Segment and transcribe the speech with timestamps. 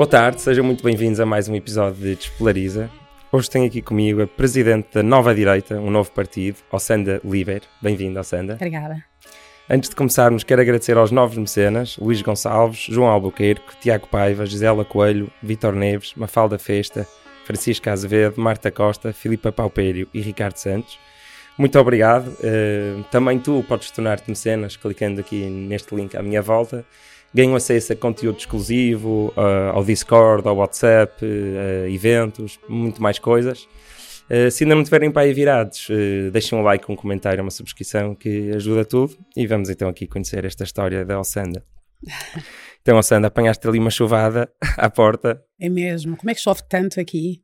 [0.00, 2.90] Boa tarde, sejam muito bem-vindos a mais um episódio de Despolariza.
[3.30, 7.60] Hoje tenho aqui comigo a presidente da Nova Direita, um novo partido, Ossanda Liber.
[7.82, 8.54] Bem-vinda, Ossanda.
[8.54, 9.04] Obrigada.
[9.68, 14.86] Antes de começarmos, quero agradecer aos novos mecenas, Luís Gonçalves, João Albuquerque, Tiago Paiva, Gisela
[14.86, 17.06] Coelho, Vitor Neves, Mafalda Festa,
[17.44, 20.98] Francisca Azevedo, Marta Costa, Filipa Paupério e Ricardo Santos.
[21.58, 22.28] Muito obrigado.
[22.38, 26.86] Uh, também tu podes tornar-te mecenas clicando aqui neste link à minha volta.
[27.32, 33.68] Ganham acesso a conteúdo exclusivo, uh, ao Discord, ao WhatsApp, uh, eventos, muito mais coisas.
[34.52, 35.88] se ainda não tiverem para aí virados,
[36.32, 39.16] deixem um like, um comentário, uma subscrição que ajuda tudo.
[39.36, 41.64] E vamos então aqui conhecer esta história da Alçanda.
[42.82, 45.38] Então, Alçanda, apanhaste ali uma chuvada à porta.
[45.60, 46.16] É mesmo.
[46.16, 47.42] Como é que chove tanto aqui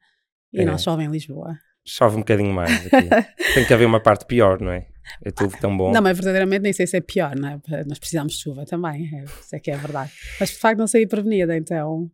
[0.50, 0.64] e é.
[0.64, 1.58] não chove em Lisboa?
[1.86, 3.08] chove um bocadinho mais aqui.
[3.54, 4.86] Tem que haver uma parte pior, não é?
[5.24, 5.92] É tudo tão bom.
[5.92, 7.84] Não, mas verdadeiramente nem sei se é pior, não é?
[7.84, 10.12] Nós precisamos de chuva também, é, isso é que é verdade.
[10.38, 12.10] Mas de facto não saí prevenida, então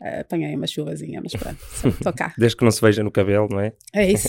[0.00, 2.34] uh, apanhei uma chuvazinha, mas pronto, estou cá.
[2.38, 3.72] Desde que não se veja no cabelo, não é?
[3.94, 4.28] É isso.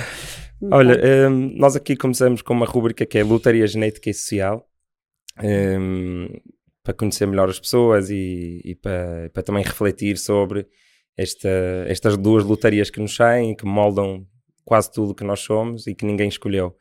[0.70, 4.66] Olha, um, nós aqui começamos com uma rubrica que é Lotaria Genética e Social.
[5.42, 6.28] Um,
[6.82, 10.66] para conhecer melhor as pessoas e, e para, para também refletir sobre
[11.16, 11.48] esta,
[11.86, 14.26] estas duas lotarias que nos saem e que moldam
[14.64, 16.74] quase tudo que nós somos e que ninguém escolheu.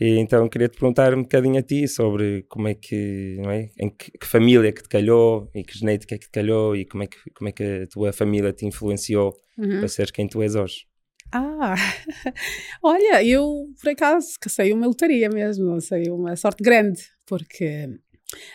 [0.00, 3.70] E então queria te perguntar um bocadinho a ti sobre como é que, não é?
[3.78, 7.04] Em que, que, família que te calhou e que genética que te calhou e como
[7.04, 9.78] é que, como é que a tua família te influenciou uhum.
[9.78, 10.86] para seres quem tu és hoje.
[11.32, 11.74] Ah,
[12.82, 17.88] olha, eu por acaso sei uma lotaria mesmo, sei uma sorte grande, porque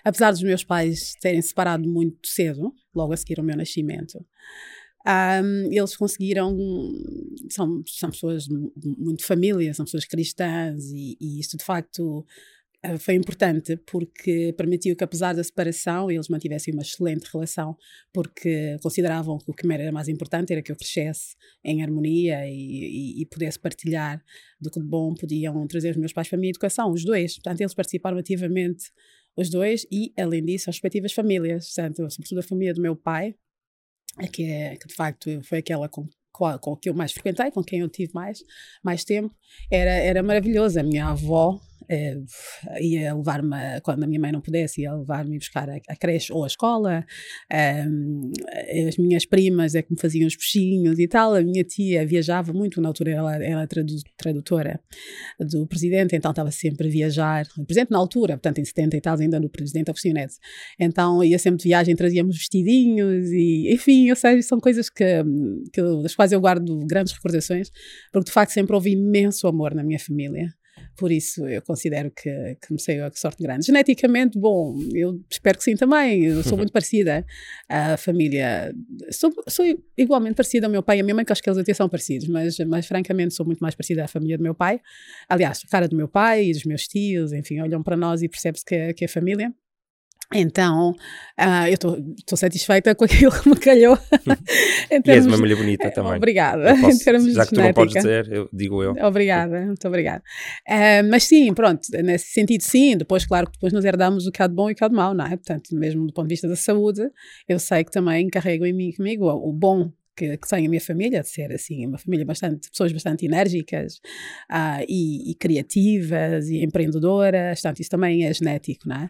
[0.04, 4.26] apesar dos meus pais terem separado muito cedo, logo a seguir ao meu nascimento,
[5.08, 6.58] um, eles conseguiram,
[7.50, 8.48] são, são pessoas
[8.98, 12.26] muito família, são pessoas cristãs e, e isso de facto
[12.82, 17.76] ah, foi importante porque permitiu que, apesar da separação, eles mantivessem uma excelente relação,
[18.14, 22.54] porque consideravam que o que era mais importante era que eu crescesse em harmonia e,
[22.54, 24.24] e, e pudesse partilhar
[24.62, 27.36] do que de bom podiam trazer os meus pais para a minha educação, os dois.
[27.36, 28.92] Portanto, eles participaram ativamente,
[29.36, 33.36] os dois, e, além disso, as respectivas famílias, portanto, sobretudo a família do meu pai,
[34.32, 37.64] que, é, que de facto foi aquela com, com, com que eu mais frequentei, com
[37.64, 38.44] quem eu tive mais,
[38.84, 39.34] mais tempo,
[39.72, 40.82] era, era maravilhosa.
[40.82, 41.60] A minha avó
[41.90, 46.32] uh, ia levar-me, quando a minha mãe não pudesse, ia levar-me buscar a, a, creche
[46.32, 47.06] ou a escola.
[47.50, 51.34] As minhas primas é que me faziam os peixinhos e tal.
[51.34, 53.68] A minha tia viajava muito, na altura ela era
[54.18, 54.80] tradutora
[55.40, 57.48] do presidente, então estava sempre a viajar.
[57.58, 60.36] O presidente na altura, portanto em 70 e tal, ainda no presidente oficionete.
[60.80, 65.24] Então ia sempre de viagem, trazíamos vestidinhos e, enfim, ou seja, são coisas que,
[65.74, 67.72] que, das quais eu guardo grandes recordações,
[68.12, 70.54] porque de facto sempre houve imenso amor na minha família.
[71.00, 72.30] Por isso, eu considero que,
[72.62, 73.66] que me saiu a sorte grande.
[73.66, 76.26] Geneticamente, bom, eu espero que sim também.
[76.26, 77.26] Eu sou muito parecida
[77.70, 78.76] à família.
[79.10, 79.66] Sou, sou
[79.98, 81.88] igualmente parecida ao meu pai e à minha mãe, que acho que eles até são
[81.88, 84.82] parecidos, mas, mas francamente sou muito mais parecida à família do meu pai.
[85.30, 88.28] Aliás, a cara do meu pai e dos meus tios, enfim, olham para nós e
[88.28, 89.54] percebe-se que, é, que é família.
[90.34, 93.98] Então, uh, eu estou satisfeita com aquilo que me calhou.
[94.92, 96.18] e és uma mulher bonita também.
[96.18, 96.76] Obrigada.
[96.80, 98.94] Posso, em termos já que tu não podes dizer, eu digo eu.
[99.02, 100.24] Obrigada, muito obrigada.
[100.68, 104.42] Uh, mas sim, pronto, nesse sentido sim, depois, claro que depois nos herdamos o que
[104.44, 105.30] há de bom e o que há de mau, não é?
[105.30, 107.10] Portanto, mesmo do ponto de vista da saúde,
[107.48, 111.22] eu sei que também carrego em mim comigo o bom que, que a minha família,
[111.22, 113.96] de ser assim, uma família bastante, pessoas bastante enérgicas
[114.52, 119.10] uh, e, e, criativas e empreendedoras, portanto, isso também é genético, não é?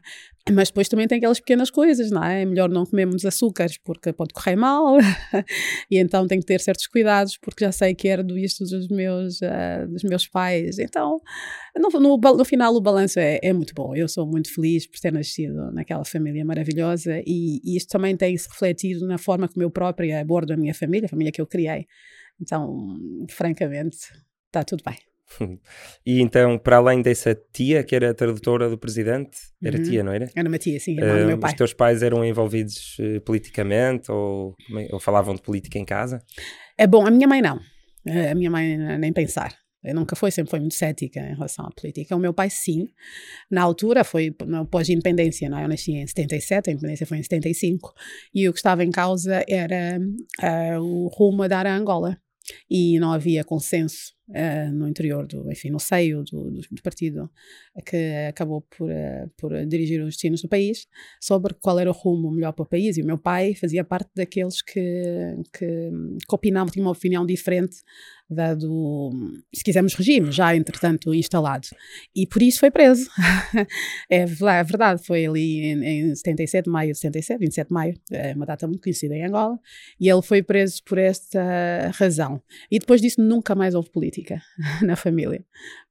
[0.52, 2.42] Mas depois também tem aquelas pequenas coisas, não é?
[2.42, 4.98] É melhor não comer muitos açúcares porque pode correr mal
[5.92, 9.42] e então tenho que ter certos cuidados porque já sei que herdo isto dos meus,
[9.42, 10.80] uh, dos meus pais.
[10.80, 11.22] Então,
[11.78, 13.96] no, no, no final, o balanço é, é, muito bom.
[13.96, 18.36] Eu sou muito feliz por ter nascido naquela família maravilhosa e, e isto também tem
[18.36, 21.48] se refletido na forma como eu própria abordo a minha família, a família que eu
[21.48, 21.86] criei.
[22.42, 22.96] Então,
[23.30, 23.98] francamente,
[24.48, 24.98] está tudo bem.
[26.06, 29.84] E então, para além dessa tia que era tradutora do presidente, era uhum.
[29.84, 30.30] tia, não era?
[30.36, 31.52] Era uma tia, sim, era uh, meu pai.
[31.52, 36.24] Os teus pais eram envolvidos uh, politicamente ou, é, ou falavam de política em casa?
[36.78, 37.58] É bom, a minha mãe não.
[37.58, 39.54] Uh, a minha mãe nem pensar.
[39.84, 42.16] Eu nunca foi, sempre foi muito cética em relação à política.
[42.16, 42.90] O meu pai, sim.
[43.50, 44.36] Na altura, foi
[44.70, 45.64] pós-independência, não é?
[45.64, 47.94] Eu nasci em 77, a independência foi em 75.
[48.34, 50.00] E o que estava em causa era
[50.82, 52.20] o rumo a dar a Angola.
[52.70, 57.30] E não havia consenso uh, no interior do, enfim, no seio do, do, do partido
[57.86, 60.88] que acabou por, uh, por dirigir os destinos do país,
[61.22, 62.98] sobre qual era o rumo melhor para o país.
[62.98, 64.82] E o meu pai fazia parte daqueles que,
[65.54, 65.92] que,
[66.28, 67.78] que opinavam, tinham uma opinião diferente
[68.30, 69.10] dado,
[69.54, 71.68] se quisermos, regime, já entretanto instalado.
[72.16, 73.10] E por isso foi preso.
[74.10, 78.34] é, é verdade, foi ali em, em 77, maio de 77, 27 de maio, é
[78.34, 79.58] uma data muito conhecida em Angola,
[80.00, 82.42] e ele foi preso por esta razão.
[82.70, 84.19] E depois disso nunca mais houve política
[84.82, 85.44] na família,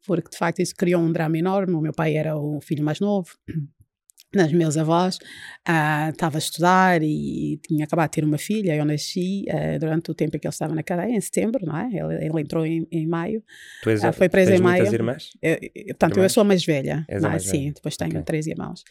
[0.06, 1.74] porque de facto isso criou um drama enorme.
[1.74, 3.30] O meu pai era o filho mais novo,
[4.34, 8.74] nas meus avós, uh, estava a estudar e tinha acabado de ter uma filha.
[8.74, 11.76] Eu nasci uh, durante o tempo em que ele estava na cadeia, em setembro, não
[11.76, 11.86] é?
[11.86, 13.42] Ele, ele entrou em, em, maio.
[13.82, 14.84] Tu és, uh, foi preso em maio.
[14.84, 15.30] irmãs?
[15.40, 16.24] Eu, eu, portanto, irmãs?
[16.24, 17.04] eu sou a mais velha.
[17.08, 17.72] És mais sim, velha.
[17.74, 18.22] depois tenho okay.
[18.22, 18.84] três irmãos.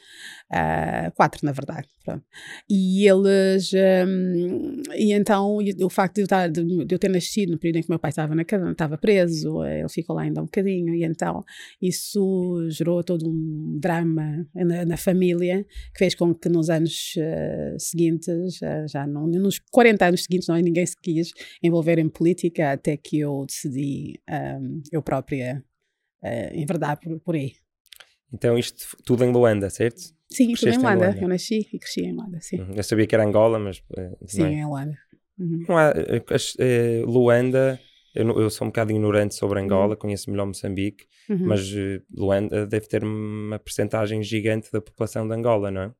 [1.16, 1.88] quatro, na verdade.
[2.04, 2.24] Pronto.
[2.68, 3.72] E eles.
[3.74, 7.78] Um, e então, o facto de eu, estar, de, de eu, ter nascido no período
[7.78, 10.96] em que meu pai estava na cadeia, estava preso, ele ficou lá ainda um bocadinho,
[10.96, 11.44] e então
[11.82, 17.14] isso gerou todo um drama na, na família família, que fez com que nos anos
[17.18, 21.32] uh, seguintes, uh, já não, nos 40 anos seguintes, não, é, ninguém se quis
[21.62, 25.64] envolver em política até que eu decidi um, ehm, eu própria
[26.24, 27.54] uh, enverdar por, por aí.
[28.34, 30.02] Então isto tudo em Luanda, certo?
[30.32, 31.06] Sim, tudo em Luanda.
[31.06, 31.22] em Luanda.
[31.22, 32.60] Eu nasci e cresci em Luanda, sim.
[32.60, 32.74] Uhum.
[32.76, 33.82] Eu sabia que era Angola, mas...
[34.26, 34.52] sim, é?
[34.54, 34.98] em Luanda.
[35.40, 35.66] Uhum.
[35.68, 35.94] Não há,
[37.06, 37.80] Luanda
[38.18, 40.00] eu, eu, sou um bocado ignorante sobre Angola, uhum.
[40.00, 41.48] conheço melhor Moçambique, uhum.
[41.48, 45.92] mas uh, Luanda deve ter uma percentagem gigante da população de Angola, não é?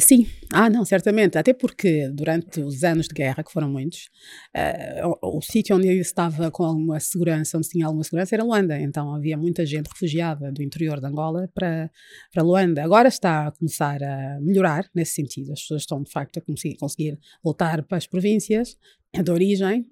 [0.00, 4.10] Sim, ah não, certamente, até porque durante os anos de guerra, que foram muitos,
[4.54, 8.44] uh, o, o sítio onde eu estava com alguma segurança, onde tinha alguma segurança, era
[8.44, 11.90] Luanda, então havia muita gente refugiada do interior de Angola para,
[12.30, 12.84] para Luanda.
[12.84, 16.76] Agora está a começar a melhorar nesse sentido, as pessoas estão de facto a conseguir,
[16.76, 18.76] conseguir voltar para as províncias,
[19.14, 19.86] de origem,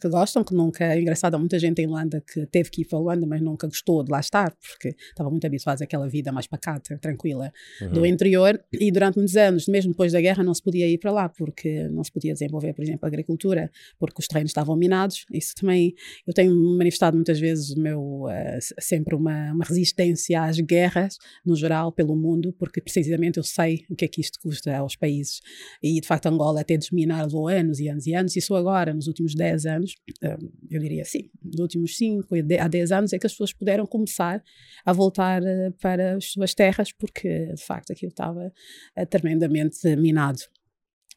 [0.00, 0.84] que gostam, que nunca.
[0.84, 3.66] É engraçado, há muita gente em Luanda que teve que ir para Luanda, mas nunca
[3.66, 7.90] gostou de lá estar, porque estava muito habituado àquela vida mais pacata, tranquila uhum.
[7.90, 8.60] do interior.
[8.72, 11.88] E durante muitos anos, mesmo depois da guerra, não se podia ir para lá, porque
[11.88, 15.24] não se podia desenvolver, por exemplo, a agricultura, porque os terrenos estavam minados.
[15.32, 15.94] Isso também.
[16.26, 18.28] Eu tenho manifestado muitas vezes meu, uh,
[18.80, 23.96] sempre uma, uma resistência às guerras, no geral, pelo mundo, porque precisamente eu sei o
[23.96, 25.40] que é que isto custa aos países.
[25.82, 28.92] E de facto, Angola até desminar levou anos e anos e anos, e só agora,
[28.92, 29.94] nos últimos 10 anos,
[30.70, 34.42] eu diria assim, nos últimos 5 a 10 anos, é que as pessoas puderam começar
[34.84, 38.52] a voltar eh, para as suas terras, porque de facto aquilo estava
[38.96, 40.40] eh, tremendamente minado.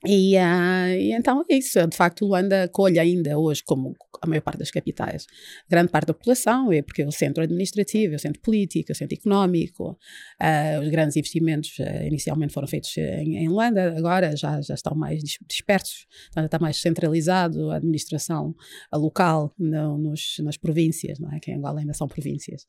[0.06, 1.86] E, uh, e, então é isso.
[1.88, 5.26] De facto, Luanda acolhe ainda hoje, como a maior parte das capitais,
[5.70, 8.94] grande parte da população, é porque é o centro administrativo, é o centro político, é
[8.94, 9.98] o centro económico.
[10.42, 14.96] Uh, os grandes investimentos uh, inicialmente foram feitos em, em, Luanda, agora já, já estão
[14.96, 18.56] mais dispersos, está mais centralizado a administração
[18.94, 21.40] local no, nos, nas províncias, não é?
[21.40, 22.66] que em Angola ainda são províncias.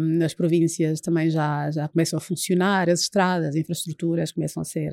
[0.00, 4.92] nas províncias também já, já começam a funcionar, as estradas, as infraestruturas começam a ser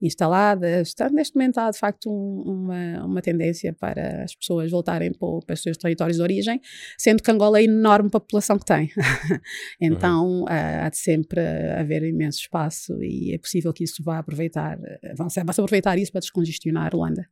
[0.00, 5.28] instaladas neste momento há de facto um, uma, uma tendência para as pessoas voltarem para,
[5.46, 6.60] para os seus territórios de origem,
[6.98, 8.90] sendo que Angola é enorme para a população que tem.
[9.80, 10.46] então uhum.
[10.48, 11.40] há de sempre
[11.78, 14.78] haver imenso espaço e é possível que isso vá aproveitar,
[15.16, 17.26] vão se aproveitar isso para descongestionar Luanda.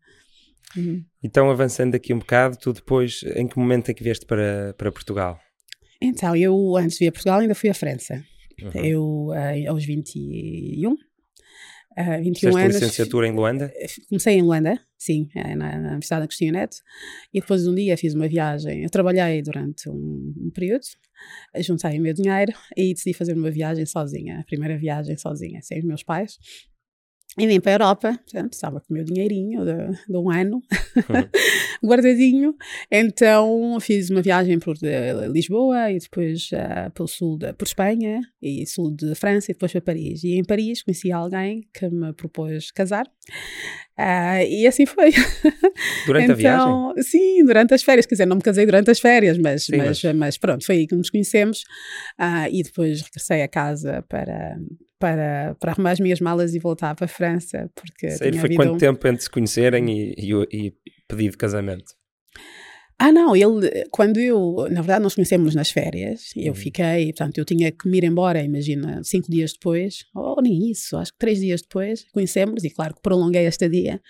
[0.76, 1.04] Uhum.
[1.22, 4.90] Então, avançando aqui um bocado, tu depois, em que momento é que vieste para, para
[4.90, 5.38] Portugal?
[6.00, 8.24] Então, eu antes de vir a Portugal ainda fui à França.
[8.60, 8.84] Uhum.
[8.84, 10.96] Eu, eh, aos 21,
[11.96, 12.74] Uh, 21 Fizeste anos.
[12.74, 13.72] licenciatura em Luanda?
[14.08, 16.76] Comecei em Luanda, sim, eh, na, na Universidade da Cristina Neto.
[17.32, 18.82] E depois um dia fiz uma viagem.
[18.82, 20.82] Eu trabalhei durante um, um período,
[21.60, 24.40] juntei o meu dinheiro e decidi fazer uma viagem sozinha.
[24.40, 26.38] A primeira viagem sozinha, sem os meus pais.
[27.36, 30.62] E vim para a Europa, portanto, estava com o meu dinheirinho de, de um ano
[30.96, 31.28] uhum.
[31.88, 32.54] guardadinho.
[32.90, 38.20] Então fiz uma viagem por eh, Lisboa e depois uh, pelo sul, de, por Espanha
[38.40, 40.22] e sul de França e depois para Paris.
[40.22, 43.10] E em Paris conheci alguém que me propôs casar.
[43.98, 45.12] Uh, e assim foi.
[46.06, 47.02] Durante então, a viagem?
[47.02, 48.06] Sim, durante as férias.
[48.06, 50.16] Quer dizer, não me casei durante as férias, mas, sim, mas, mas...
[50.16, 51.60] mas, pronto, foi aí que nos conhecemos.
[52.20, 54.56] Uh, e depois regressei a casa para,
[54.98, 57.70] para, para arrumar as minhas malas e voltar para a França.
[57.74, 58.78] Porque Sei, foi quanto um...
[58.78, 60.72] tempo entre se conhecerem e, e, e
[61.08, 61.94] pedir de casamento?
[62.98, 66.54] Ah, não, ele, quando eu, na verdade, nós conhecemos nas férias, eu uhum.
[66.54, 70.96] fiquei, portanto, eu tinha que me ir embora, imagina, cinco dias depois, ou nem isso,
[70.96, 74.00] acho que três dias depois, conhecemos, e claro que prolonguei esta dia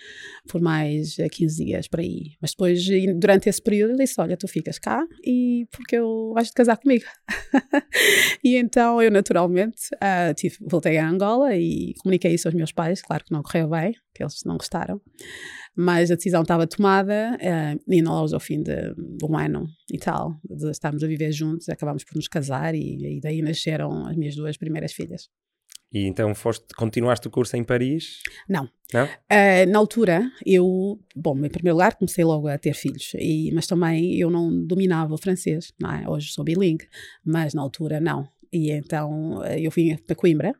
[0.47, 2.33] por mais 15 eh, dias para aí.
[2.39, 2.85] Mas depois,
[3.17, 6.77] durante esse período, ele disse: Olha, tu ficas cá e porque eu vais te casar
[6.77, 7.05] comigo.
[8.43, 13.01] e então eu, naturalmente, uh, tive, voltei a Angola e comuniquei isso aos meus pais,
[13.01, 15.01] claro que não correu bem, que eles não gostaram.
[15.75, 19.97] Mas a decisão estava tomada uh, e nós, ao fim de, de, um ano e
[19.97, 24.15] tal, de estarmos a viver juntos, acabámos por nos casar e, e daí nasceram as
[24.15, 25.29] minhas duas primeiras filhas.
[25.93, 28.21] E então foste, continuaste o curso em Paris?
[28.49, 28.69] Não.
[28.93, 29.05] Não?
[29.05, 33.67] Uh, na altura, eu, bom, em primeiro lugar, comecei logo a ter filhos, e, mas
[33.67, 36.07] também eu não dominava o francês, não é?
[36.07, 36.87] Hoje sou bilingue,
[37.23, 38.27] mas na altura não.
[38.51, 40.53] E então eh, eu vim para Coimbra.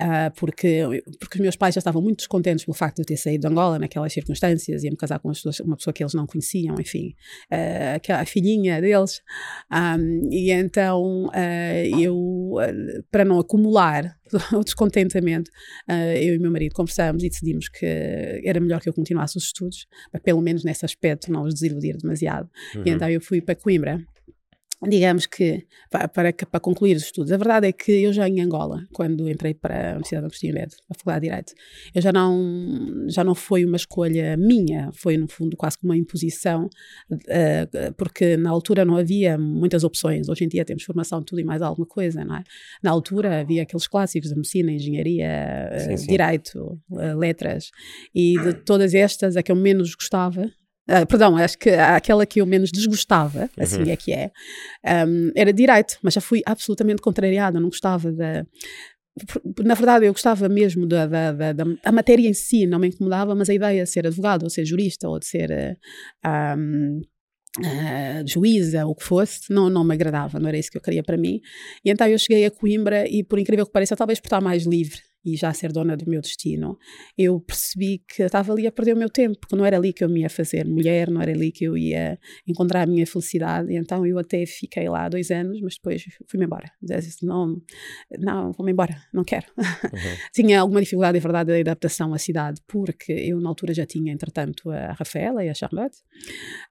[0.00, 3.18] Uh, porque, porque os meus pais já estavam muito descontentes pelo facto de eu ter
[3.18, 7.14] saído de Angola naquelas circunstâncias, ia-me casar com uma pessoa, que eles não conheciam, enfim,
[7.52, 9.20] uh, a filhinha deles.
[9.70, 12.56] Um, e então uh, eu,
[13.10, 14.16] para não acumular
[14.54, 15.50] o descontentamento,
[16.16, 17.84] eu e meu marido conversamos e decidimos que
[18.44, 21.96] era melhor que eu continuasse os estudos, para pelo menos nesse aspecto não os desiludir
[21.96, 22.48] demasiado.
[22.76, 22.82] Uhum.
[22.86, 24.00] E então eu fui para Coimbra
[24.88, 28.40] digamos que, para, para, para, concluir os estudos, a verdade é que eu já em
[28.40, 31.52] Angola, quando entrei para a Universidade de Agostinho Neto, a Faculdade de Direito,
[31.94, 35.98] eu já não, já não foi uma escolha minha, foi no fundo quase como uma
[35.98, 36.64] imposição,
[37.12, 41.40] uh, porque na altura não havia muitas opções, hoje em dia temos formação de tudo
[41.40, 42.44] e mais alguma coisa, não é?
[42.82, 46.06] Na altura havia aqueles clássicos de medicina, engenharia, sim, sim.
[46.06, 47.70] direito, uh, letras,
[48.14, 50.50] e de todas estas a que eu menos gostava
[50.90, 53.90] Uh, perdão, acho que aquela que eu menos desgostava, assim uhum.
[53.90, 54.32] é que é,
[55.06, 58.44] um, era direito, mas já fui absolutamente contrariada, não gostava da.
[59.64, 63.36] Na verdade, eu gostava mesmo da, da, da, da matéria em si, não me incomodava,
[63.36, 65.78] mas a ideia de ser advogado, ou ser jurista, ou de ser.
[66.58, 67.00] Um,
[67.58, 70.80] Uh, juíza, ou o que fosse, não, não me agradava, não era isso que eu
[70.80, 71.40] queria para mim.
[71.84, 74.64] E então eu cheguei a Coimbra e, por incrível que pareça, talvez por estar mais
[74.64, 76.78] livre e já ser dona do meu destino,
[77.16, 80.02] eu percebi que estava ali a perder o meu tempo, porque não era ali que
[80.02, 83.72] eu me ia fazer mulher, não era ali que eu ia encontrar a minha felicidade.
[83.72, 86.70] E então eu até fiquei lá dois anos, mas depois fui-me embora.
[86.82, 87.60] Disse, não,
[88.18, 89.46] não, vou-me embora, não quero.
[89.56, 89.64] Uhum.
[90.34, 94.12] tinha alguma dificuldade, é verdade, de adaptação à cidade, porque eu na altura já tinha,
[94.12, 95.98] entretanto, a Rafaela e a Charlotte.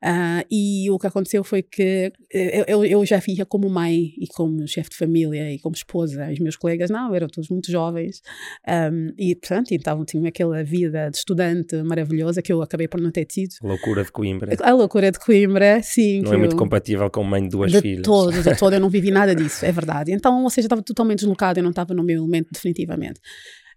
[0.03, 4.27] Uh, e o que aconteceu foi que eu, eu, eu já via como mãe e
[4.27, 8.21] como chefe de família e como esposa, os meus colegas, não, eram todos muito jovens.
[8.67, 13.11] Um, e, portanto, então tinha aquela vida de estudante maravilhosa que eu acabei por não
[13.11, 13.55] ter tido.
[13.61, 14.55] Loucura de Coimbra.
[14.61, 16.21] A loucura de Coimbra, sim.
[16.21, 18.03] Não é muito eu, compatível com mãe de duas de filhas.
[18.03, 20.11] Todo, de todo, eu não vivi nada disso, é verdade.
[20.11, 23.19] Então, ou seja, estava totalmente deslocado, eu não estava no meu elemento definitivamente.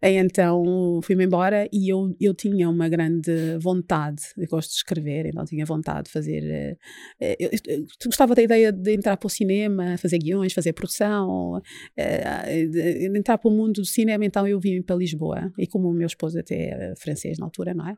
[0.03, 5.45] Então fui-me embora e eu, eu tinha uma grande vontade, eu gosto de escrever, então
[5.45, 6.77] tinha vontade de fazer.
[7.21, 11.63] Uh, eu, eu, gostava da ideia de entrar para o cinema, fazer guiões, fazer produção,
[11.97, 15.53] de entrar para o mundo do cinema, então eu vim para Lisboa.
[15.57, 17.97] E como o meu esposo até era francês na altura, não é?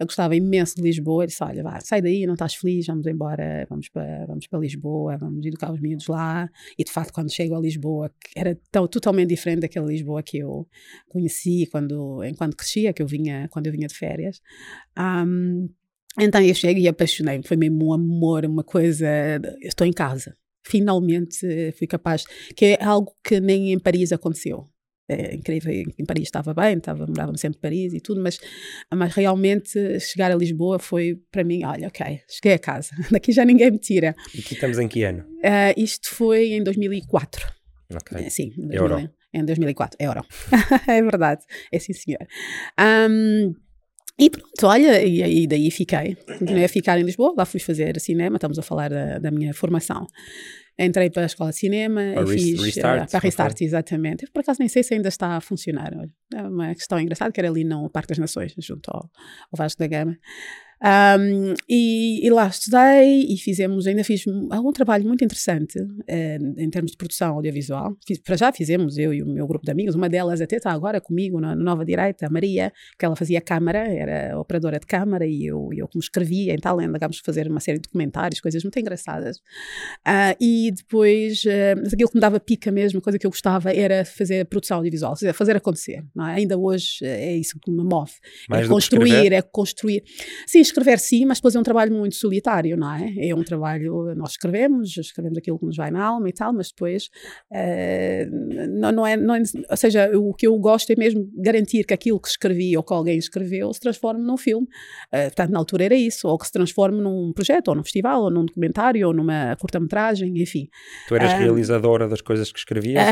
[0.00, 3.06] Eu gostava imenso de Lisboa, ele disse: Olha, vá, sai daí, não estás feliz, vamos
[3.06, 6.48] embora, vamos para, vamos para Lisboa, vamos educar os miúdos lá.
[6.78, 10.66] E de facto, quando chego a Lisboa, era tão, totalmente diferente daquela Lisboa que eu
[11.08, 14.40] conheci conheci quando, enquanto crescia, que eu vinha, quando eu vinha de férias.
[14.98, 15.68] Um,
[16.18, 19.06] então eu cheguei e apaixonei-me, foi mesmo um amor, uma coisa,
[19.62, 20.36] estou em casa.
[20.64, 24.68] Finalmente fui capaz, que é algo que nem em Paris aconteceu.
[25.08, 28.38] É incrível, em Paris estava bem, estava, morava sempre em Paris e tudo, mas,
[28.94, 33.44] mas realmente chegar a Lisboa foi para mim, olha, ok, cheguei a casa, daqui já
[33.44, 34.14] ninguém me tira.
[34.34, 35.24] E aqui estamos em que ano?
[35.38, 37.46] Uh, isto foi em 2004.
[37.94, 38.30] Ok.
[38.30, 39.96] Sim, 2000, Euro em 2004.
[40.00, 40.24] Euro.
[40.88, 41.42] é verdade.
[41.70, 42.26] É sim, senhor.
[42.78, 43.54] Um,
[44.18, 46.16] e pronto, olha, e, e daí fiquei.
[46.38, 49.54] Continuei a ficar em Lisboa, lá fui fazer cinema, estamos a falar da, da minha
[49.54, 50.06] formação.
[50.78, 54.26] Entrei para a escola de cinema para fiz restart, uh, para Restart, exatamente.
[54.32, 55.92] Por acaso nem sei se ainda está a funcionar.
[56.34, 59.78] É uma questão engraçada que era ali no Parque das Nações, junto ao, ao Vasco
[59.78, 60.16] da Gama.
[60.82, 65.78] Um, e, e, lá estudei e fizemos, ainda fiz algum trabalho muito interessante
[66.58, 67.96] em termos de produção audiovisual.
[68.04, 70.72] Fiz, para já fizemos, eu e o meu grupo de amigos, uma delas até está
[70.72, 74.86] agora comigo na, na Nova Direita, a Maria, que ela fazia câmara, era operadora de
[74.86, 78.62] câmara e eu, eu como escrevia, então andámos a fazer uma série de documentários, coisas
[78.64, 79.36] muito engraçadas.
[79.36, 84.04] Uh, e depois, uh, aquilo que me dava pica mesmo, coisa que eu gostava era
[84.04, 86.04] fazer produção audiovisual, fazer acontecer.
[86.18, 86.22] É?
[86.34, 88.12] Ainda hoje é isso que me move.
[88.48, 90.02] Mais é construir, é construir.
[90.46, 93.28] Sim, escrever sim, mas depois é um trabalho muito solitário, não é?
[93.28, 96.68] É um trabalho, nós escrevemos, escrevemos aquilo que nos vai na alma e tal, mas
[96.68, 97.08] depois
[97.52, 101.84] uh, não, não, é, não é, ou seja, o que eu gosto é mesmo garantir
[101.84, 104.66] que aquilo que escrevi ou que alguém escreveu se transforme num filme.
[105.12, 108.22] Uh, portanto, na altura era isso, ou que se transforme num projeto, ou num festival,
[108.22, 110.68] ou num documentário, ou numa curta-metragem, enfim.
[111.08, 113.02] Tu eras uh, realizadora das coisas que escrevias?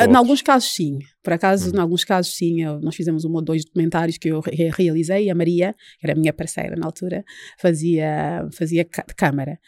[0.00, 0.98] ou em alguns casos, sim.
[1.22, 1.76] Por acaso, hum.
[1.76, 2.62] em alguns casos, sim.
[2.62, 4.40] Eu, nós fizemos um ou dois documentários que eu
[4.74, 7.24] realizei, a Maria, que era a minha parceira terceira na altura,
[7.58, 8.84] fazia, fazia
[9.16, 9.58] câmara.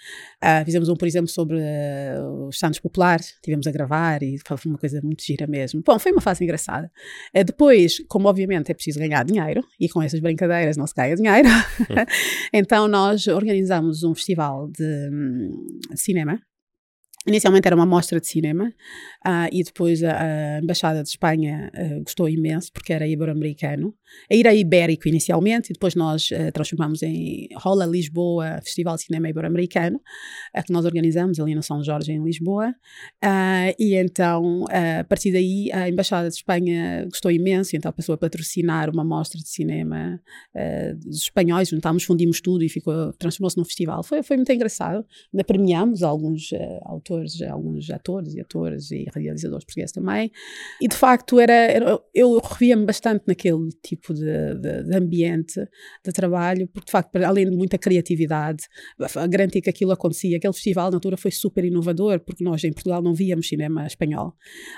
[0.42, 4.56] Uh, fizemos um, por exemplo, sobre uh, os Santos Popular, tivemos a gravar e foi
[4.66, 5.82] uma coisa muito gira mesmo.
[5.84, 6.90] Bom, foi uma fase engraçada.
[7.34, 11.14] Uh, depois, como obviamente é preciso ganhar dinheiro, e com essas brincadeiras não se ganha
[11.14, 11.48] dinheiro,
[12.52, 16.40] então nós organizamos um festival de um, cinema
[17.28, 18.72] Inicialmente era uma mostra de cinema
[19.26, 23.94] uh, e depois a, a Embaixada de Espanha uh, gostou imenso porque era ibero-americano.
[24.30, 30.00] Era ibérico inicialmente e depois nós uh, transformamos em Rola Lisboa Festival de Cinema Ibero-Americano
[30.66, 32.74] que nós organizamos ali no São Jorge em Lisboa
[33.78, 38.18] e então a partir daí a Embaixada de Espanha gostou imenso e então passou a
[38.18, 40.20] patrocinar uma mostra de cinema
[40.96, 44.02] dos espanhóis, juntámos, fundimos tudo e ficou transformou-se num festival.
[44.02, 45.04] Foi, foi muito engraçado.
[45.32, 46.50] Ainda premiamos alguns
[46.82, 50.30] autores atores, alguns atores e atores e realizadores portugueses também.
[50.80, 55.60] E de facto era, era eu revia-me bastante naquele tipo de, de, de, ambiente
[56.04, 58.64] de trabalho, porque de facto, além de muita criatividade,
[59.16, 62.72] a garantia que aquilo acontecia, aquele festival na altura foi super inovador, porque nós em
[62.72, 64.34] Portugal não víamos cinema espanhol.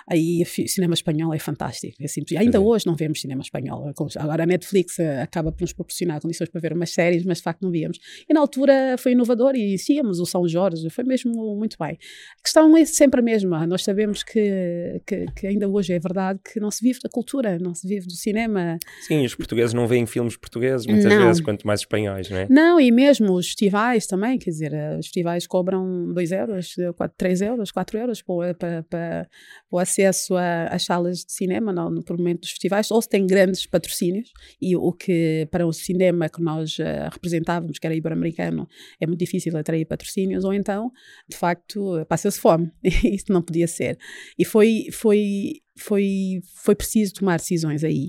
[0.09, 2.39] Aí cinema espanhol é fantástico, é simples.
[2.39, 2.61] Ainda é.
[2.61, 3.93] hoje não vemos cinema espanhol.
[4.17, 7.45] Agora a Netflix eh, acaba por nos proporcionar condições para ver umas séries, mas de
[7.45, 7.99] facto não víamos.
[8.29, 11.99] E na altura foi inovador e íamos o São Jorge, foi mesmo muito bem.
[12.39, 13.67] A questão é sempre a mesma.
[13.67, 17.59] Nós sabemos que, que, que, ainda hoje é verdade que não se vive da cultura,
[17.59, 18.79] não se vive do cinema.
[19.03, 21.27] Sim, os portugueses não veem filmes portugueses muitas não.
[21.27, 22.47] vezes, quanto mais espanhóis, não é?
[22.49, 26.75] Não, e mesmo os festivais também, quer dizer, os festivais cobram 2 euros,
[27.17, 29.29] 3 euros, 4 euros para, para, para,
[29.71, 33.27] o acesso às salas de cinema, não, no, por momento dos festivais, ou se tem
[33.27, 38.69] grandes patrocínios, e o que para o cinema que nós uh, representávamos, que era ibero-americano,
[39.01, 40.91] é muito difícil atrair patrocínios, ou então,
[41.29, 42.73] de facto, passa-se fome.
[42.83, 43.97] Isso não podia ser.
[44.37, 48.09] E foi, foi, foi, foi preciso tomar decisões aí.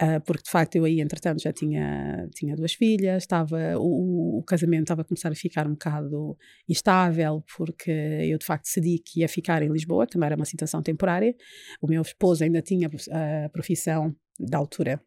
[0.00, 4.42] Uh, porque de facto eu aí entretanto já tinha, tinha duas filhas, estava, o, o,
[4.44, 6.36] casamento estava a começar a ficar um bocado
[6.68, 10.82] instável, porque eu de facto decidi que ia ficar em Lisboa, também era uma situação
[10.82, 11.34] temporária.
[11.80, 15.02] O meu esposo ainda tinha a profissão da altura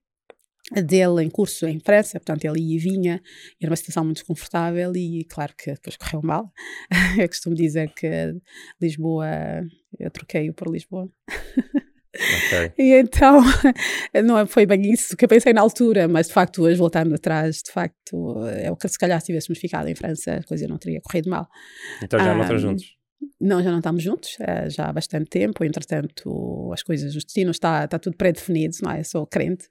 [0.71, 3.21] dele em curso em França, portanto ele ia e vinha,
[3.59, 6.51] era uma situação muito desconfortável e claro que depois correu mal.
[7.19, 8.07] eu costumo dizer que
[8.81, 9.27] Lisboa,
[9.99, 11.09] eu troquei-o por Lisboa.
[12.13, 12.73] Okay.
[12.77, 13.39] E então,
[14.25, 17.61] não foi bem isso que eu pensei na altura, mas de facto, hoje voltando atrás,
[17.65, 20.77] de facto, é o que se calhar se tivéssemos ficado em França, a coisa não
[20.77, 21.47] teria corrido mal.
[22.03, 23.00] Então já um, não estão juntos?
[23.39, 25.63] Não, já não estamos juntos, é, já há bastante tempo.
[25.63, 29.03] Entretanto, as coisas, os destinos, está, está tudo pré-definido, não é?
[29.03, 29.67] Sou crente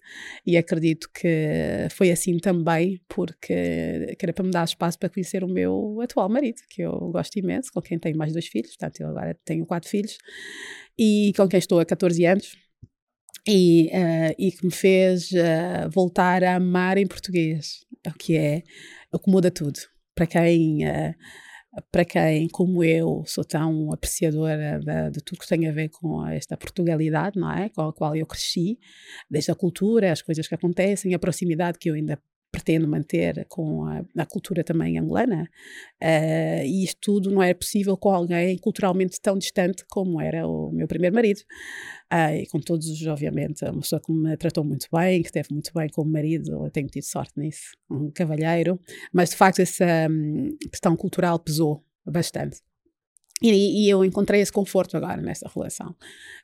[0.46, 5.48] e acredito que foi assim também, porque era para me dar espaço para conhecer o
[5.48, 9.08] meu atual marido, que eu gosto imenso, com quem tenho mais dois filhos, portanto, eu
[9.08, 10.16] agora tenho quatro filhos,
[10.98, 12.56] e com quem estou há 14 anos.
[13.48, 18.62] E, uh, e que me fez uh, voltar a amar em português, o que é
[19.10, 19.80] o que muda tudo.
[20.14, 20.86] Para quem.
[20.86, 21.14] Uh,
[21.92, 26.26] para quem, como eu, sou tão apreciadora de, de, tudo que tem a ver com
[26.26, 27.68] esta Portugalidade, não é?
[27.68, 28.78] Com a qual eu cresci,
[29.30, 32.20] desde a cultura, as coisas que acontecem, a proximidade que eu ainda
[32.50, 35.48] pretendo manter com a, a cultura também angolana,
[36.02, 40.70] uh, e isto tudo não é possível com alguém culturalmente tão distante como era o
[40.72, 41.40] meu primeiro marido.
[42.12, 45.48] Uh, e com todos os, obviamente, uma pessoa que me tratou muito bem, que esteve
[45.52, 48.80] muito bem como marido, eu tenho tido sorte nisso, um cavalheiro,
[49.12, 52.58] mas de facto essa um, questão cultural pesou bastante.
[53.42, 55.94] E, e, eu encontrei esse conforto agora nessa relação.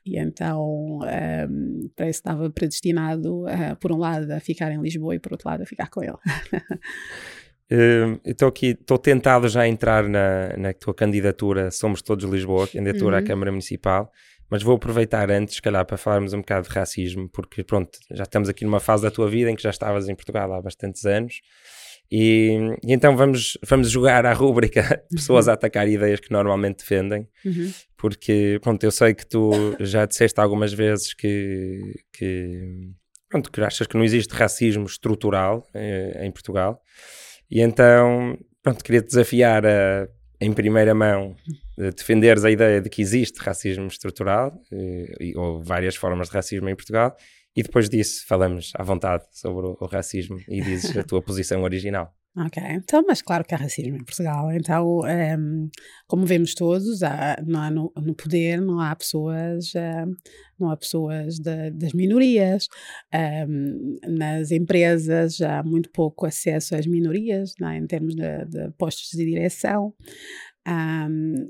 [0.05, 5.15] E então um, parece que estava predestinado, uh, por um lado, a ficar em Lisboa
[5.15, 6.13] e por outro lado, a ficar com ele.
[7.71, 12.67] uh, estou aqui, estou tentado já a entrar na, na tua candidatura Somos Todos Lisboa,
[12.67, 13.23] candidatura uhum.
[13.23, 14.11] à Câmara Municipal,
[14.49, 18.23] mas vou aproveitar antes, se calhar, para falarmos um bocado de racismo, porque pronto, já
[18.23, 21.05] estamos aqui numa fase da tua vida em que já estavas em Portugal há bastantes
[21.05, 21.41] anos.
[22.11, 27.27] E, e, então vamos, vamos jogar à rúbrica pessoas a atacar ideias que normalmente defendem,
[27.45, 27.71] uhum.
[27.97, 32.91] porque pronto, eu sei que tu já disseste algumas vezes que, que,
[33.29, 36.81] pronto, que achas que não existe racismo estrutural eh, em Portugal,
[37.51, 40.07] e então pronto, queria te desafiar a,
[40.39, 41.35] em primeira mão,
[41.77, 46.69] a defenderes a ideia de que existe racismo estrutural, eh, ou várias formas de racismo
[46.69, 47.15] em Portugal,
[47.57, 51.63] e depois disso falamos à vontade sobre o, o racismo e dizes a tua posição
[51.63, 52.13] original.
[52.39, 54.51] Ok, então, mas claro que há racismo em Portugal.
[54.51, 55.69] Então, um, ehm,
[56.05, 60.11] como vemos todos, há, não há no, no, poder, não há pessoas, um, ehm,
[60.59, 62.67] não há pessoas de, das minorias.
[63.11, 67.75] Um, ehm, nas empresas há muito pouco acesso às minorias, é?
[67.75, 69.95] em termos de, de postos de direção.
[70.67, 71.47] Um,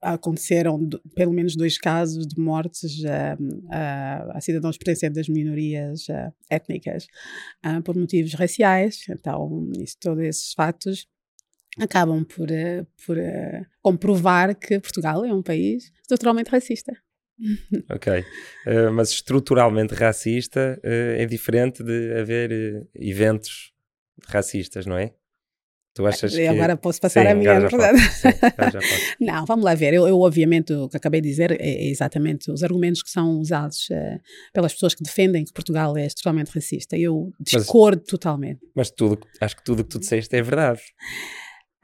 [0.00, 3.02] aconteceram pelo menos dois casos de mortes
[3.68, 6.06] a cidadãos pertencentes das minorias
[6.48, 7.08] étnicas
[7.84, 9.04] por motivos raciais.
[9.08, 11.08] Então, isso, todos esses fatos
[11.78, 16.92] acabam por, uh, por uh, comprovar que Portugal é um país estruturalmente racista.
[17.90, 23.72] ok, uh, mas estruturalmente racista é diferente de haver eventos
[24.26, 25.12] racistas, não é?
[25.94, 26.46] Tu achas que...
[26.46, 27.98] Agora posso passar sim, a minha, verdade?
[29.20, 29.92] não, vamos lá ver.
[29.92, 33.88] Eu, eu, obviamente, o que acabei de dizer é exatamente os argumentos que são usados
[33.90, 34.20] uh,
[34.54, 36.96] pelas pessoas que defendem que Portugal é extremamente racista.
[36.96, 38.60] Eu discordo mas, totalmente.
[38.74, 40.80] Mas tudo, acho que tudo o que tu disseste é verdade.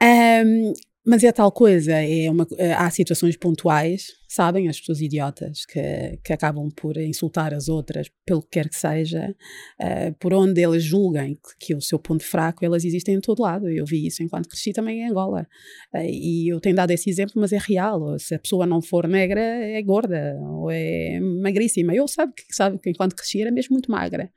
[0.01, 0.73] Um,
[1.05, 6.31] mas é tal coisa, é uma, há situações pontuais sabem, as pessoas idiotas que, que
[6.31, 9.35] acabam por insultar as outras, pelo que quer que seja,
[9.81, 13.41] uh, por onde elas julguem que, que, o seu ponto fraco, elas existem em todo
[13.41, 13.67] lado.
[13.67, 15.47] Eu vi isso enquanto cresci também em Angola.
[15.91, 18.19] Uh, e eu tenho dado esse exemplo, mas é real.
[18.19, 21.95] Se a pessoa não for negra, é gorda ou é magríssima.
[21.95, 24.31] Eu sabe que, sabe que enquanto cresci era mesmo muito magra.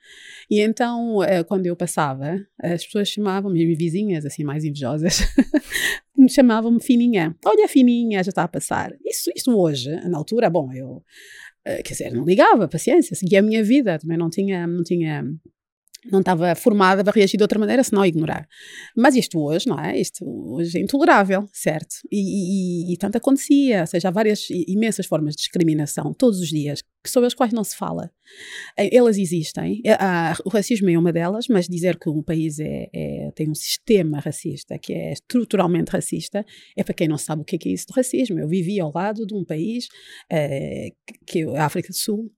[0.51, 5.21] E então, uh, quando eu passava, as pessoas chamavam-me, vizinhas, assim, mais invejosas,
[6.17, 7.37] me chamavam-me fininha.
[7.45, 8.95] Olha, fininha, já está a passar.
[9.05, 13.43] Isso, isso hoje na altura, bom, eu, uh, quer dizer, não ligava, paciência, seguia a
[13.43, 15.25] minha vida, também não tinha, não tinha
[16.11, 18.49] não estava formada para reagir de outra maneira, senão ignorar.
[18.97, 19.99] Mas isto hoje, não é?
[20.01, 21.97] Isto hoje é intolerável, certo?
[22.11, 26.49] E, e, e tanto acontecia, ou seja, há várias imensas formas de discriminação, todos os
[26.49, 28.11] dias, sobre as quais não se fala.
[28.77, 29.81] Eh, elas existem.
[29.85, 29.97] Eh,
[30.45, 34.19] o racismo é uma delas, mas dizer que um país é, é, tem um sistema
[34.19, 36.45] racista, que é estruturalmente racista,
[36.77, 38.39] é para quem não sabe o que é, que é isso de racismo.
[38.39, 39.89] Eu vivi ao lado de um país,
[40.31, 40.91] é,
[41.27, 42.31] que é a África do Sul,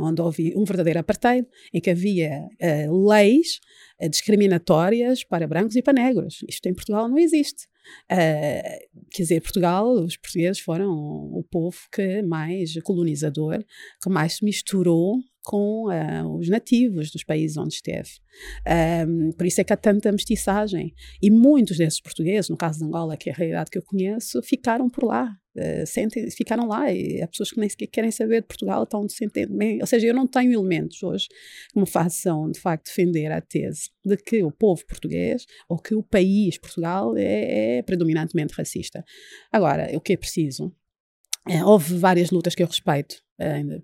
[0.00, 3.60] onde houve um verdadeiro apartheid, em que havia uh, leis
[4.00, 6.44] uh, discriminatórias para brancos e para negros.
[6.48, 7.66] Isto em Portugal não existe.
[8.10, 13.64] Uh, quer dizer, Portugal, os portugueses foram o povo que mais colonizador,
[14.02, 18.10] que mais se misturou com uh, os nativos dos países onde esteve.
[19.06, 20.94] Um, por isso é que há tanta mestiçagem.
[21.20, 24.40] E muitos desses portugueses, no caso de Angola, que é a realidade que eu conheço,
[24.42, 25.36] ficaram por lá.
[25.54, 29.06] Uh, sentem, ficaram lá e há pessoas que nem sequer querem saber de Portugal, estão
[29.08, 29.80] sentindo bem.
[29.80, 31.28] Ou seja, eu não tenho elementos hoje
[31.72, 35.94] que me façam, de facto, defender a tese de que o povo português ou que
[35.94, 39.04] o país Portugal é, é predominantemente racista.
[39.52, 40.74] Agora, o que é preciso?
[41.48, 43.21] É, houve várias lutas que eu respeito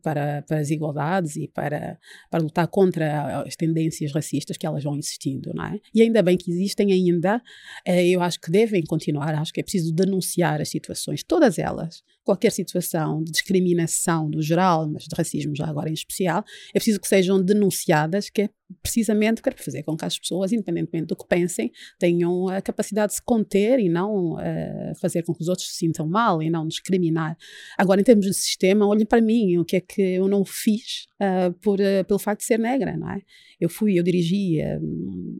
[0.03, 1.99] para, para as igualdades e para,
[2.31, 5.81] para lutar contra as tendências racistas que elas vão existindo, não é?
[5.95, 7.43] E ainda bem que existem ainda,
[7.85, 12.03] eh, eu acho que devem continuar, acho que é preciso denunciar as situações, todas elas,
[12.29, 17.01] qualquer situação de discriminação no geral, mas de racismo já agora em especial, é preciso
[17.01, 18.51] que sejam denunciadas, que é
[18.83, 23.17] precisamente para fazer com que as pessoas, independentemente do que pensem, tenham a capacidade de
[23.17, 26.69] se conter e não uh, fazer com que os outros se sintam mal e não
[26.69, 27.35] discriminar.
[27.79, 31.07] Agora, em termos de sistema, olhem para mim, o que é que eu não fiz
[31.15, 33.23] uh, por, uh, pelo facto de ser negra, não é?
[33.59, 34.59] Eu fui, eu dirigi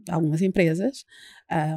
[0.09, 1.05] algumas empresas,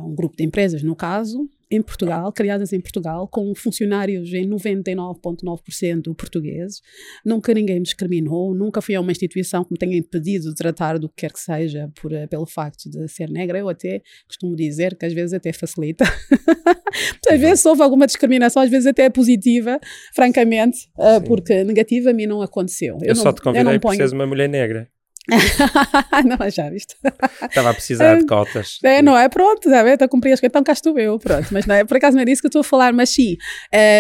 [0.05, 6.15] um grupo de empresas, no caso, em Portugal, criadas em Portugal, com funcionários em 99,9%
[6.15, 6.81] portugueses.
[7.25, 10.99] Nunca ninguém me discriminou, nunca fui a uma instituição que me tenha impedido de tratar
[10.99, 13.59] do que quer que seja por, eh, pelo facto de ser negra.
[13.59, 16.05] Eu até costumo dizer que às vezes até facilita.
[17.29, 19.81] às vezes houve alguma discriminação, às vezes até é positiva,
[20.15, 22.99] francamente, uh, porque negativa a mim não aconteceu.
[23.01, 24.89] Eu, eu não, só te convidei porque és uma mulher negra.
[26.27, 26.97] não, já viste?
[27.43, 28.79] Estava a precisar de cotas.
[28.83, 29.29] É, não é?
[29.29, 31.49] Pronto, já vê, a cumprir as coisas, então cá estou eu, pronto.
[31.53, 33.37] Mas não é, por acaso não é disso que eu estou a falar, mas sim.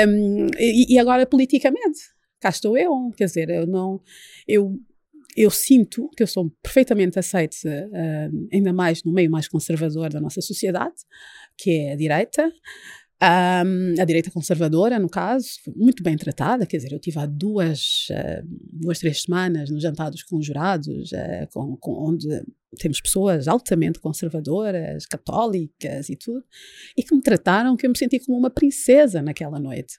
[0.08, 2.00] Um, e, e, agora politicamente,
[2.40, 4.00] cá estou eu, quer dizer, eu não,
[4.48, 4.76] eu,
[5.37, 7.58] eu sinto que eu sou perfeitamente aceite,
[8.52, 10.94] ainda mais no meio mais conservador da nossa sociedade,
[11.56, 12.50] que é a direita,
[13.22, 18.08] um, a direita conservadora, no caso, muito bem tratada, quer dizer, eu tive há duas,
[18.11, 22.26] uh, duas três semanas nos jantados com jurados, uh, com, com, onde
[22.78, 26.44] temos pessoas altamente conservadoras, católicas e tudo,
[26.96, 29.98] e que me trataram que eu me senti como uma princesa naquela noite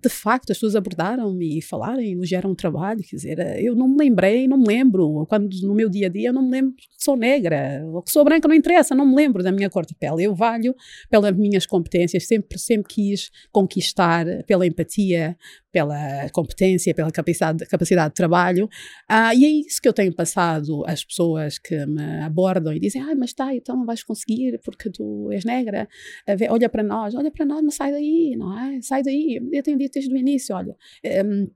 [0.00, 3.02] de facto, as pessoas abordaram-me e falaram elogiaram o trabalho.
[3.02, 6.28] Quer dizer, eu não me lembrei, não me lembro, quando no meu dia a dia,
[6.28, 9.14] eu não me lembro que sou negra, ou que sou branca, não interessa, não me
[9.14, 10.24] lembro da minha cor de pele.
[10.24, 10.74] Eu valho
[11.10, 15.36] pelas minhas competências, sempre, sempre quis conquistar pela empatia,
[15.72, 18.68] pela competência, pela capacidade, capacidade de trabalho.
[19.08, 23.02] Ah, e é isso que eu tenho passado às pessoas que me abordam e dizem:
[23.02, 25.88] Ah, mas tá, então não vais conseguir porque tu és negra.
[26.50, 28.80] Olha para nós, olha para nós, mas sai daí, não é?
[28.82, 29.40] Sai daí.
[29.50, 30.76] Eu tenho dito desde o início: olha.
[31.24, 31.50] Um,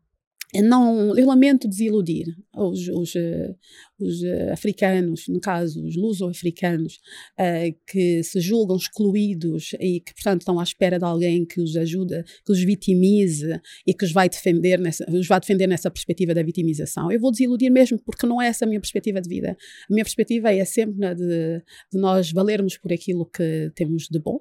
[0.63, 3.55] não, eu lamento desiludir os, os, eh,
[3.99, 7.01] os eh, africanos, no caso os luso-africanos,
[7.39, 11.77] uh, que se julgam excluídos e que, portanto, estão à espera de alguém que os
[11.77, 16.35] ajude, que os vitimize e que os vai defender nessa, os vai defender nessa perspectiva
[16.35, 17.11] da vitimização.
[17.11, 19.57] Eu vou desiludir mesmo porque não é essa a minha perspectiva de vida.
[19.91, 24.19] A minha perspectiva é sempre na de, de nós valermos por aquilo que temos de
[24.19, 24.41] bom,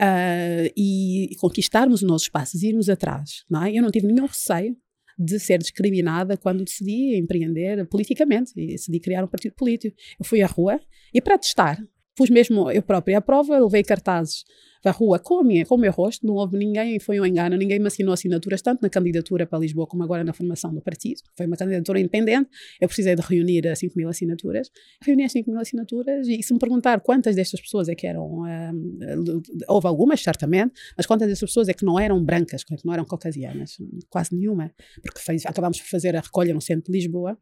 [0.00, 3.44] Uh, e, e, conquistarmos os nossos espaços, irmos atrás.
[3.48, 3.72] Não é?
[3.72, 4.76] Eu não tive nenhum receio
[5.18, 9.96] de ser discriminada quando decidi empreender politicamente e decidi criar um partido político.
[10.18, 10.80] Eu fui à rua
[11.12, 11.78] e para testar,
[12.14, 14.44] pus mesmo eu própria à prova, levei cartazes
[14.82, 17.56] da rua com, a minha, com o meu rosto, não houve ninguém, foi um engano,
[17.56, 21.20] ninguém me assinou assinaturas, tanto na candidatura para Lisboa como agora na formação do partido.
[21.36, 22.48] Foi uma candidatura independente,
[22.80, 24.70] eu precisei de reunir 5 mil assinaturas.
[25.02, 28.42] Reuni as 5 mil assinaturas e se me perguntar quantas destas pessoas é que eram,
[28.42, 32.92] uh, houve algumas, certamente, mas quantas destas pessoas é que não eram brancas, que não
[32.92, 33.78] eram caucasianas?
[34.08, 37.38] Quase nenhuma, porque fez, acabámos por fazer a recolha no centro de Lisboa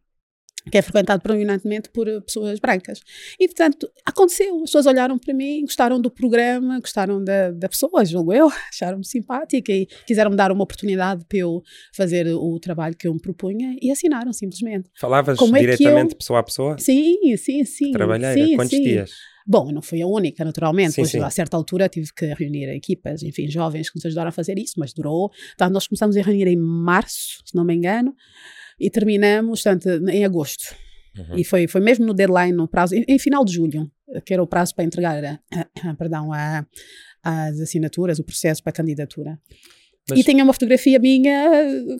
[0.70, 3.00] que é frequentado predominantemente por eh, pessoas brancas.
[3.38, 4.56] E, portanto, aconteceu.
[4.56, 9.06] As pessoas olharam para mim, gostaram do programa, gostaram da, da pessoa, julgo eu, acharam-me
[9.06, 11.62] simpática e quiseram-me dar uma oportunidade para eu
[11.94, 14.90] fazer o trabalho que eu me propunha e assinaram simplesmente.
[14.98, 16.18] Falavas Como diretamente é eu...
[16.18, 16.76] pessoa a pessoa?
[16.78, 17.92] Sim, sim, sim.
[17.92, 18.82] Trabalheira, sim, quantos sim.
[18.82, 19.10] dias?
[19.48, 21.20] Bom, não fui a única, naturalmente, sim, pois sim.
[21.20, 24.74] a certa altura tive que reunir equipas, enfim, jovens que nos ajudaram a fazer isso,
[24.76, 25.30] mas durou.
[25.54, 28.12] Então, nós começamos a reunir em março, se não me engano,
[28.78, 30.74] e terminamos, portanto, em agosto.
[31.16, 31.38] Uhum.
[31.38, 33.90] E foi, foi mesmo no deadline, no prazo, em, em, final de julho,
[34.24, 35.40] que era o prazo para entregar a,
[35.90, 36.66] a perdão, a,
[37.22, 39.38] as assinaturas, o processo para a candidatura.
[40.08, 40.20] Mas...
[40.20, 41.50] E tinha uma fotografia minha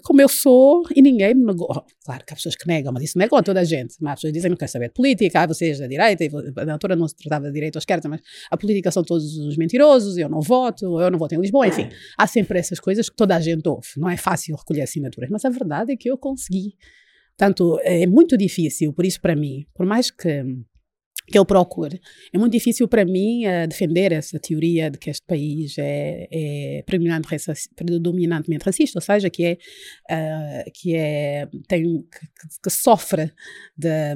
[0.03, 1.67] como eu sou e ninguém me negou.
[1.69, 3.97] Oh, claro que há pessoas que negam, mas isso negam a toda a gente.
[4.01, 6.31] Mas as pessoas dizem que não querem saber de política, ah, vocês da direita, e
[6.69, 9.57] a altura não se tratava de direita ou esquerda, mas a política são todos os
[9.57, 11.89] mentirosos, eu não voto, eu não voto em Lisboa, enfim.
[12.17, 13.89] Há sempre essas coisas que toda a gente ouve.
[13.97, 16.77] Não é fácil recolher assinaturas, mas a verdade é que eu consegui.
[17.37, 20.45] Portanto, é muito difícil, por isso para mim, por mais que
[21.27, 22.01] que eu procure.
[22.33, 26.85] É muito difícil para mim uh, defender essa teoria de que este país é, é
[26.85, 29.59] predominantemente racista, ou seja, que é,
[30.11, 33.33] uh, que é tem, que, que sofre
[33.77, 34.15] de,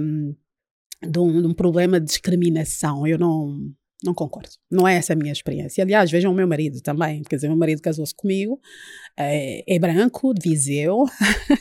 [1.02, 3.06] de, um, de um problema de discriminação.
[3.06, 4.50] Eu não, não concordo.
[4.70, 5.84] Não é essa a minha experiência.
[5.84, 7.22] Aliás, vejam o meu marido também.
[7.22, 8.58] Quer dizer, meu marido casou-se comigo,
[9.18, 11.04] é, é, branco, de Viseu.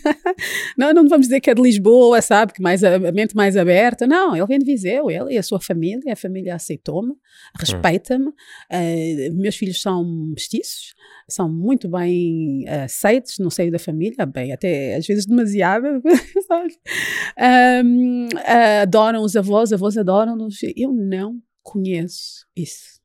[0.77, 2.53] não, não vamos dizer que é de Lisboa, sabe?
[2.53, 4.07] Que mais, a mente mais aberta.
[4.07, 6.13] Não, ele vem de Viseu, ele e a sua família.
[6.13, 7.13] A família aceitou-me,
[7.57, 8.27] respeita-me.
[8.27, 10.93] Uh, meus filhos são mestiços,
[11.27, 16.01] são muito bem aceitos no seio da família, bem, até às vezes demasiado.
[17.83, 20.59] um, uh, adoram os avós, avós adoram-nos.
[20.75, 22.99] Eu não conheço isso.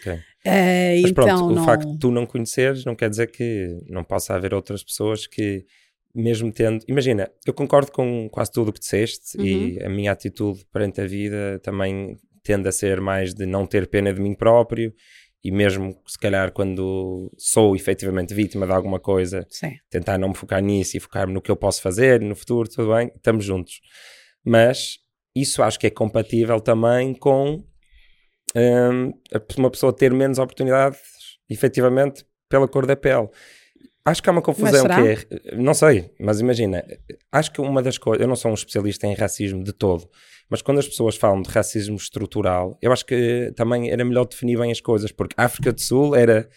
[0.00, 0.14] Okay.
[0.14, 1.64] Uh, Mas então, pronto, o não...
[1.64, 5.64] facto de tu não conheceres não quer dizer que não possa haver outras pessoas que,
[6.14, 6.84] mesmo tendo.
[6.88, 9.44] Imagina, eu concordo com quase tudo o que disseste uhum.
[9.44, 13.86] e a minha atitude perante a vida também tende a ser mais de não ter
[13.86, 14.92] pena de mim próprio
[15.44, 19.76] e mesmo se calhar quando sou efetivamente vítima de alguma coisa, Sim.
[19.90, 22.94] tentar não me focar nisso e focar-me no que eu posso fazer no futuro, tudo
[22.94, 23.80] bem, estamos juntos.
[24.44, 24.98] Mas
[25.34, 27.64] isso acho que é compatível também com
[28.56, 29.12] um,
[29.58, 31.00] uma pessoa ter menos oportunidades,
[31.48, 33.28] efetivamente, pela cor da pele.
[34.04, 35.56] Acho que há uma confusão que é.
[35.56, 36.84] Não sei, mas imagina,
[37.30, 38.20] acho que uma das coisas.
[38.20, 40.08] Eu não sou um especialista em racismo de todo,
[40.50, 44.58] mas quando as pessoas falam de racismo estrutural, eu acho que também era melhor definir
[44.58, 46.48] bem as coisas, porque África do Sul era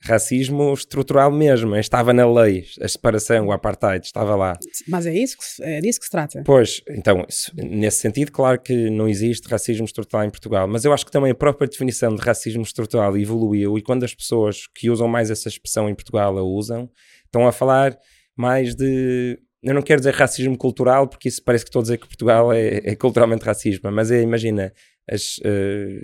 [0.00, 4.58] racismo estrutural mesmo, estava na lei, a separação, o apartheid, estava lá.
[4.86, 6.42] Mas é isso que, é disso que se trata.
[6.44, 11.04] Pois, então, nesse sentido, claro que não existe racismo estrutural em Portugal, mas eu acho
[11.04, 15.08] que também a própria definição de racismo estrutural evoluiu e quando as pessoas que usam
[15.08, 16.88] mais essa expressão em Portugal a usam,
[17.24, 17.98] estão a falar
[18.36, 21.98] mais de eu não quero dizer racismo cultural, porque isso parece que estou a dizer
[21.98, 24.72] que Portugal é, é culturalmente racista, mas é, imagina,
[25.10, 26.00] as, uh,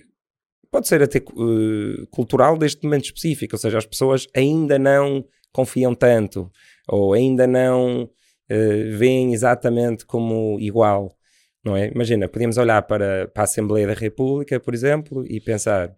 [0.75, 5.95] pode ser até uh, cultural deste momento específico, ou seja, as pessoas ainda não confiam
[5.95, 6.51] tanto
[6.89, 11.17] ou ainda não uh, veem exatamente como igual,
[11.65, 11.93] não é?
[11.93, 15.91] Imagina, podíamos olhar para, para a Assembleia da República, por exemplo, e pensar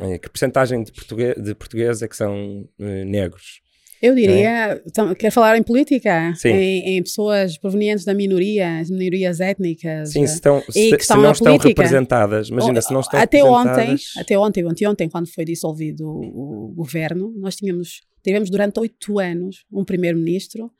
[0.00, 3.60] uh, que porcentagem de, portugueses é que são negros?
[4.02, 5.14] Eu diria, é?
[5.14, 6.32] quer falar em política?
[6.44, 10.12] Em, em, pessoas provenientes da minoria, minorias étnicas.
[10.12, 11.68] Sim, se, estão, se, se não estão política.
[11.68, 12.48] representadas.
[12.48, 13.88] Imagina, se não estão até representadas...
[13.88, 18.80] Ontem, até ontem, ontem, ontem, quando foi dissolvido o, o governo, nós tínhamos, tivemos durante
[18.80, 20.70] oito anos um primeiro-ministro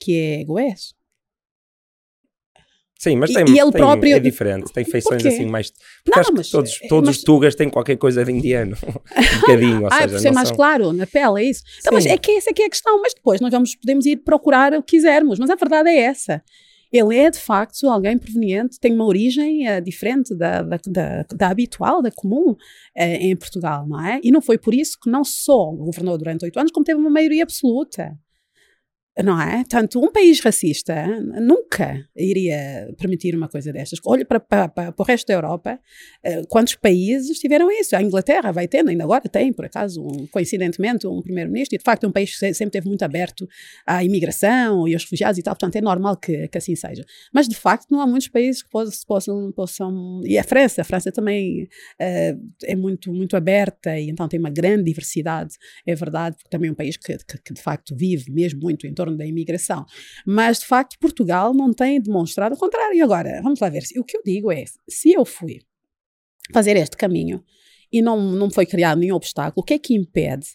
[0.00, 0.94] que é Goés.
[2.98, 5.34] Sim, mas tem, e ele tem- próprio- é diferente, tem feições Porquê?
[5.36, 5.70] assim mais.
[6.04, 8.76] Porque Não, acho mas- que todos, todos mas- os tugas têm qualquer coisa de indiano.
[8.86, 8.94] um
[9.40, 11.62] bocadinho, ou ah, seja, por ser mais são- claro na pele, é isso.
[11.80, 13.00] Então, mas é que essa é que é a questão.
[13.02, 15.38] Mas depois nós vamos, podemos ir procurar o que quisermos.
[15.38, 16.42] Mas a verdade é essa.
[16.92, 21.48] Ele é, de facto, alguém proveniente, tem uma origem eh, diferente da, da, da, da
[21.48, 22.54] habitual, da comum
[22.96, 24.20] eh, em Portugal, não é?
[24.22, 27.10] E não foi por isso que não só governou durante oito anos, como teve uma
[27.10, 28.16] maioria absoluta.
[29.22, 29.62] Não é?
[29.68, 31.06] Tanto um país racista
[31.40, 34.00] nunca iria permitir uma coisa destas.
[34.04, 35.78] Olha para, para, para, o resto da Europa,
[36.24, 37.94] eh, quantos países tiveram isso?
[37.94, 41.84] A Inglaterra vai tendo, ainda agora tem, por acaso, um, coincidentemente, um primeiro-ministro, e de
[41.84, 43.48] facto é um país que se- sempre teve muito aberto
[43.86, 47.04] à imigração e aos refugiados e tal, portanto é normal que, que assim seja.
[47.32, 51.12] Mas de facto não há muitos países que possam, possam, e a França, a França
[51.12, 51.68] também
[52.00, 55.54] eh, é muito, muito aberta e então tem uma grande diversidade,
[55.86, 58.88] é verdade, porque também é um país que, que, que de facto vive mesmo muito
[58.88, 59.84] em torno da imigração.
[60.26, 62.96] Mas de facto Portugal não tem demonstrado o contrário.
[62.96, 65.60] E agora, vamos lá ver, o que eu digo é, se eu fui
[66.52, 67.42] fazer este caminho
[67.92, 70.46] e não, não foi criado nenhum obstáculo, o que é que impede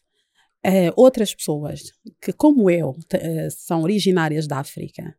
[0.64, 5.16] eh, outras pessoas que, como eu, eh, são originárias da África,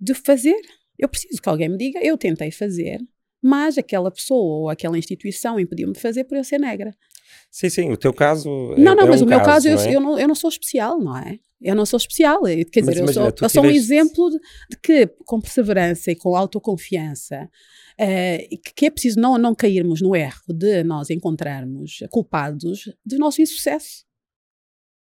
[0.00, 0.60] de fazer?
[0.98, 3.00] Eu preciso que alguém me diga, eu tentei fazer,
[3.42, 6.94] mas aquela pessoa ou aquela instituição impediu-me de fazer por eu ser negra.
[7.50, 8.48] Sim, sim, o teu caso.
[8.74, 9.94] é- não, não, é mas um o meu caso, eu, não é?
[9.94, 11.38] eu, não, eu não sou especial, não é?
[11.60, 12.46] Eu não sou especial.
[12.46, 14.38] eh, Quer Mas dizer, eu sou, eu sou um exemplo de,
[14.70, 17.48] de que, com perseverança e com autoconfiança,
[17.96, 23.42] que, que é preciso não, não cairmos no erro de nós encontrarmos culpados do nosso
[23.42, 24.06] insucesso.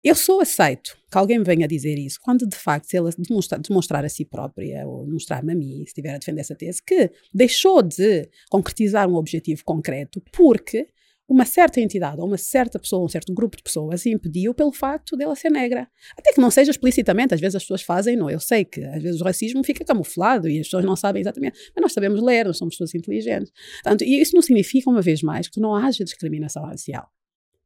[0.02, 4.06] Eu sou aceito que alguém me venha dizer isso quando de facto ela demonstra, demonstrar
[4.06, 7.82] a si própria ou mostrar-me a mim, se estiver a defender essa tese, que deixou
[7.82, 10.88] de concretizar um objetivo concreto porque
[11.28, 15.18] uma certa entidade ou uma certa pessoa, um certo grupo de pessoas impediu pelo facto
[15.18, 15.88] dela ser negra.
[16.18, 19.04] Até que não seja explicitamente, às vezes as pessoas fazem, não, eu sei que às
[19.04, 22.46] vezes o racismo fica camuflado e as pessoas não sabem exatamente, mas nós sabemos ler,
[22.46, 23.52] nós somos pessoas inteligentes.
[23.84, 27.12] Portanto, e isso não significa, uma vez mais, que não haja discriminação racial.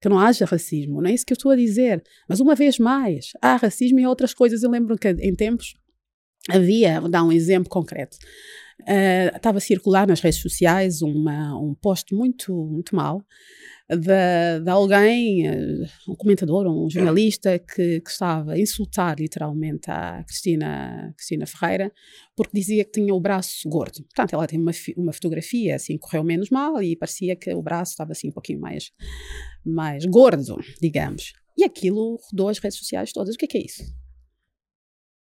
[0.04, 2.04] Que não haja racismo, não é isso que eu estou a dizer.
[2.28, 4.62] Mas uma vez mais, há racismo e outras coisas.
[4.62, 5.76] Eu lembro que em tempos
[6.50, 8.18] havia, vou dar um exemplo concreto,
[8.82, 13.24] uh, estava a circular nas redes sociais uma, um post muito, muito mau
[13.90, 20.24] de, de alguém, uh, um comentador, um jornalista, que, que, estava a insultar literalmente a
[20.24, 21.92] Cristina, Cristina Ferreira,
[22.36, 24.04] porque dizia que tinha o braço gordo.
[24.04, 27.92] Portanto, ela tem uma, uma fotografia, assim, correu menos mal e parecia que o braço
[27.92, 28.92] estava assim um pouquinho mais,
[29.66, 31.34] mais gordo, digamos.
[31.58, 33.36] E aquilo rodou as redes sociais todas.
[33.36, 34.03] O que é que é isso?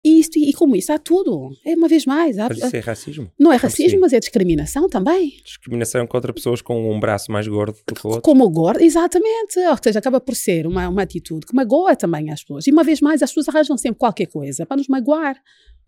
[0.03, 1.49] E, isto, e como isso, há tudo.
[1.65, 2.39] É uma vez mais.
[2.39, 3.31] Há, Mas isso é racismo?
[3.37, 5.33] Não é racismo, mas é discriminação também.
[5.43, 8.21] Discriminação contra pessoas com um braço mais gordo do que o outro.
[8.21, 9.59] Como gordo, exatamente.
[9.59, 12.65] Ou seja, acaba por ser uma, uma atitude que magoa também as pessoas.
[12.65, 15.35] E uma vez mais, as pessoas arranjam sempre qualquer coisa para nos magoar.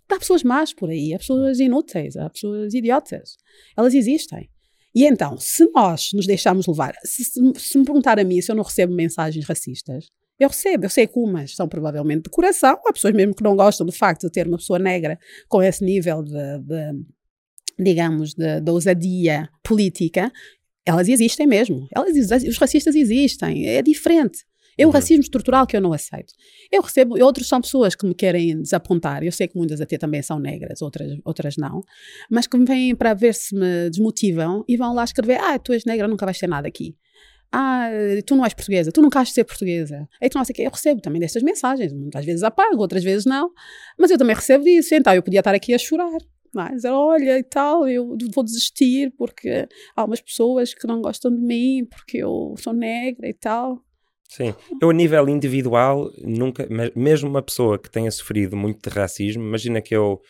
[0.09, 3.37] Há pessoas más por aí, há pessoas inúteis, há pessoas idiotas.
[3.77, 4.49] Elas existem.
[4.93, 8.55] E então, se nós nos deixarmos levar, se, se me perguntar a mim se eu
[8.55, 10.07] não recebo mensagens racistas,
[10.41, 13.55] eu recebo, eu sei que umas são provavelmente de coração, há pessoas mesmo que não
[13.55, 17.05] gostam do facto de ter uma pessoa negra com esse nível de, de
[17.79, 20.31] digamos, de ousadia política,
[20.85, 21.87] elas existem mesmo.
[21.95, 24.43] Elas, os racistas existem, é diferente.
[24.77, 24.93] É o uhum.
[24.93, 26.33] racismo estrutural que eu não aceito.
[26.71, 30.21] Eu recebo, outros são pessoas que me querem desapontar, eu sei que muitas até também
[30.23, 31.83] são negras, outras, outras não,
[32.29, 35.73] mas que me vêm para ver se me desmotivam e vão lá escrever: Ah, tu
[35.73, 36.95] és negra, nunca vais ter nada aqui.
[37.51, 37.89] Ah,
[38.25, 40.07] tu não és portuguesa, tu nunca has de ser portuguesa.
[40.21, 40.61] Aí tu não sei o que.
[40.63, 43.51] Eu recebo também destas mensagens, muitas vezes apago, outras vezes não,
[43.97, 44.95] mas eu também recebo disso.
[44.95, 46.17] Então eu podia estar aqui a chorar.
[46.53, 51.41] Mas olha e tal, eu vou desistir porque há umas pessoas que não gostam de
[51.41, 53.81] mim porque eu sou negra e tal.
[54.27, 59.43] Sim, eu a nível individual, nunca, mesmo uma pessoa que tenha sofrido muito de racismo,
[59.43, 60.21] imagina que eu,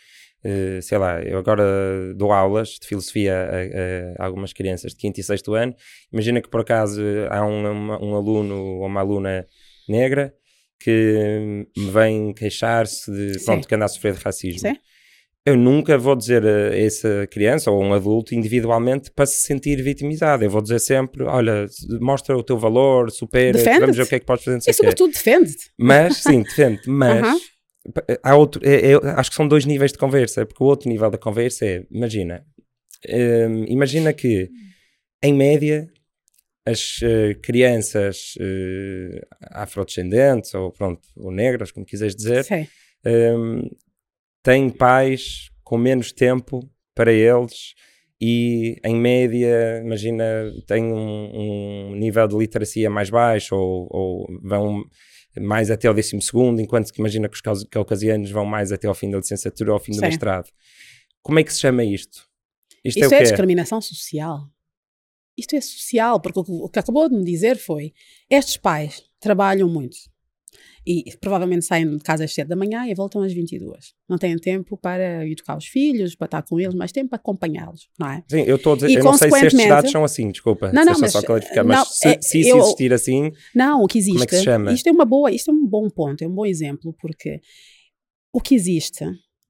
[0.45, 5.19] uh, sei lá, eu agora dou aulas de filosofia a, a, algumas crianças de 5
[5.19, 5.75] e 6 ano,
[6.11, 7.63] imagina que por acaso há um,
[8.01, 9.45] um aluno ou uma aluna
[9.87, 10.33] negra
[10.79, 14.69] que me vem queixar-se de, pronto, que anda a sofrer de racismo.
[14.69, 14.75] Sim.
[15.43, 20.43] Eu nunca vou dizer a essa criança ou um adulto individualmente para se sentir vitimizado.
[20.43, 21.65] Eu vou dizer sempre: olha,
[21.99, 24.59] mostra o teu valor, supera, vamos ver o que é que podes fazer.
[24.69, 25.71] E sobretudo defende-te.
[25.79, 27.39] Mas, sim, defende mas uh -huh.
[28.23, 31.09] Há outro, é, é, acho que são dois níveis de conversa, porque o outro nível
[31.09, 32.45] da conversa é: imagina,
[33.09, 34.49] um, imagina que
[35.23, 35.89] em média
[36.65, 42.45] as uh, crianças uh, afrodescendentes ou pronto, ou negras, como quiseres dizer,
[43.05, 43.67] um,
[44.43, 47.73] têm pais com menos tempo para eles
[48.19, 50.23] e, em média, imagina,
[50.67, 54.83] têm um, um nível de literacia mais baixo ou, ou, vão
[55.39, 56.17] mais até ao 12
[56.59, 59.79] enquanto que imagina que os caucasianos vão mais até ao fim da licenciatura ou ao
[59.79, 60.49] fim do mestrado.
[61.21, 62.27] Como é que se chama isto?
[62.83, 64.49] Isto, Isto é, é, discriminação social.
[65.37, 67.93] Isto é social, porque o que- o que acabou de me dizer foi:
[68.29, 69.97] estes pais trabalham muito
[70.85, 73.93] e provavelmente saem de casa às 7 da manhã e voltam às 22.
[74.09, 77.87] Não têm tempo para educar os filhos, para estar com eles, mais tempo para acompanhá-los,
[77.99, 78.23] não é?
[78.27, 80.71] Sim, eu estou a dizer, E, eu não sei se estes dados são assim, desculpa.
[80.71, 83.83] Não, não, mas, só clarificar, mas não, se, é, se isso eu- existir assim, Não,
[83.83, 84.13] o que existe.
[84.13, 84.73] Como é que se chama?
[84.73, 87.39] Isto é uma boa, isto é um bom ponto, é um bom exemplo, porque
[88.33, 89.05] o que existe,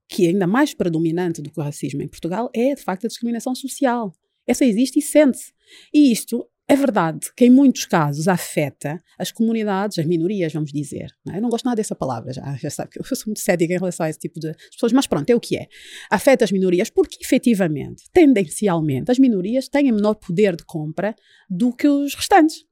[0.10, 3.08] que é ainda mais predominante do que o racismo em Portugal, é de facto a
[3.08, 4.12] discriminação social.
[4.46, 5.54] Essa existe e sente-se.
[5.94, 11.12] E isto é verdade que em muitos casos afeta as comunidades, as minorias, vamos dizer.
[11.26, 11.38] não é?
[11.38, 13.78] Eu não gosto nada dessa palavra, já, já sabe que eu sou muito cética em
[13.78, 15.68] relação a esse tipo de pessoas, mas pronto, é o que é.
[16.10, 21.14] Afeta as minorias porque, efetivamente, tendencialmente, as minorias têm menor poder de compra
[21.50, 22.64] do que os restantes.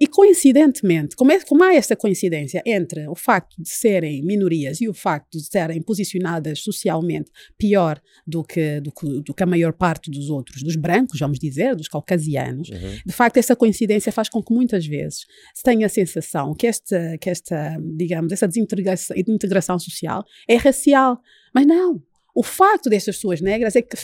[0.00, 4.88] E coincidentemente, como, é, como há essa coincidência entre o facto de serem minorias e
[4.88, 9.72] o facto de serem posicionadas socialmente pior do que, do, que, do que a maior
[9.72, 12.98] parte dos outros, dos brancos, vamos dizer, dos caucasianos, Uhum.
[13.06, 17.16] de facto essa coincidência faz com que muitas vezes se tenha a sensação que esta,
[17.18, 21.20] que esta digamos, essa desintegração, integração social é racial.
[21.54, 22.02] Mas não.
[22.34, 23.96] O facto destas pessoas negras é que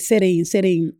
[0.00, 0.92] serem, serem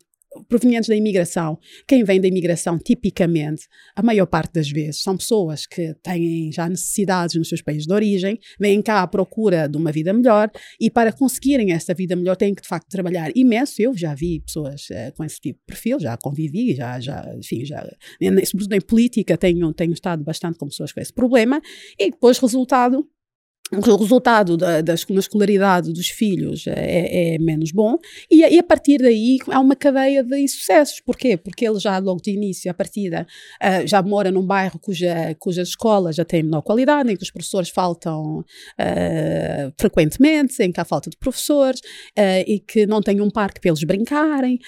[0.48, 5.66] provenientes da imigração, quem vem da imigração, tipicamente, a maior parte das vezes, são pessoas
[5.66, 9.92] que têm já necessidades nos seus países de origem, vêm cá à procura de uma
[9.92, 13.80] vida melhor e para conseguirem esta vida melhor têm que, de facto, trabalhar imenso.
[13.80, 17.64] Eu já vi pessoas eh, com esse tipo de perfil, já convivi, já, já enfim,
[17.64, 17.86] já,
[18.44, 21.60] sobretudo em política, tenho, tenho estado bastante com pessoas com esse problema
[21.98, 23.06] e depois, resultado,
[23.72, 27.98] o resultado da, da escolaridade dos filhos é, é menos bom
[28.30, 31.00] e, e a partir daí há uma cadeia de insucessos.
[31.00, 31.36] Porquê?
[31.36, 33.26] Porque ele já logo de início, a partida,
[33.60, 37.30] ah, já mora num bairro cuja, cujas escolas já têm menor qualidade, em que os
[37.30, 38.44] professores faltam
[38.78, 41.80] ah, frequentemente, em que há falta de professores
[42.16, 44.58] ah, e que não tem um parque para eles brincarem.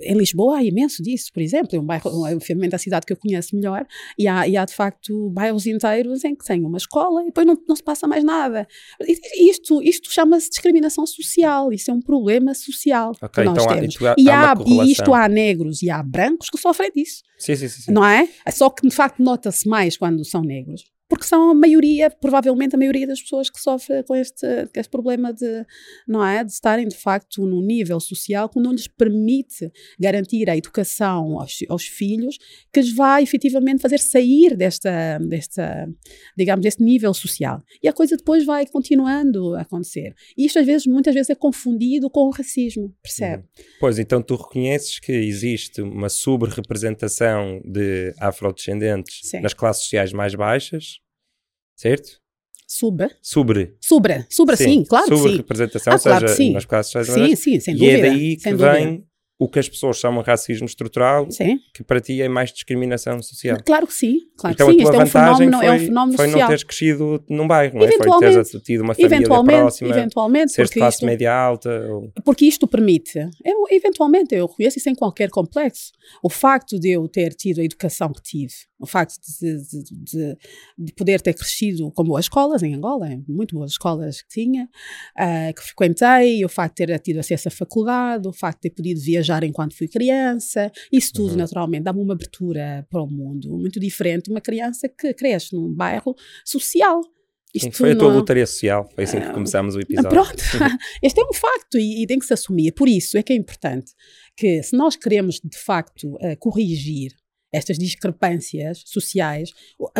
[0.00, 3.12] Em Lisboa há imenso disso, por exemplo, é um bairro, é obviamente a cidade que
[3.12, 3.86] eu conheço melhor,
[4.18, 7.46] e há, e há de facto bairros inteiros em que tem uma escola e depois
[7.46, 8.66] não, não se passa mais nada.
[9.38, 13.96] Isto, isto chama-se discriminação social, isso é um problema social Ok, que nós então temos.
[14.02, 17.54] há, e, há há, e isto há negros e há brancos que sofrem disso, Sim,
[17.56, 17.82] sim, sim.
[17.82, 17.92] sim.
[17.92, 18.28] não é?
[18.50, 20.84] Só que de facto nota-se mais quando são negros.
[21.08, 25.32] Porque são a maioria, provavelmente a maioria das pessoas que sofrem com este, este problema
[25.32, 25.64] de,
[26.06, 26.42] não é?
[26.42, 31.58] De estarem de facto num nível social que não lhes permite garantir a educação aos,
[31.68, 32.38] aos filhos
[32.72, 35.88] que lhes vai efetivamente fazer sair desta, desta,
[36.36, 37.62] digamos, deste nível social.
[37.82, 40.14] E a coisa depois vai continuando a acontecer.
[40.36, 43.44] E isto às vezes, muitas vezes é confundido com o racismo, percebe?
[43.78, 49.40] Pois, então tu reconheces que existe uma sobre-representação de afrodescendentes Sim.
[49.40, 50.95] nas classes sociais mais baixas,
[51.76, 52.18] certo?
[52.68, 53.76] Sub, Sobre.
[53.80, 55.22] Subra, subra sim, claro que sim.
[55.22, 56.52] Sobre-representação, Ah, ou seja, claro que sim.
[56.52, 57.98] nas classes sociais Sim, sim, sem E dúvida.
[57.98, 59.02] é daí que sem dúvida.
[59.38, 63.20] O que as pessoas chamam de racismo estrutural, Sim, que para ti é mais discriminação
[63.22, 63.58] social.
[63.64, 64.82] claro que sim, claro então que sim.
[64.82, 66.48] Isto é um vantagem fenómeno, foi, é um fenómeno foi não social.
[66.48, 67.92] teres crescido num bairro, não é?
[67.92, 71.70] Foi teres tido uma família Eventualmente, próxima, eventualmente, seres de classe isto, média alta.
[71.90, 72.10] Ou...
[72.24, 75.92] porque isto permite, eu, eventualmente, eu reconheço isso sem qualquer complexo.
[76.22, 80.36] O facto de eu ter tido a educação que tive, o facto de, de, de,
[80.78, 84.68] de poder ter crescido com boas escolas em Angola, muito boas escolas que tinha,
[85.16, 88.74] ah, que frequentei, o facto de ter tido acesso à faculdade, o facto de ter
[88.74, 91.36] podido viajar enquanto fui criança, isso tudo, Uhum.
[91.38, 95.72] naturalmente, dá-me uma abertura para o mundo muito diferente de uma criança que cresce num
[95.72, 96.14] bairro
[96.44, 97.00] social.
[97.56, 100.10] Sim, foi a tua não- lotaria social, foi assim que Ah, começámos o ah, episódio.
[100.10, 100.36] Pronto,
[101.02, 102.72] este é um facto e, e tem que se assumir.
[102.72, 103.92] Por isso é que é importante
[104.36, 107.12] que, se nós queremos de facto eh, corrigir
[107.56, 109.50] estas discrepâncias sociais,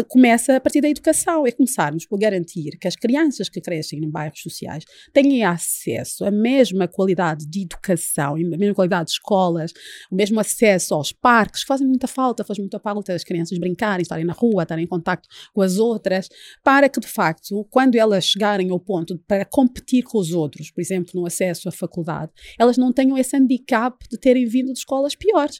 [0.08, 1.46] começa a partir da educação.
[1.46, 6.30] É começarmos por garantir que as crianças que crescem em bairros sociais tenham acesso à
[6.30, 9.72] mesma qualidade de educação, a mesma qualidade de escolas,
[10.10, 14.02] o mesmo acesso aos parques, que fazem muita falta, faz muita falta as crianças brincarem,
[14.02, 16.28] estarem na rua, estarem em contacto com as outras,
[16.62, 20.80] para que, de facto, quando elas chegarem ao ponto para competir com os outros, por
[20.80, 25.14] exemplo, no acesso à faculdade, elas não tenham esse handicap de terem vindo de escolas
[25.14, 25.58] piores.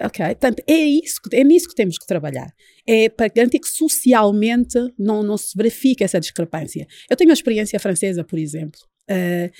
[0.00, 0.24] Ok?
[0.26, 2.52] Portanto, é, isso é nisso que temos que trabalhar.
[2.86, 6.86] É para garantir que socialmente não, não se verifique essa discrepância.
[7.10, 8.80] Eu tenho a experiência francesa, por exemplo.
[9.08, 9.50] eh,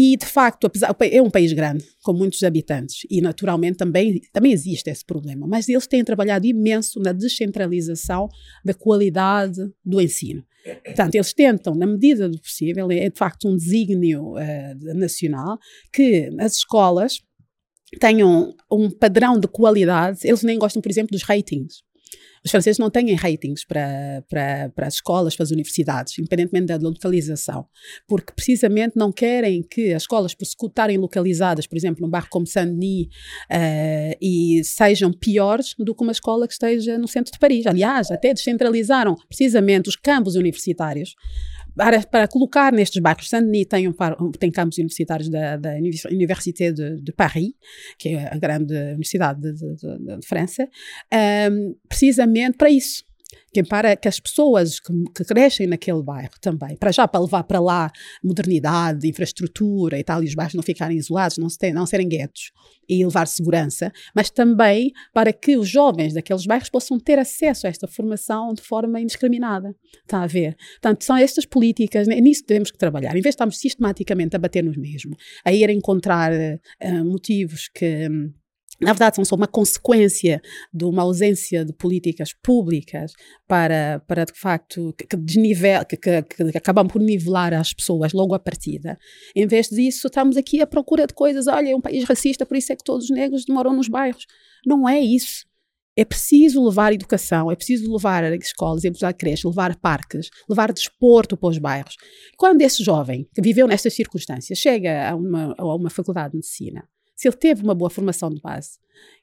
[0.00, 4.52] e, de facto, apesar, é um país grande, com muitos habitantes, e naturalmente também, também
[4.52, 8.28] existe esse problema, mas eles têm trabalhado imenso na descentralização
[8.64, 10.44] da qualidade do ensino.
[10.84, 15.58] Portanto, eles tentam, na medida do possível, é de facto um desígnio eh, nacional,
[15.92, 17.20] que as escolas
[18.00, 21.82] tenham um padrão de qualidade, eles nem gostam, por exemplo, dos ratings.
[22.44, 26.76] Os franceses não têm ratings para, para, para as escolas, para as universidades, independentemente da
[26.76, 27.66] localização,
[28.06, 32.46] porque precisamente não querem que as escolas, por estarem localizadas, por exemplo, num bairro como
[32.46, 37.66] Saint-Denis, uh, e sejam piores do que uma escola que esteja no centro de Paris.
[37.66, 41.14] Aliás, até descentralizaram precisamente os campos universitários
[41.78, 43.94] para, para colocar nestes bairros, Saint-Denis tem, um,
[44.32, 45.76] tem campos universitários da, da
[46.10, 47.52] Université de, de, Paris,
[47.96, 50.68] que é a grande universidade de, de, de França,
[51.52, 53.07] um, precisamente para isso
[53.52, 57.44] que para que as pessoas que, que, crescem naquele bairro também, para já para levar
[57.44, 57.90] para lá
[58.22, 62.08] modernidade, infraestrutura e tal, e os bairros não ficarem isolados, não, se tem, não serem
[62.08, 62.52] guetos
[62.88, 67.70] e levar segurança, mas também para que os jovens daqueles bairros possam ter acesso a
[67.70, 69.74] esta formação de forma indiscriminada.
[70.02, 70.56] Está a ver?
[70.80, 73.10] Portanto, são estas políticas, é nisso que temos que trabalhar.
[73.10, 78.08] Em vez de estarmos sistematicamente a bater nos mesmos, a ir encontrar uh, motivos que.
[78.08, 78.32] Um,
[78.80, 80.40] na verdade, são só uma consequência
[80.72, 83.12] de uma ausência de políticas públicas
[83.46, 88.34] para, para de facto, que, desnivel, que, que, que acabam por nivelar as pessoas logo
[88.34, 88.96] à partida.
[89.34, 91.48] Em vez disso, estamos aqui à procura de coisas.
[91.48, 94.26] Olha, é um país racista, por isso é que todos os negros demoram nos bairros.
[94.64, 95.44] Não é isso.
[95.96, 101.36] É preciso levar educação, é preciso levar escolas, é preciso creches, levar parques, levar desporto
[101.36, 101.96] para os bairros.
[102.36, 106.88] Quando esse jovem que viveu nestas circunstâncias chega a uma, a uma faculdade de medicina,
[107.18, 108.78] se ele teve uma boa formação de base,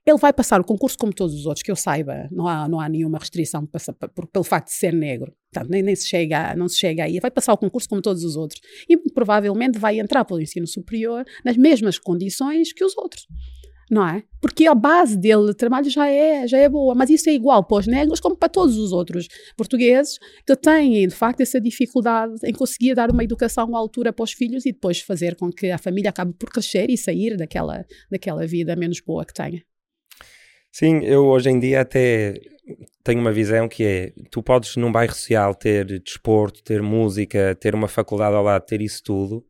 [0.06, 2.78] ele vai passar o concurso como todos os outros, que eu saiba, não há, não
[2.78, 5.34] há nenhuma restrição por, pelo facto de ser negro.
[5.50, 7.22] Portanto, nem, nem se chega, não se chega aí.
[7.22, 8.60] Vai passar o concurso como todos os outros.
[8.90, 13.28] E provavelmente vai entrar pelo ensino superior nas mesmas condições que os outros
[13.90, 14.24] não é?
[14.42, 17.64] Porque a base dele de trabalho já é, já é boa, mas isso é igual
[17.64, 19.28] para os negros como para todos os outros
[19.58, 24.24] portugueses que têm, de facto, essa dificuldade em conseguir dar uma educação à altura para
[24.24, 27.86] os filhos e depois fazer com que a família acabe por crescer e sair daquela,
[28.10, 29.64] daquela vida menos boa que tenha.
[30.72, 32.34] Sim, eu hoje em dia até
[33.04, 37.74] tenho uma visão que é, tu podes num bairro social ter desporto, ter música, ter
[37.74, 39.46] uma faculdade ao lado, ter isso tudo,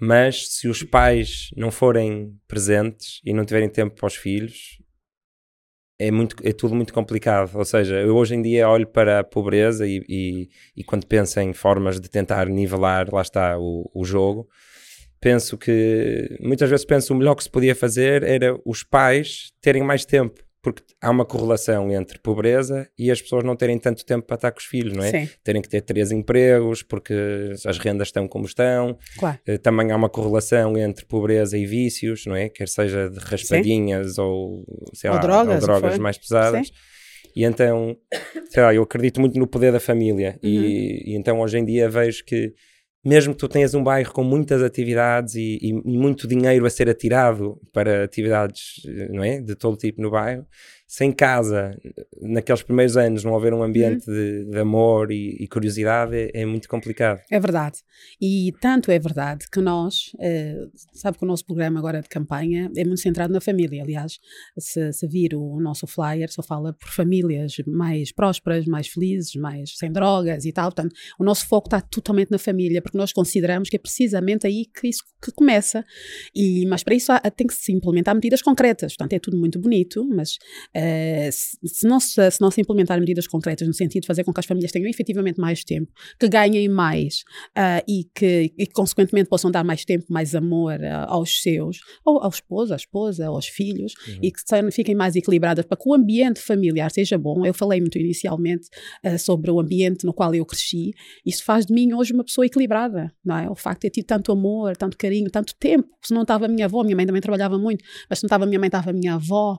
[0.00, 4.78] mas se os pais não forem presentes e não tiverem tempo para os filhos,
[5.98, 7.56] é, muito, é tudo muito complicado.
[7.56, 11.40] Ou seja, eu hoje em dia olho para a pobreza e, e, e quando penso
[11.40, 14.48] em formas de tentar nivelar, lá está o, o jogo,
[15.20, 19.82] penso que muitas vezes penso o melhor que se podia fazer era os pais terem
[19.82, 24.26] mais tempo porque há uma correlação entre pobreza e as pessoas não terem tanto tempo
[24.26, 25.10] para estar com os filhos, não é?
[25.10, 25.30] Sim.
[25.44, 27.14] Terem que ter três empregos porque
[27.64, 28.98] as rendas estão como estão.
[29.18, 29.38] Claro.
[29.48, 32.48] Uh, também há uma correlação entre pobreza e vícios, não é?
[32.48, 34.20] Quer seja de raspadinhas Sim.
[34.20, 36.66] ou, sei ou lá, drogas, ou drogas mais pesadas.
[36.66, 36.72] Sim.
[37.36, 37.96] E então,
[38.50, 40.50] sei lá, eu acredito muito no poder da família uhum.
[40.50, 42.52] e, e então hoje em dia vejo que
[43.04, 46.70] mesmo que tu tenhas um bairro com muitas atividades e, e, e, muito dinheiro a
[46.70, 50.46] ser atirado para atividades não é, de todo tipo no bairro,
[50.90, 51.78] sem casa,
[52.18, 54.14] naqueles primeiros anos, não haver um ambiente uhum.
[54.14, 57.20] de, de, amor e, e curiosidade é, é, muito complicado.
[57.30, 57.80] É verdade.
[58.18, 62.70] E tanto é verdade que nós, uh, sabe que o nosso programa agora de campanha
[62.74, 63.82] é muito centrado na família.
[63.82, 64.18] Aliás,
[64.58, 69.76] se, se vir o nosso flyer, só fala por famílias mais prósperas, mais felizes, mais
[69.76, 70.72] sem drogas e tal.
[70.72, 74.64] Portanto, o nosso foco está totalmente na família, porque nós consideramos que é precisamente aí
[74.64, 75.84] que isso que começa.
[76.34, 78.96] E, mas para isso há, tem que se implementar medidas concretas.
[78.96, 80.38] Portanto, é tudo muito bonito, mas
[80.80, 84.32] eh, se, não se, se, não se implementar medidas concretas no sentido de fazer com
[84.32, 89.28] que as famílias tenham efetivamente mais tempo, que ganhem mais uh, e, que, e consequentemente
[89.28, 93.46] possam dar mais tempo, mais amor uh, aos seus, ou ao esposo, à esposa, aos
[93.46, 94.18] filhos, uhum.
[94.22, 97.44] e que fiquem mais equilibradas para que o ambiente familiar seja bom.
[97.44, 98.68] Eu falei muito inicialmente
[99.18, 100.92] sobre o ambiente no qual eu cresci,
[101.26, 103.50] isso faz de mim hoje uma pessoa equilibrada, não é?
[103.50, 106.48] O facto de ter tido tanto amor, tanto carinho, tanto tempo, se não estava a
[106.48, 108.90] minha avó, minha mãe também trabalhava muito, mas se não estava a minha mãe, estava
[108.90, 109.58] a minha avó,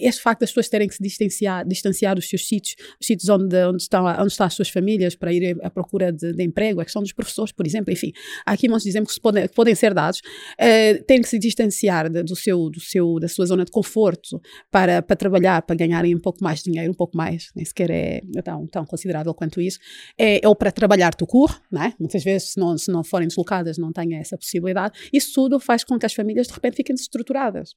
[0.00, 3.56] este facto das pessoas terem que se distanciar, distanciar dos seus sítios, os sítios onde,
[3.64, 6.84] onde, estão, onde estão as suas famílias para ir à procura de, de emprego, a
[6.84, 8.12] questão dos professores, por exemplo, enfim,
[8.44, 12.08] há aqui muitos exemplos que podem, que podem ser dados, uh, têm que se distanciar
[12.08, 14.40] de, do seu, do seu, da sua zona de conforto
[14.70, 17.90] para, para trabalhar, para ganharem um pouco mais de dinheiro, um pouco mais, nem sequer
[17.90, 19.78] é tão, tão considerável quanto isso,
[20.18, 21.94] é, ou para trabalhar tucur, não é?
[21.98, 25.84] muitas vezes se não, se não forem deslocadas não têm essa possibilidade, isso tudo faz
[25.84, 27.74] com que as famílias de repente fiquem desestruturadas.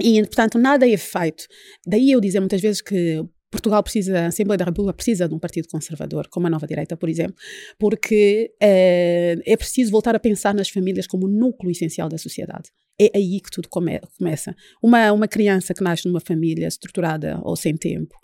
[0.00, 1.46] E, portanto, nada é feito.
[1.86, 3.24] Daí eu dizer muitas vezes que
[3.54, 6.96] Portugal precisa, a Assembleia da República precisa de um partido conservador, como a Nova Direita,
[6.96, 7.36] por exemplo,
[7.78, 12.70] porque é, é preciso voltar a pensar nas famílias como o núcleo essencial da sociedade.
[13.00, 14.54] É aí que tudo come, começa.
[14.82, 18.14] Uma, uma criança que nasce numa família estruturada ou sem tempo,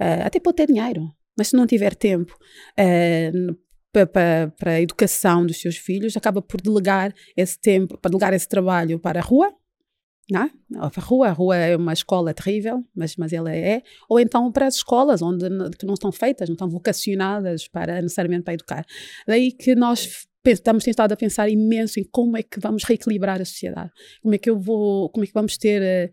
[0.00, 1.08] uh, até pode ter dinheiro,
[1.38, 2.36] mas se não tiver tempo
[2.78, 3.56] uh,
[3.92, 8.48] para, para a educação dos seus filhos, acaba por delegar esse tempo, para delegar esse
[8.48, 9.52] trabalho para a rua,
[10.30, 10.50] não é?
[10.76, 13.82] A rua, a rua é uma escola terrível, mas, mas ela é.
[14.08, 15.46] Ou então para as escolas, onde
[15.78, 18.86] que não estão feitas, não estão vocacionadas para necessariamente para educar.
[19.26, 23.44] Daí que nós estamos tentado a pensar imenso em como é que vamos reequilibrar a
[23.44, 23.90] sociedade.
[24.22, 26.10] Como é que eu vou, como é que vamos ter, eh,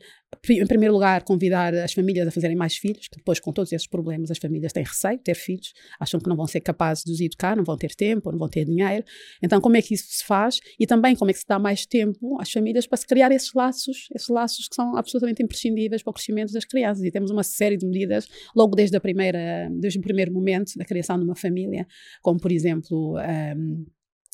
[0.50, 3.88] em primeiro lugar, convidar as famílias a fazerem mais filhos, que depois com todos esses
[3.88, 7.12] problemas as famílias têm receio de ter filhos, acham que não vão ser capazes de
[7.14, 9.06] os educar, não vão ter tempo, não vão ter dinheiro.
[9.42, 10.60] Então como é que isso se faz?
[10.78, 13.54] E também como é que se dá mais tempo às famílias para se criar esses
[13.54, 17.04] laços, esses laços que são absolutamente imprescindíveis para o crescimento das crianças.
[17.06, 20.84] E temos uma série de medidas logo desde a primeira, desde o primeiro momento da
[20.84, 21.88] criação de uma família,
[22.22, 23.56] como por exemplo, um, ah,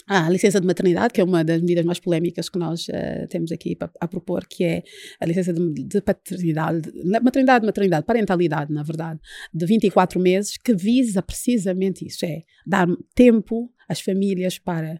[0.07, 3.51] a licença de maternidade, que é uma das medidas mais polémicas que nós uh, temos
[3.51, 4.83] aqui a, a, propor, que é
[5.19, 6.91] a licença de, de paternidade,
[7.21, 9.19] maternidade, maternidade, parentalidade, na verdade,
[9.53, 14.99] de 24 meses, que visa precisamente isso, é dar tempo às famílias para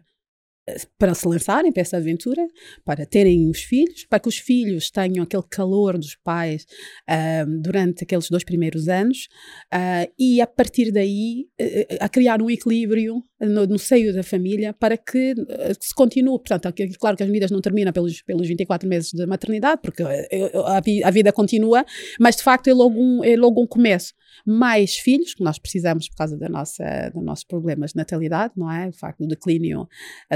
[0.98, 2.46] para se lançarem para essa aventura,
[2.84, 6.66] para terem os filhos, para que os filhos tenham aquele calor dos pais
[7.08, 9.28] uh, durante aqueles dois primeiros anos
[9.72, 14.72] uh, e a partir daí uh, a criar um equilíbrio no, no, seio da família
[14.72, 15.34] para que
[15.80, 16.38] se continue.
[16.38, 21.08] Portanto, claro que as medidas não terminam pelos, pelos 24 meses de maternidade, porque a,
[21.08, 21.84] a vida continua,
[22.18, 24.12] mas de facto é logo um, é logo um começo
[24.46, 28.70] mais filhos, que nós precisamos por causa da nossa, dos nossos problemas de natalidade, não
[28.70, 28.88] é?
[28.88, 29.88] O facto do declínio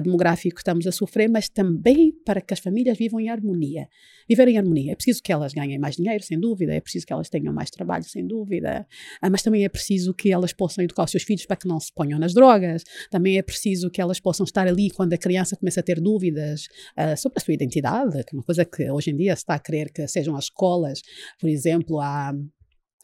[0.02, 3.88] demográfico que estamos a sofrer, mas também para que as famílias vivam em harmonia.
[4.28, 4.92] Viver em harmonia.
[4.92, 7.70] É preciso que elas ganhem mais dinheiro, sem dúvida, é preciso que elas tenham mais
[7.70, 8.86] trabalho, sem dúvida,
[9.20, 11.80] ah, mas também é preciso que elas possam educar os seus filhos para que não
[11.80, 15.56] se ponham nas drogas, também é preciso que elas possam estar ali quando a criança
[15.56, 19.10] começa a ter dúvidas uh, sobre a sua identidade, que é uma coisa que hoje
[19.10, 21.00] em dia se está a querer que sejam as escolas,
[21.40, 22.32] por exemplo, a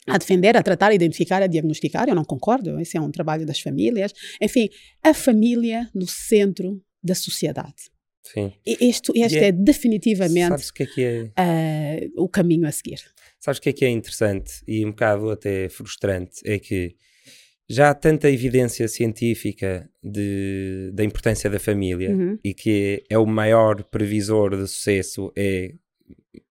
[0.06, 2.08] a defender, a tratar, a identificar, a diagnosticar.
[2.08, 4.12] Eu não concordo, esse é um trabalho das famílias.
[4.40, 4.68] Enfim,
[5.02, 7.90] a família no centro da sociedade.
[8.22, 8.52] Sim.
[8.66, 12.08] E isto, este é, é, definitivamente o, que é que é?
[12.16, 13.00] Uh, o caminho a seguir.
[13.38, 16.40] Sabes o que é que é interessante e um bocado até frustrante?
[16.44, 16.96] É que
[17.68, 22.38] já há tanta evidência científica de, da importância da família uhum.
[22.44, 25.72] e que é, é o maior previsor de sucesso é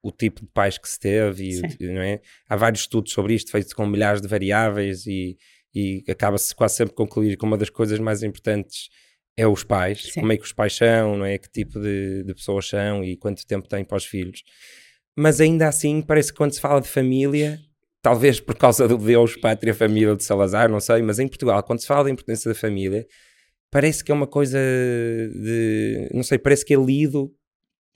[0.02, 1.50] o tipo de pais que se teve,
[1.80, 2.20] e, não é?
[2.48, 5.38] Há vários estudos sobre isto, feitos com milhares de variáveis, e,
[5.74, 8.90] e acaba-se quase sempre concluir que uma das coisas mais importantes
[9.36, 10.22] é os pais, Sim.
[10.22, 11.38] como é que os pais são, não é?
[11.38, 14.44] Que tipo de, de pessoas são e quanto tempo têm para os filhos.
[15.18, 17.60] Mas ainda assim, parece que quando se fala de família,
[18.04, 21.80] talvez por causa do Deus, pátria, família de Salazar, não sei, mas em Portugal, quando
[21.80, 23.08] se fala da importância da família,
[23.72, 26.10] parece que é uma coisa de.
[26.14, 27.32] Não sei, parece que é lido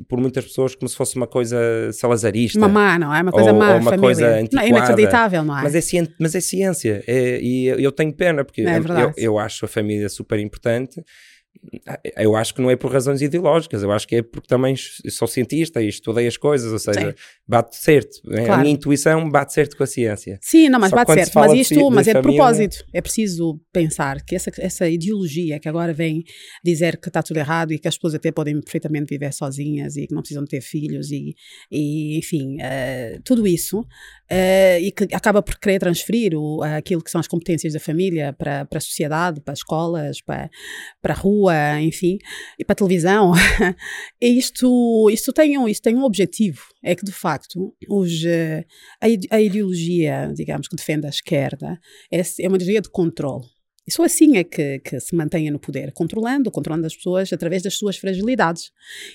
[0.08, 1.58] por muitas pessoas como se fosse uma coisa
[1.91, 2.58] salazarista.
[2.58, 3.22] Uma má, não é?
[3.22, 3.99] Uma coisa ou, má, ou uma família.
[3.99, 4.70] coisa antiquada.
[4.70, 5.64] Não, inacreditável, não é?
[5.64, 7.03] Mas é, ciência, mas é ciência.
[7.05, 11.03] É, e eu tenho pena, porque é eu, eu, acho a família super importante
[12.18, 14.76] eu acho que não é por razões ideológicas, eu acho que é porque também
[15.10, 17.16] sou cientista e estudei as coisas, ou seja, Sim.
[17.47, 18.22] bate certo.
[18.22, 18.53] Claro.
[18.53, 20.39] A minha intuição bate certo com a ciência.
[20.41, 21.34] Sim, não, mas Só bate certo.
[21.36, 22.38] Mas isto, de, mas de é de família...
[22.38, 22.86] propósito.
[22.93, 26.24] É preciso pensar que essa, essa ideologia que agora vem
[26.64, 30.08] dizer que está tudo errado e que as pessoas até podem perfeitamente viver sozinhas e
[30.08, 31.36] que não precisam ter filhos e,
[31.72, 37.12] e enfim, uh, tudo isso, uh, e que acaba por querer transferir o, aquilo que
[37.12, 40.49] são as competências da família para, para a sociedade, para as escolas, para,
[41.01, 42.18] para a rua rua, enfim,
[42.60, 43.34] e para a televisão.
[44.22, 48.66] e isto, isto, tem um, isto tem um objetivo, é que de facto os, eh,
[49.02, 51.80] a, ideologia, digamos, que defende a esquerda
[52.12, 53.45] é, é uma ideologia de controle.
[53.88, 57.64] E só assim é que, que, se mantenha no poder, controlando, controlando as pessoas através
[57.64, 58.72] das suas fragilidades.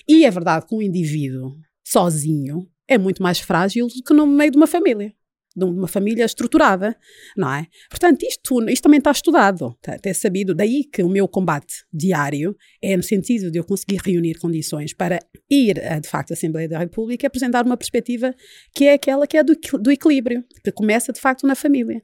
[0.07, 1.55] E é verdade que um indivíduo
[1.85, 5.13] sozinho é muito mais frágil do que no meio de uma família
[5.55, 6.95] de uma família estruturada,
[7.37, 7.67] não é?
[7.89, 10.55] Portanto, isto, isto também está estudado, está, é sabido.
[10.55, 15.19] Daí que o meu combate diário é no sentido de eu conseguir reunir condições para
[15.49, 18.33] ir, de facto, à Assembleia da República e apresentar uma perspectiva
[18.75, 22.01] que é aquela que é do, do equilíbrio, que começa, de facto, na família.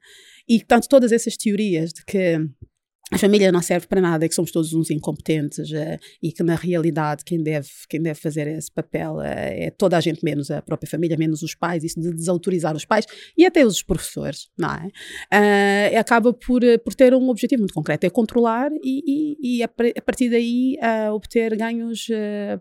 [0.47, 2.37] E, portanto, todas essas teorias de que
[3.11, 6.55] a família não serve para nada, que somos todos uns incompetentes uh, e que na
[6.55, 10.61] realidade quem deve, quem deve fazer esse papel uh, é toda a gente menos a
[10.61, 13.05] própria família, menos os pais, isso de desautorizar os pais
[13.37, 15.93] e até os professores, não é?
[15.93, 19.65] Uh, acaba por, por ter um objetivo muito concreto, é controlar e, e, e a,
[19.65, 20.77] a, partir daí
[21.13, 22.07] obter ganhos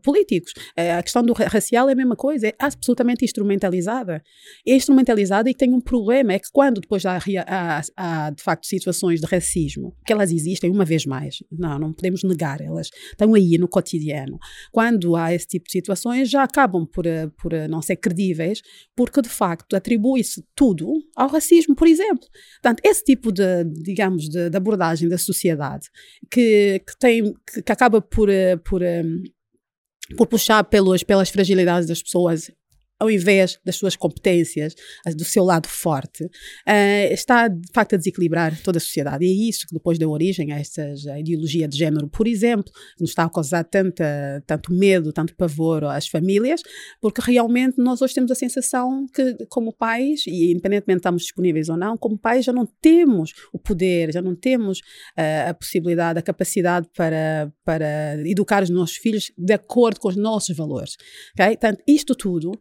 [0.02, 0.52] políticos.
[0.76, 4.22] a questão do racial é a mesma coisa, é absolutamente instrumentalizada.
[4.66, 8.66] É instrumentalizada e tem um problema, é que quando depois há, há, há de facto
[8.66, 11.42] situações de racismo, que elas existem uma vez mais.
[11.50, 14.38] Não, não podemos negar, elas estão aí no cotidiano.
[14.72, 18.62] Quando há esse tipo de situações, já acabam por, eh, por eh, não ser credíveis,
[18.96, 22.26] porque de facto atribui-se tudo ao racismo, por exemplo.
[22.62, 25.88] Portanto, esse tipo de, digamos, de, de abordagem da sociedade
[26.30, 28.82] que, que, tem, que, que acaba por, eh, por,
[30.16, 32.50] por puxar pelos, pelas fragilidades das pessoas
[32.98, 34.74] ao invés das suas competências,
[35.16, 39.24] do seu lado forte, uh, está de facto a desequilibrar toda a sociedade.
[39.24, 43.00] E é isso que depois deu origem a esta ideologia de género, por exemplo, que
[43.00, 46.60] nos está a causar tanta, tanto medo, tanto pavor às famílias,
[47.00, 51.68] porque realmente nós hoje temos a sensação que, como pais, e independentemente de estamos disponíveis
[51.68, 56.18] ou não, como pais já não temos o poder, já não temos uh, a possibilidade,
[56.18, 60.96] a capacidade para, para educar os nossos filhos de acordo com os nossos valores.
[61.34, 61.56] Okay?
[61.56, 62.52] Portanto, isto tudo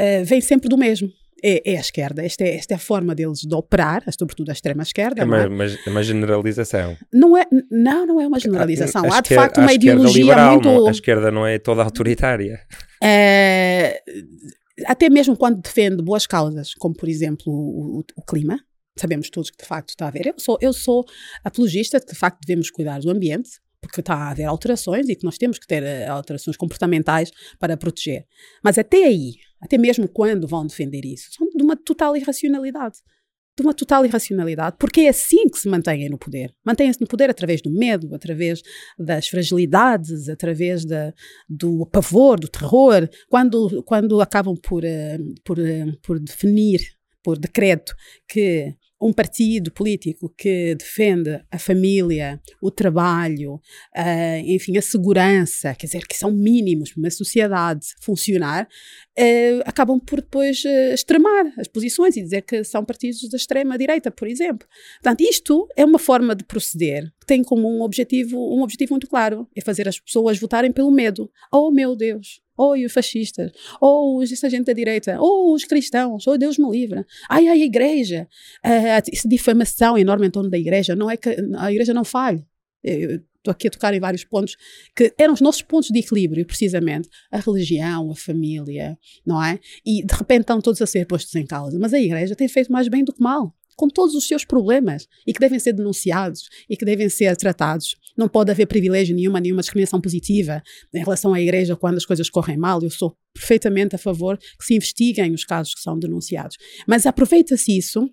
[0.00, 1.08] uh, vem sempre do mesmo.
[1.46, 2.24] É, é, a esquerda.
[2.24, 5.20] Esta é, esta é a forma deles de operar, sobretudo a extrema-esquerda.
[5.20, 5.46] É uma, é?
[5.46, 6.96] Uma, uma, generalização.
[7.12, 9.04] Não, é, não, não é uma generalização.
[9.12, 10.68] Há, de facto uma ideologia liberal, muito.
[10.68, 12.60] Não, a esquerda não é toda autoritária.
[13.02, 14.00] É,
[14.86, 18.58] até mesmo quando defende boas causas, como por exemplo o, o, o clima,
[18.96, 20.28] sabemos todos que de facto está a haver.
[20.28, 21.04] Eu sou, eu sou
[21.44, 25.16] apologista de que de facto devemos cuidar do ambiente, porque está a haver alterações e
[25.16, 28.24] que nós temos que ter eh, alterações comportamentais para proteger.
[28.62, 29.34] Mas até aí,
[29.64, 32.98] até mesmo quando vão defender isso, são de uma total irracionalidade.
[33.56, 36.52] De uma total irracionalidade, porque é assim que se mantêm no poder.
[36.66, 38.60] Mantêm-se no poder através do medo, através
[38.98, 41.14] das fragilidades, através da,
[41.48, 46.80] do pavor, do terror, quando, quando acabam por, uh, por, uh, por definir
[47.22, 47.94] por decreto
[48.28, 48.74] que
[49.04, 53.56] um partido político que defende a família, o trabalho,
[53.94, 60.00] uh, enfim, a segurança, quer dizer, que são mínimos para uma sociedade funcionar, uh, acabam
[60.00, 64.66] por depois uh, extremar as posições e dizer que são partidos da extrema-direita, por exemplo.
[65.02, 69.48] Portanto, isto é uma forma de proceder tem como um objetivo, um objetivo muito claro,
[69.54, 71.30] é fazer as pessoas votarem pelo medo.
[71.52, 72.44] Oh, meu Deus!
[72.56, 73.50] ou os fascistas,
[73.80, 77.04] ou os essa gente da direita, ou os cristãos, ou Deus me livra.
[77.28, 78.28] Ai, ai, a igreja.
[78.64, 82.44] Uh, essa difamação enorme em torno da igreja, não é que a igreja não falhe.
[82.82, 84.56] Estou aqui a tocar em vários pontos
[84.96, 87.08] que eram os nossos pontos de equilíbrio, precisamente.
[87.30, 89.58] A religião, a família, não é?
[89.84, 91.78] E de repente estão todos a ser postos em causa.
[91.78, 95.06] Mas a igreja tem feito mais bem do que mal com todos os seus problemas
[95.26, 97.96] e que devem ser denunciados e que devem ser tratados.
[98.16, 100.62] Não pode haver privilégio nenhuma, nenhuma discriminação positiva
[100.94, 102.80] em relação à igreja quando as coisas correm mal.
[102.82, 106.56] Eu sou perfeitamente a favor que se investiguem os casos que são denunciados.
[106.86, 108.08] Mas aproveita-se isso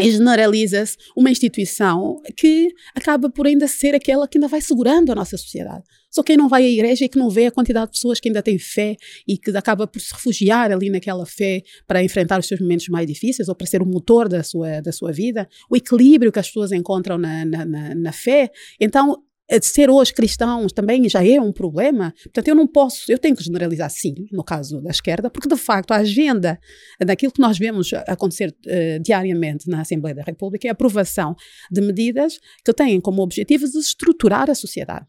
[0.00, 5.14] e generaliza-se uma instituição que acaba por ainda ser aquela que ainda vai segurando a
[5.14, 5.84] nossa sociedade.
[6.14, 8.28] Só quem não vai à igreja e que não vê a quantidade de pessoas que
[8.28, 8.96] ainda têm fé
[9.26, 13.06] e que acaba por se refugiar ali naquela fé para enfrentar os seus momentos mais
[13.06, 16.46] difíceis ou para ser o motor da sua, da sua vida, o equilíbrio que as
[16.46, 18.50] pessoas encontram na, na, na, na fé.
[18.80, 22.14] Então, de ser hoje cristãos também já é um problema.
[22.22, 25.56] Portanto, eu não posso, eu tenho que generalizar sim, no caso da esquerda, porque de
[25.56, 26.58] facto a agenda
[27.04, 31.34] daquilo que nós vemos acontecer uh, diariamente na Assembleia da República é a aprovação
[31.70, 35.06] de medidas que têm como objetivo desestruturar a sociedade.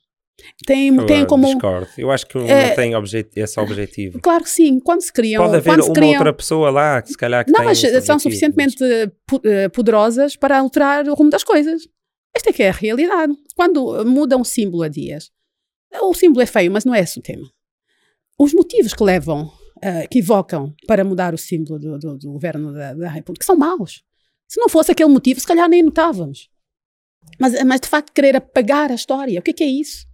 [0.65, 1.45] Tem, eu tem como.
[1.47, 1.87] Discordo.
[1.97, 4.19] Eu acho que é, não tem objet esse objetivo.
[4.19, 4.79] Claro que sim.
[4.79, 5.43] Quando se criam.
[5.43, 6.13] Pode haver uma criam...
[6.13, 7.45] outra pessoa lá que se calhar.
[7.45, 9.11] Que não, mas são suficientemente mas...
[9.45, 11.87] Eh, poderosas para alterar o rumo das coisas.
[12.35, 13.33] Esta é que é a realidade.
[13.55, 15.31] Quando muda um símbolo a dias,
[16.01, 17.49] o símbolo é feio, mas não é esse o tema.
[18.37, 22.73] Os motivos que levam, uh, que evocam para mudar o símbolo do, do, do governo
[22.73, 24.03] da, da, República são maus.
[24.47, 26.49] Se não fosse aquele motivo, se calhar nem notávamos.
[27.39, 30.05] Mas, mas de facto, querer apagar a história, o que é, que é isso?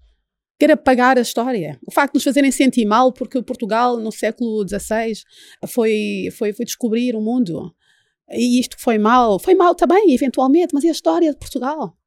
[0.62, 1.80] Querer apagar a história.
[1.88, 5.24] O facto de nos fazerem sentir mal porque Portugal, no século XVI,
[5.68, 7.74] foi, foi, foi descobrir o mundo.
[8.30, 9.40] E isto foi mal.
[9.40, 11.98] Foi mal também, eventualmente, mas é a história de Portugal?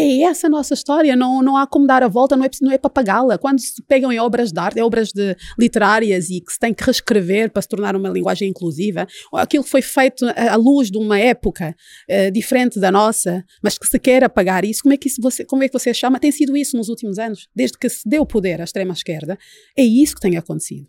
[0.00, 2.72] É essa a nossa história, não, não há como dar a volta, não é, não
[2.72, 3.38] é para pagá-la.
[3.38, 6.84] Quando se pegam em obras de arte, obras de, literárias e que se tem que
[6.84, 11.18] reescrever para se tornar uma linguagem inclusiva, aquilo que foi feito à luz de uma
[11.18, 11.74] época
[12.08, 15.44] uh, diferente da nossa, mas que se quer apagar isso, como é que, isso você,
[15.44, 16.18] como é que você chama?
[16.18, 19.38] Tem sido isso nos últimos anos, desde que se deu poder à extrema-esquerda,
[19.76, 20.86] é isso que tem acontecido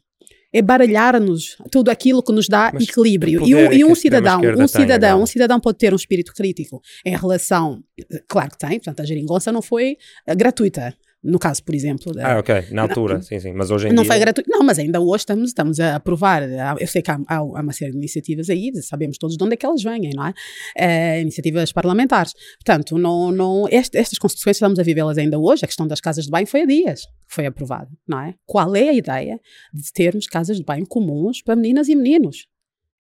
[0.54, 3.48] é baralhar-nos tudo aquilo que nos dá Mas equilíbrio.
[3.48, 6.82] E um, e um cidadão, um cidadão, tem, um cidadão pode ter um espírito crítico
[7.06, 7.84] em relação,
[8.28, 9.98] claro que tem, portanto a geringonça não foi
[10.28, 10.94] uh, gratuita
[11.24, 12.14] no caso, por exemplo.
[12.14, 14.12] Da, ah, ok, na altura, não, sim, sim, mas hoje em não dia...
[14.12, 16.44] foi gratuito, não, mas ainda hoje estamos, estamos a aprovar,
[16.80, 19.58] eu sei que há, há, uma série de iniciativas aí, sabemos todos de onde é
[19.58, 20.34] que elas vêm, não é?
[20.76, 22.34] é iniciativas parlamentares.
[22.64, 26.26] Portanto, não, não, este, estas consequências estamos a vivê-las ainda hoje, a questão das casas
[26.26, 28.34] de banho foi há dias que foi aprovada, não é?
[28.46, 29.40] Qual é a ideia
[29.74, 32.48] de termos casas de banho comuns para meninas e meninos?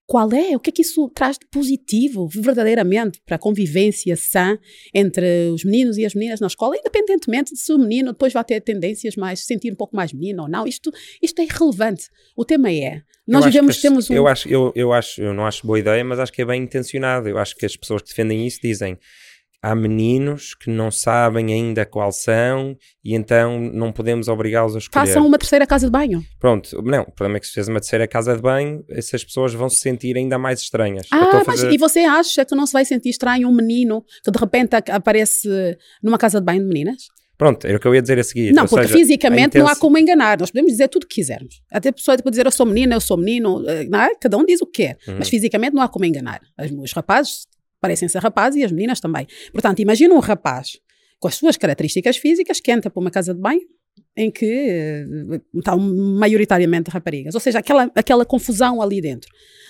[0.06, 0.56] Qual é?
[0.56, 4.58] O que é que isso traz de positivo, verdadeiramente, para a convivência sã
[4.94, 8.44] entre os meninos e as meninas na escola, independentemente de se o menino depois vai
[8.44, 10.68] ter tendências mais, se sentir um pouco mais menino ou não.
[10.68, 10.92] Isto,
[11.22, 12.10] isto é irrelevante.
[12.36, 14.14] O tema é, nós vivemos, que, temos um...
[14.14, 16.64] Eu acho, eu, eu acho, eu não acho boa ideia, mas acho que é bem
[16.64, 17.30] intencionado.
[17.30, 18.98] Eu acho que as pessoas que defendem isso dizem
[19.64, 25.06] há meninos que não sabem ainda qual são e então não podemos obrigá-los a escolher.
[25.08, 26.24] Façam uma terceira casa de banho.
[26.40, 29.54] Pronto, não, o problema é que se fez uma terceira casa de banho, essas pessoas
[29.54, 31.06] vão se sentir ainda mais estranhas.
[31.12, 34.04] Ah, a mas fazer- e você acha que não se vai sentir estranho um menino
[34.24, 35.48] que de repente aparece
[36.02, 37.04] numa casa de banho de meninas?
[37.38, 38.54] Pronto, era o que eu ia dizer a seguir.
[38.54, 40.40] Não, ou porque seja, fisicamente a não há como enganar.
[40.40, 41.60] Nós podemos dizer tudo o que quisermos.
[41.72, 44.14] Até a pessoa pode dizer eu sou menina, eu sou menino, eh, não é?
[44.16, 44.98] cada um diz o que quer.
[45.08, 45.16] Uhum.
[45.18, 46.40] Mas fisicamente não há como enganar.
[46.56, 47.48] As- Os rapazes
[47.82, 49.28] parecem ser rapazes e as meninas também.
[49.52, 50.80] Portanto, imagina um rapaz
[51.20, 53.68] com as suas características físicas que entra para uma casa de banho
[54.16, 55.06] em que eh,
[55.56, 57.34] estão maioritariamente raparigas.
[57.34, 59.30] Ou seja, aquela, aquela confusão ali dentro.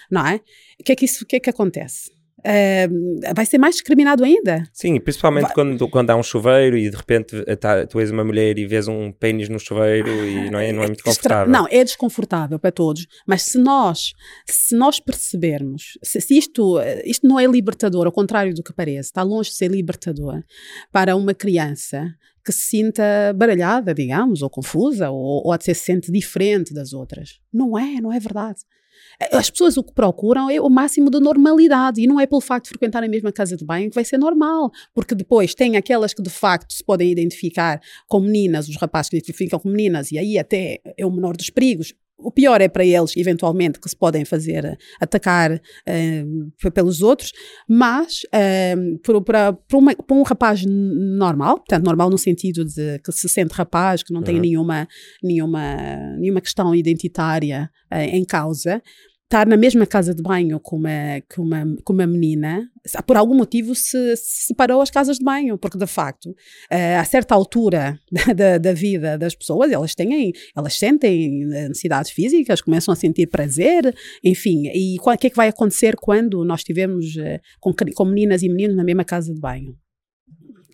[0.09, 0.41] Não é?
[0.79, 2.11] O que é que, isso, que, é que acontece?
[2.43, 2.87] Eh,
[3.35, 4.63] vai ser mais discriminado ainda.
[4.73, 8.57] Sim, principalmente quando, quando há um chuveiro e de repente tá- tu és uma mulher
[8.57, 11.51] e vês um pênis no chuveiro e não é, não é muito Estra- confortável.
[11.53, 14.13] Não, é desconfortável para todos, mas se nós,
[14.47, 19.09] se nós percebermos, se, se isto, isto não é libertador, ao contrário do que parece,
[19.09, 20.41] está longe de ser libertador
[20.91, 22.07] para uma criança
[22.43, 23.03] que se sinta
[23.35, 27.39] baralhada, digamos, ou confusa, ou, ou até se sente diferente das outras.
[27.53, 28.59] Não é, não é verdade.
[29.21, 32.41] Eh, As pessoas o que procuram é o máximo de normalidade e não é pelo
[32.41, 35.77] facto de frequentar a mesma casa de banho que vai ser normal, porque depois tem
[35.77, 40.11] aquelas que de facto se podem identificar com meninas, os rapazes que identificam com meninas,
[40.11, 41.93] e aí até é o menor dos perigos.
[42.23, 46.23] O pior é para eles, eventualmente, que se podem fazer eh, atacar eh,
[46.61, 47.31] p- pelos outros,
[47.67, 52.99] mas eh, por- para, para, uma- para um rapaz normal, portanto, normal no sentido de
[52.99, 54.41] que se sente rapaz, que não tem Uhum.
[54.41, 54.87] nenhuma,
[55.23, 55.75] nenhuma,
[56.19, 58.83] nenhuma questão identitária eh, em causa,
[59.31, 62.69] estar na mesma casa de banho com uma, com uma, com uma menina,
[63.07, 66.35] por algum motivo se, se separou as casas de banho, porque de facto,
[66.69, 71.69] eh, a certa altura da, da, da vida das pessoas, elas têm, elas sentem eh,
[71.69, 76.43] necessidades físicas, começam a sentir prazer, enfim, e o que é que vai acontecer quando
[76.43, 79.77] nós estivermos eh, com, com meninas e meninos na mesma casa de banho?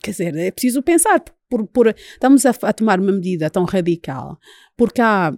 [0.01, 4.39] Quer dizer, é preciso pensar, por, por, estamos a, a tomar uma medida tão radical,
[4.75, 5.31] porque há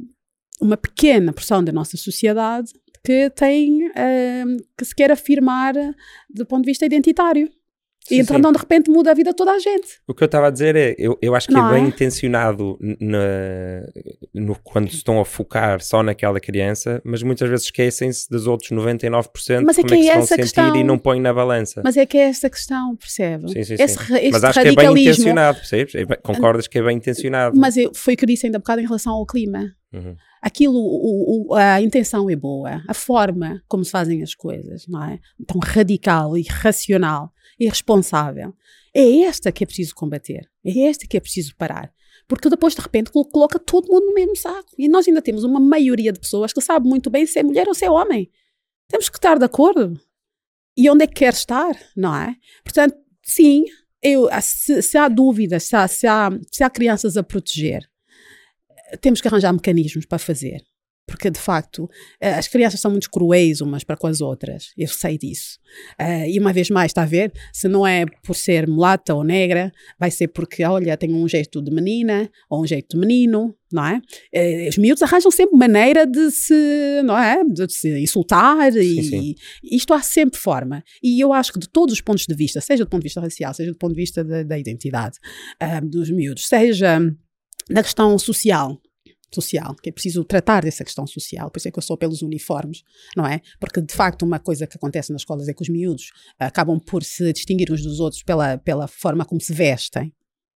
[0.61, 2.71] uma pequena porção da nossa sociedade
[3.09, 4.43] que tem, eh,
[4.77, 5.73] que se quer afirmar
[6.29, 7.49] do ponto de vista identitário.
[8.07, 8.51] Sim, e então, sim.
[8.51, 9.99] de repente, muda a vida de toda a gente.
[10.07, 11.87] O que eu estava a dizer é, eu, eu acho que Não é bem é?
[11.87, 13.83] intencionado na-
[14.33, 18.69] no, quando se estão a focar só naquela criança, mas muitas vezes esquecem-se dos outros
[18.71, 20.75] 99% Mas é como é que que se é vão essa sentir questão.
[20.75, 21.81] e não põem na balança.
[21.83, 23.51] Mas é que é essa questão, percebe?
[23.51, 24.13] Sim, sim, Esse, sim.
[24.15, 25.95] este Mas acho que é bem intencionado, percebes?
[25.95, 27.57] É concordas que é bem intencionado?
[27.57, 29.71] mas eu, foi o que eu disse ainda há bocado em relação ao clima.
[29.93, 30.15] Uhum.
[30.41, 35.03] Aquilo, o- o- a intenção é boa, a forma como se fazem as coisas, não
[35.03, 35.19] é?
[35.47, 38.53] Tão radical, irracional, irresponsável.
[38.93, 40.49] É esta que é preciso combater.
[40.65, 41.91] É esta que é preciso parar.
[42.27, 44.69] Porque depois, de repente, colo- coloca todo mundo no mesmo saco.
[44.77, 47.67] E nós ainda temos uma maioria de pessoas que sabe muito bem se é mulher
[47.67, 48.29] ou se é homem.
[48.87, 49.99] Temos que estar de acordo.
[50.77, 52.35] E onde é que quer estar, não é?
[52.63, 53.65] Portanto, sim,
[54.01, 57.81] eu, se, se há dúvidas, se há, se, há, se há crianças a proteger,
[59.01, 60.61] temos que arranjar mecanismos para fazer.
[61.09, 61.89] Porque, de facto,
[62.21, 64.71] eh, as crianças são muito cruéis umas para com as outras.
[64.77, 65.57] Eu sei disso.
[65.97, 67.33] Eh, e uma vez mais, está a ver?
[67.51, 71.63] Se não é por ser mulata ou negra, vai ser porque, olha, tem um jeito
[71.63, 73.99] de menina ou um jeito de menino, não é?
[74.31, 77.43] Eh, os miúdos arranjam sempre maneira de se, não é?
[77.43, 79.35] De se insultar e sim.
[79.63, 80.83] isto há sempre forma.
[81.01, 83.19] E eu acho que de todos os pontos de vista, seja do ponto de vista
[83.19, 85.17] racial, seja do ponto de vista da, da identidade
[85.59, 87.01] ah, dos miúdos, seja
[87.69, 88.77] da questão social,
[89.31, 92.21] social, que é preciso tratar dessa questão social, por isso é que eu sou pelos
[92.21, 92.81] uniformes,
[93.15, 93.41] não é?
[93.59, 97.03] Porque de facto uma coisa que acontece nas escolas é que os miúdos acabam por
[97.03, 100.11] se distinguir uns dos outros pela, pela forma como se vestem.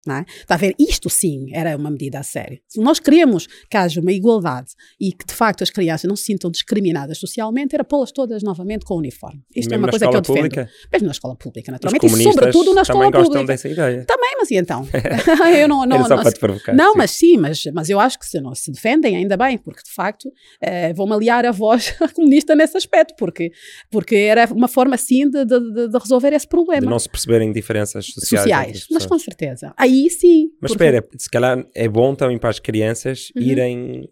[0.05, 0.25] Não é?
[0.27, 0.75] Está a ver?
[0.77, 2.59] Isto sim era uma medida a sério.
[2.67, 6.25] Se nós queremos que haja uma igualdade e que de facto as crianças não se
[6.25, 9.41] sintam discriminadas socialmente, era pô-las todas novamente com o uniforme.
[9.55, 10.35] Isto é Mesmo uma na coisa que eu defendo.
[10.35, 13.45] pública, Mesmo na escola pública, naturalmente, e sobretudo na também escola gostam pública.
[13.45, 14.03] dessa ideia.
[14.05, 14.87] Também, mas e então?
[15.57, 16.73] eu não, não, Era só não- para te provocar.
[16.75, 16.97] não, sim.
[16.97, 19.91] mas sim, mas, mas eu acho que se não se defendem, ainda bem, porque de
[19.93, 20.31] facto
[20.61, 23.51] eh, vão-me aliar a voz comunista nesse aspecto, porque,
[23.89, 26.89] porque era uma forma sim de, de- de- de resolver esse De problema.
[26.89, 28.41] não se perceberem diferenças sociais.
[28.43, 29.73] sociais, as mas com certeza.
[29.77, 30.49] Aí sim.
[30.61, 33.41] Mas porque- espera, se calhar é bom também para as crianças Uhum.
[33.43, 34.09] irem,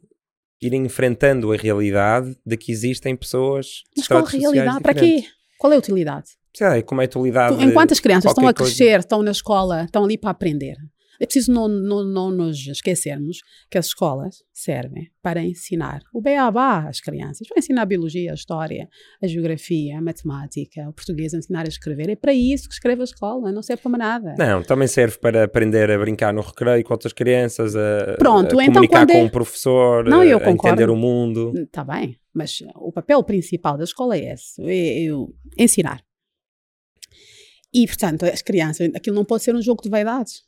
[0.61, 4.79] irem enfrentando a realidade de que existem pessoas de Mas qual a realidade?
[4.81, 5.23] Para quê?
[5.59, 6.29] Qual é a utilidade?
[6.53, 7.63] Sei lá, como é a atualidade.
[7.63, 8.75] Enquanto as crianças estão a qualquer coisa.
[8.75, 10.75] crescer, estão na escola, estão ali para aprender.
[11.21, 16.87] É preciso não, não, não nos esquecermos que as escolas servem para ensinar o beabá
[16.89, 17.47] às crianças.
[17.47, 18.89] Para ensinar a biologia, a história,
[19.21, 22.09] a geografia, a matemática, o português, a ensinar a escrever.
[22.09, 24.35] É para isso que escreve a escola, não serve para nada.
[24.35, 28.63] Não, também serve para aprender a brincar no recreio com outras crianças, a, Pronto, a
[28.63, 30.69] então comunicar quando com é- um professor, Não, eu a concordo.
[30.69, 31.53] entender o mundo.
[31.55, 36.01] Está bem, mas o papel principal da escola é esse, é, é o ensinar.
[37.73, 40.43] E, portanto, as crianças, aquilo não pode ser um jogo de vaidades,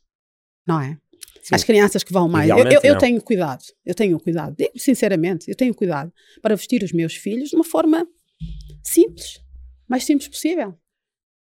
[0.66, 0.98] não é?
[1.42, 1.54] Sim.
[1.54, 2.48] As crianças que vão mais.
[2.48, 6.82] Eu, eu- eu tenho cuidado, eu tenho cuidado, digo sinceramente, eu tenho cuidado para vestir
[6.82, 8.06] os meus filhos de uma forma
[8.82, 9.40] simples,
[9.88, 10.74] mais simples possível.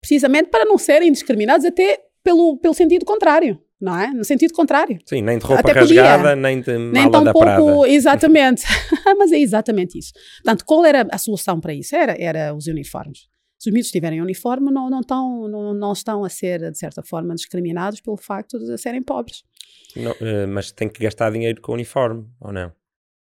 [0.01, 4.09] Precisamente para não serem discriminados até pelo, pelo sentido contrário, não é?
[4.12, 4.99] No sentido contrário.
[5.07, 6.03] Sim, nem de roupa Até podia.
[6.03, 7.89] rasgada, nem de Nem mala tão da pouco, Prada.
[7.91, 8.62] exatamente.
[9.19, 10.12] Mas é exatamente isso.
[10.43, 11.97] Portanto, qual era a solução para isso?
[11.97, 13.27] Era, era os uniformes.
[13.59, 17.03] Se os miúdos tiverem uniforme, não, não, estão, não, não estão a ser, de certa
[17.03, 19.43] forma, discriminados pelo facto de serem pobres.
[19.97, 22.73] Não, eh, mas tem que gastar dinheiro com o uniforme, ou não?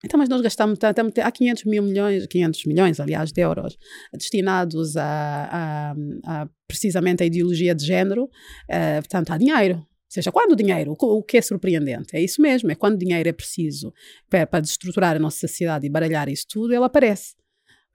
[0.05, 3.79] Então, mas nós gastamos, tamo- há 500 mil milhões, 500 milhões, aliás, de euros
[4.13, 5.05] destinados a,
[5.51, 5.95] a-
[6.43, 8.29] a, precisamente a ideologia de género,
[8.69, 9.77] eh, portanto, há dinheiro.
[9.79, 12.75] Ou seja, quando o dinheiro, o que- o que é surpreendente, é isso mesmo, é
[12.75, 13.93] quando o dinheiro é preciso
[14.29, 17.35] para, para destruturar a nossa sociedade e baralhar isso tudo, ele aparece.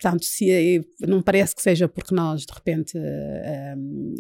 [0.02, 3.76] Portanto, se, eh, não parece que seja porque nós, de repente, eh, eh,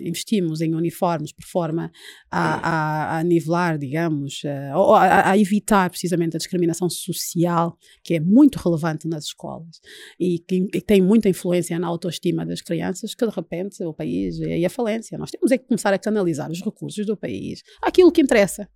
[0.07, 1.91] investimos em uniformes por forma
[2.29, 8.19] a, a- a nivelar, digamos, eh, ou a, evitar precisamente a discriminação social, que é
[8.19, 9.79] muito relevante nas escolas
[10.19, 14.39] e que, e tem muita influência na autoestima das crianças, que de repente o país
[14.39, 15.17] é aí a falência.
[15.17, 18.69] Nós temos é que começar a canalizar os recursos do país àquilo que interessa.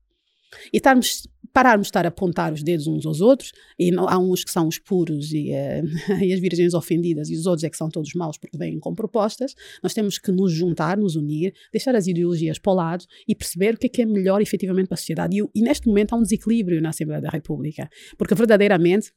[0.71, 4.17] E estarmos, pararmos de estar a apontar os dedos uns aos outros, e não- há
[4.19, 5.81] uns que são os puros e, eh,
[6.21, 8.93] e as virgens ofendidas, e os outros é que são todos maus porque vêm com
[8.93, 9.55] propostas.
[9.81, 13.75] Nós temos que nos juntar, nos unir, deixar as ideologias para o lado e perceber
[13.75, 15.37] o que é que é melhor efetivamente para a sociedade.
[15.39, 19.13] E, e neste momento há um desequilíbrio na Assembleia da República, porque verdadeiramente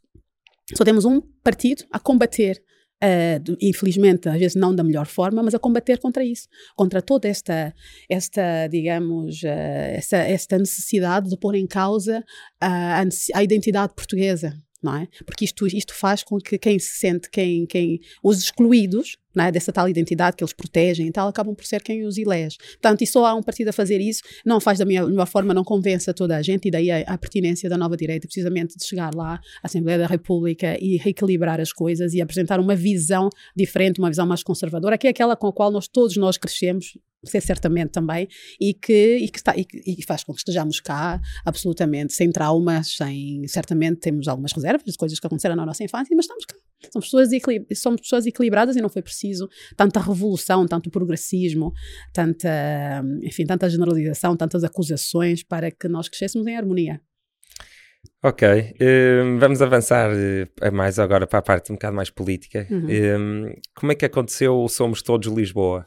[0.76, 2.62] só temos um partido a combater.
[3.38, 7.28] Do- infelizmente, às vezes não da melhor forma, mas a combater contra isso, contra toda
[7.28, 7.72] esta,
[8.08, 12.24] esta digamos, eh, esta, esta necessidade de pôr em causa
[12.60, 13.02] a,
[13.34, 14.52] a identidade portuguesa,
[14.82, 15.08] não é?
[15.24, 19.52] Porque isto, isto faz com que quem se sente, quem, quem os excluídos, é?
[19.52, 22.56] dessa tal identidade que eles protegem e tal, acabam por ser quem os elege.
[22.58, 25.64] Portanto, e só há um partido a fazer isso, não faz da melhor forma, não
[25.64, 28.84] convence a toda a gente, e daí a, a pertinência da nova direita, precisamente de
[28.84, 33.98] chegar lá, à Assembleia da República, e reequilibrar as coisas e apresentar uma visão diferente,
[33.98, 37.40] uma visão mais conservadora, que é aquela com a qual nós todos nós crescemos, você
[37.40, 38.28] certamente também,
[38.60, 42.30] e que, e que, está, e, que- e faz com que estejamos cá absolutamente sem
[42.30, 46.44] traumas, sem, certamente temos algumas reservas de coisas que aconteceram na nossa infância, mas estamos
[46.44, 46.54] cá.
[46.92, 47.28] Somos pessoas,
[47.78, 51.72] somos pessoas equilibradas e não foi preciso tanta revolução, tanto progressismo,
[52.12, 57.00] tanta, enfim, tanta generalização, tantas acusações para que nós crescêssemos em harmonia.
[58.22, 58.46] Ok,
[58.80, 62.66] hum, vamos avançar eh, mais agora para a parte um bocado mais política.
[62.70, 62.86] Uhum.
[62.88, 65.86] Hum, como é que aconteceu o Somos Todos Lisboa?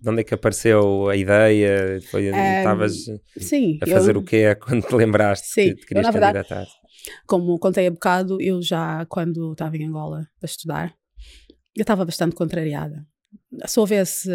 [0.00, 2.00] De onde é que apareceu a ideia?
[2.10, 2.24] Foi,
[2.56, 3.06] Estavas
[3.38, 6.18] Sim, a fazer eu- o quê quando te lembraste Sim, que te querias eu, na
[6.20, 6.66] verdade, candidatar?
[7.26, 10.94] como contei há bocado, eu já, quando estava em Angola para estudar,
[11.76, 13.06] eu estava bastante contrariada.
[13.66, 14.28] Se houvesse,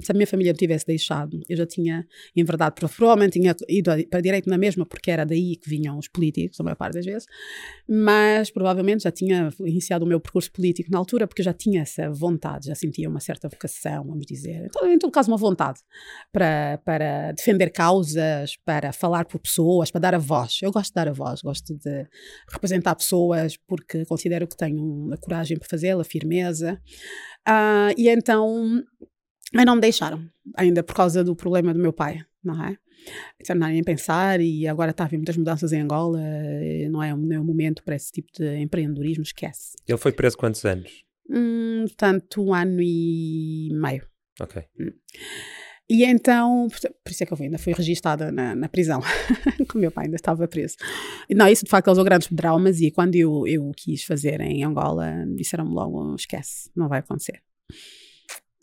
[0.00, 2.06] se a minha família me tivesse deixado, eu já tinha,
[2.36, 5.98] em verdade, pro- provavelmente tinha ido para direito na mesma, porque era daí que vinham
[5.98, 7.26] os políticos, a maior parte das vezes,
[7.88, 12.08] mas provavelmente já tinha iniciado o meu percurso político na altura, porque já tinha essa
[12.10, 14.66] vontade, já sentia uma certa vocação, vamos dizer.
[14.66, 15.80] Então, em todo caso, uma vontade
[16.32, 20.58] para, para defender causas, para falar por pessoas, para dar a voz.
[20.62, 22.06] Eu gosto de dar a voz, gosto de
[22.52, 26.80] representar pessoas porque considero que tenho a coragem para fazê-lo, a firmeza.
[27.46, 28.59] Ah, e então,
[29.52, 30.24] mas não me deixaram,
[30.56, 32.76] ainda por causa do problema do meu pai, não é?
[33.46, 37.12] Tornarem em pensar e agora está a haver muitas mudanças em Angola, eh, não é,
[37.14, 39.76] o- não é o momento para esse tipo de empreendedorismo, esquece.
[39.88, 41.02] Ele foi preso quantos anos?
[41.28, 44.06] Hum, portanto, um ano e meio.
[44.40, 44.62] Ok.
[45.88, 49.00] E então, por isso é que eu ainda fui registada na, na prisão,
[49.68, 50.76] que o meu pai ainda estava preso.
[51.28, 55.10] Não, isso de facto causou grandes traumas e quando eu, eu quis fazer em Angola,
[55.34, 57.40] disseram-me logo, esquece, não vai acontecer.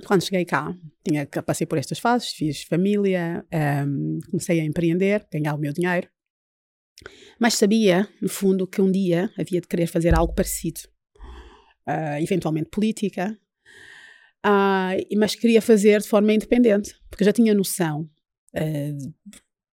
[0.06, 5.56] Quando cheguei cá, tinha, passei por estas fases, fiz família, ehm, comecei a empreender, ganhar
[5.56, 6.08] o meu dinheiro,
[7.39, 10.82] mas sabia, no fundo, que um dia havia de querer fazer algo parecido.
[11.86, 13.38] Ah, eventualmente política,
[15.10, 18.10] e- mas queria fazer de forma independente, porque já tinha noção,
[18.54, 18.93] eh,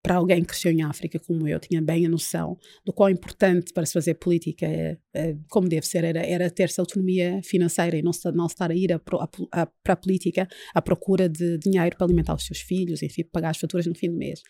[0.02, 3.72] para alguém que cresceu em África como eu, tinha bem a noção do quão importante
[3.72, 8.10] para se fazer política, eh, como deve ser, era, era ter-se autonomia financeira e não,
[8.34, 12.60] não estar a ir para a política à procura de dinheiro para alimentar os seus
[12.60, 14.42] filhos, enfim, pagar as faturas no fim do mês.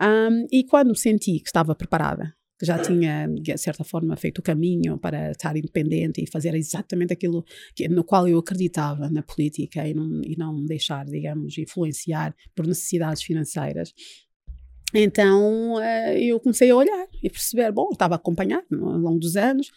[0.00, 4.42] Ahm, e quando senti que estava preparada, que já tinha, de certa forma, feito o
[4.42, 7.44] caminho para estar independente e fazer exatamente aquilo
[7.74, 12.66] que- no qual eu acreditava na política e não, e não deixar, digamos, influenciar por
[12.66, 13.94] necessidades financeiras.
[14.94, 19.36] Então uh, eu comecei a olhar e perceber, bom, estava a acompanhar ao longo dos
[19.36, 19.68] anos,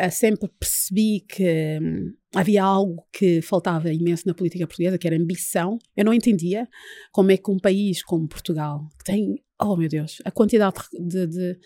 [0.00, 5.16] uh, sempre percebi que um, havia algo que faltava imenso na política portuguesa, que era
[5.16, 5.78] ambição.
[5.94, 6.66] Eu não entendia
[7.12, 11.26] como é que um país como Portugal, que tem, oh meu Deus, a quantidade de,
[11.26, 11.58] de,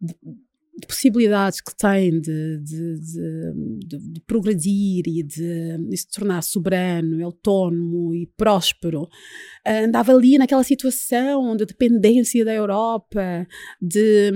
[0.00, 0.14] de
[0.76, 8.12] de possibilidades que tem de, de, de, de progredir e de, se tornar soberano, autónomo
[8.14, 9.08] e próspero,
[9.64, 13.46] andava ali naquela situação de dependência da Europa,
[13.80, 14.32] de,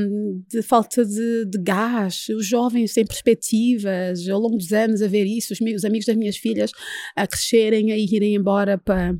[0.62, 5.60] falta de, gás, os jovens sem perspectivas, ao longo dos anos a ver isso, os,
[5.60, 6.70] os amigos das minhas filhas
[7.16, 9.12] a crescerem, a irem embora para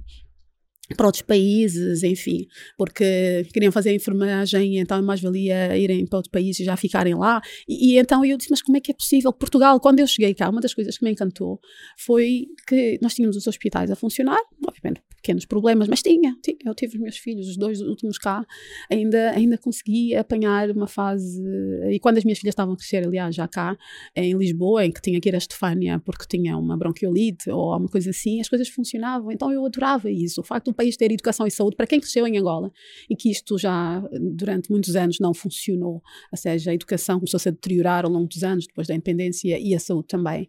[0.96, 6.30] para outros países, enfim, porque queriam fazer enfermagem, então é mais valia irem para outro
[6.30, 7.40] país e já ficarem lá.
[7.68, 9.32] E, e, então eu disse, mas como é que é possível?
[9.32, 11.60] Portugal, quando eu cheguei cá, uma das coisas que me encantou
[11.96, 16.58] foi que nós tínhamos os hospitais a funcionar, obviamente pequenos problemas, mas tinha, tinha.
[16.64, 18.46] Eu tive os meus filhos, os dois últimos cá,
[18.90, 21.42] ainda, ainda consegui apanhar uma fase.
[21.90, 23.76] E quando as minhas filhas estavam a crescer, aliás, já cá,
[24.16, 27.90] em Lisboa, em que tinha que ir a Estefânia porque tinha uma bronquiolite ou alguma
[27.90, 29.30] coisa assim, as coisas funcionavam.
[29.30, 30.40] Então eu adorava isso.
[30.40, 32.72] O facto país ter educação e saúde, para quem cresceu em Angola,
[33.10, 34.02] e que isto já
[34.32, 36.02] durante muitos anos não funcionou,
[36.32, 39.74] ou seja, a educação começou-se a deteriorar ao longo dos anos, depois da independência, e
[39.74, 40.48] a saúde também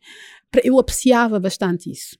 [0.63, 2.17] eu apreciava bastante isso.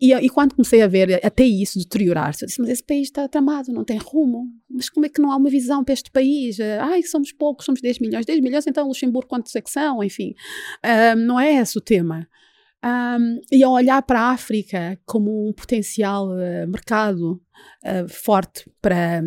[0.00, 3.26] E, e, quando comecei a ver até isso deteriorar-se, eu disse: Mas esse país está
[3.26, 4.46] tramado, não tem rumo.
[4.68, 6.58] Mas como é que não há uma visão para este país?
[6.60, 8.26] Ai, somos poucos, somos 10 milhões.
[8.26, 10.02] 10 milhões, então Luxemburgo, quantos é que são?
[10.02, 10.34] Enfim,
[11.26, 12.28] não é esse o tema.
[12.82, 17.40] Um, e a olhar para a África como um potencial uh, mercado
[17.84, 19.22] uh, forte para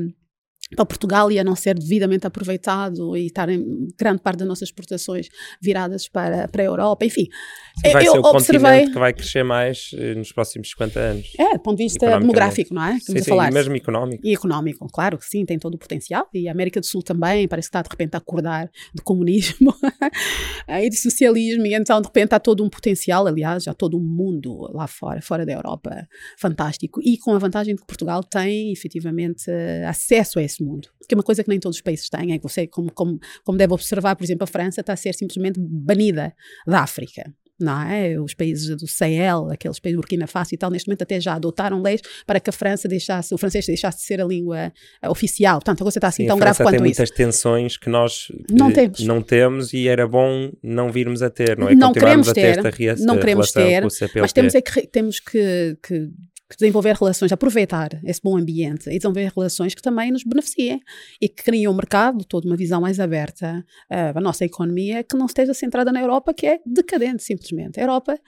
[0.75, 5.27] para Portugal ia não ser devidamente aproveitado e estar em grande parte das nossas exportações
[5.61, 7.27] viradas para, para a Europa, enfim.
[7.85, 8.87] Sim, vai eu ser o observei...
[8.87, 11.33] que vai crescer mais eh, nos próximos 50 anos.
[11.39, 12.99] É, do ponto de vista demográfico, não é?
[12.99, 13.51] Sim, sim, falar.
[13.51, 14.25] e mesmo económico.
[14.25, 16.27] E económico, claro que sim, tem todo o potencial.
[16.33, 19.73] E a América do Sul também parece que está de repente a acordar do comunismo
[20.69, 24.01] e de socialismo, e então de repente há todo um potencial, aliás, há todo um
[24.01, 26.07] mundo lá fora, fora da Europa,
[26.37, 27.01] fantástico.
[27.03, 29.49] E com a vantagem de que Portugal tem efetivamente
[29.87, 30.89] acesso a esse mundo.
[31.07, 32.33] Que é uma coisa que nem todos os países têm.
[32.33, 35.13] É que você, como, como, como deve observar, por exemplo, a França está a ser
[35.13, 36.33] simplesmente banida
[36.65, 38.19] da África não é?
[38.19, 41.35] Os países do Sahel, aqueles países do Burkina Faso e tal, neste momento até já
[41.35, 44.71] adotaram leis para que a França deixasse, o francês deixasse de ser a língua
[45.03, 45.55] uh, oficial.
[45.55, 46.83] Portanto, a coisa está assim Sim, tão grave quanto tem isso.
[46.83, 48.99] muitas tensões que nós não, temos.
[49.01, 51.75] não temos e era bom não virmos a ter, não é?
[51.75, 53.83] Não queremos ter, ter não queremos ter,
[54.15, 56.09] mas temos, é que, temos que, que
[56.57, 60.81] desenvolver relações, aproveitar esse bom ambiente e desenvolver relações que também nos beneficiem
[61.21, 65.15] e que criem um mercado, toda uma visão mais aberta uh, a nossa economia que
[65.17, 67.79] não esteja centrada na Europa, que é decadente simplesmente.
[67.79, 68.19] A Europa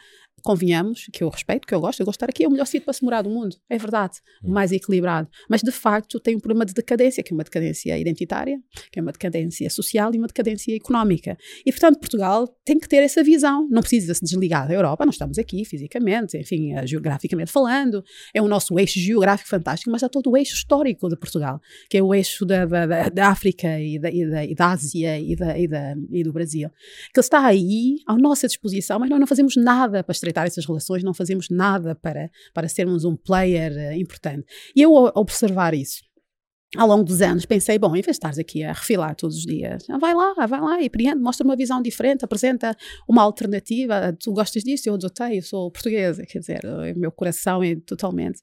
[0.46, 2.66] convenhamos, que eu respeito, que eu gosto, eu gosto de estar aqui, é o melhor
[2.66, 5.28] sítio para se morar do mundo, é verdade, o mais equilibrado.
[5.50, 8.60] Mas de facto tem um problema de decadência, que é uma decadência identitária,
[8.92, 11.36] que é uma decadência social e uma decadência económica.
[11.66, 15.16] E portanto Portugal tem que ter essa visão, não precisa se desligar da Europa, nós
[15.16, 20.10] estamos aqui fisicamente, enfim, eh, geograficamente falando, é o nosso eixo geográfico fantástico, mas há
[20.10, 23.98] todo o eixo histórico de Portugal, que é o eixo da, da, da África e
[23.98, 26.70] da, e, da, e da Ásia e, da, e, da, e do Brasil,
[27.12, 30.66] que está aí à nossa disposição, mas nós não fazemos nada para estreitar estreitar essas
[30.66, 34.46] relações, não fazemos nada para, para sermos um player uh, importante.
[34.76, 36.04] E eu, ao observar isso,
[36.76, 39.44] ao longo dos anos pensei, bom, em vez de estares aqui a refilar todos os
[39.44, 42.76] dias, vai lá, vai lá e prende, mostra uma visão diferente, apresenta
[43.08, 47.64] uma alternativa, tu gostas disso, eu adotei, eu sou portuguesa, quer dizer, o meu coração
[47.64, 48.42] é totalmente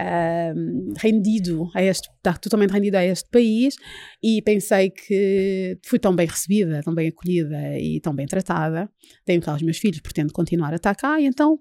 [0.00, 3.74] uh, rendido a este, está totalmente rendido a este país
[4.22, 8.90] e pensei que fui tão bem recebida, tão bem acolhida e tão bem tratada,
[9.24, 11.58] tenho cá os meus filhos, pretendo continuar a estar cá e então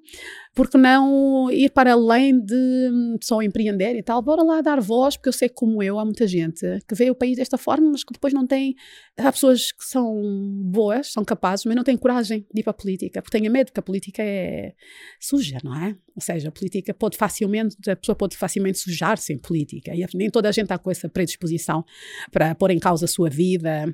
[0.59, 2.53] porque não ir para além de
[2.91, 4.21] hum, só empreender e tal?
[4.21, 7.09] Bora lá dar voz, porque eu sei que, como eu, há muita gente que vê
[7.09, 8.75] o país desta forma, mas que depois não tem.
[9.17, 10.21] Há pessoas que são
[10.65, 13.67] boas, são capazes, mas não têm coragem de ir para a política, porque têm medo,
[13.67, 14.73] porque a política é
[15.17, 15.95] suja, não é?
[16.13, 20.29] Ou seja, a política pode facilmente, a pessoa pode facilmente sujar-se em política, e nem
[20.29, 21.83] toda a gente está com essa predisposição
[22.31, 23.93] para pôr em causa a sua vida,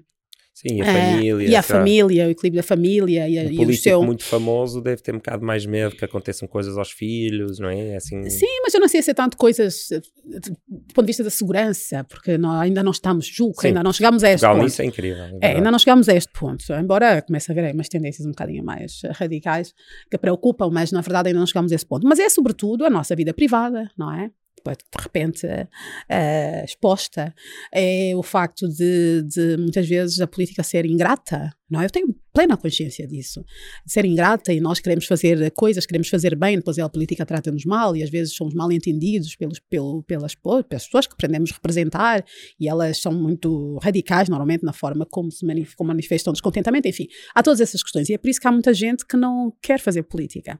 [0.55, 1.35] Sim, a família.
[1.35, 3.27] Uh, e a família, o equilíbrio da família.
[3.27, 4.03] E, um e político o seu...
[4.03, 7.97] muito famoso deve ter um bocado mais medo que aconteçam coisas aos filhos, não é?
[7.97, 8.29] Assim...
[8.29, 12.05] Sim, mas eu não sei se é tanto coisas do ponto de vista da segurança,
[12.05, 14.65] porque nós ainda não estamos, julgo, Sim, ainda não chegamos a este ponto.
[14.65, 15.23] isso é incrível.
[15.25, 18.31] É, é, ainda não chegamos a este ponto, embora comece a haver umas tendências um
[18.31, 19.73] bocadinho mais radicais
[20.09, 22.07] que preocupam, mas na verdade ainda não chegamos a esse ponto.
[22.07, 24.31] Mas é sobretudo a nossa vida privada, não é?
[24.73, 27.33] De repente uh, exposta,
[27.73, 31.51] é o facto de, de, muitas vezes a política ser ingrata.
[31.69, 31.85] Não, é?
[31.85, 33.43] eu tenho plena consciência disso,
[33.85, 37.65] de ser ingrata e nós queremos fazer coisas, queremos fazer bem, depois a política trata-nos
[37.65, 42.23] mal e às vezes somos mal entendidos pelos, pelo, pelas, pelas pessoas que pretendemos representar
[42.59, 47.07] e elas são muito radicais normalmente na forma como se manif como manifestam descontentamento, enfim,
[47.33, 49.79] há todas essas questões e é por isso que há muita gente que não quer
[49.79, 50.59] fazer política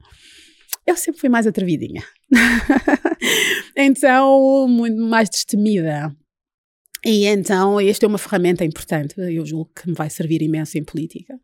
[0.86, 2.02] eu sempre fui mais atrevidinha.
[3.76, 6.14] então, muito mais destemida.
[7.04, 10.84] E então, esta é uma ferramenta importante, eu julgo que me vai servir imenso em
[10.84, 11.38] política.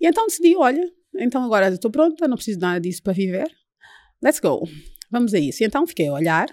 [0.00, 0.82] E então decidi: olha,
[1.18, 3.50] então agora estou pronta, não preciso de nada disso para viver.
[4.22, 4.66] Let's go.
[5.10, 5.62] Vamos a isso.
[5.62, 6.48] E então fiquei a olhar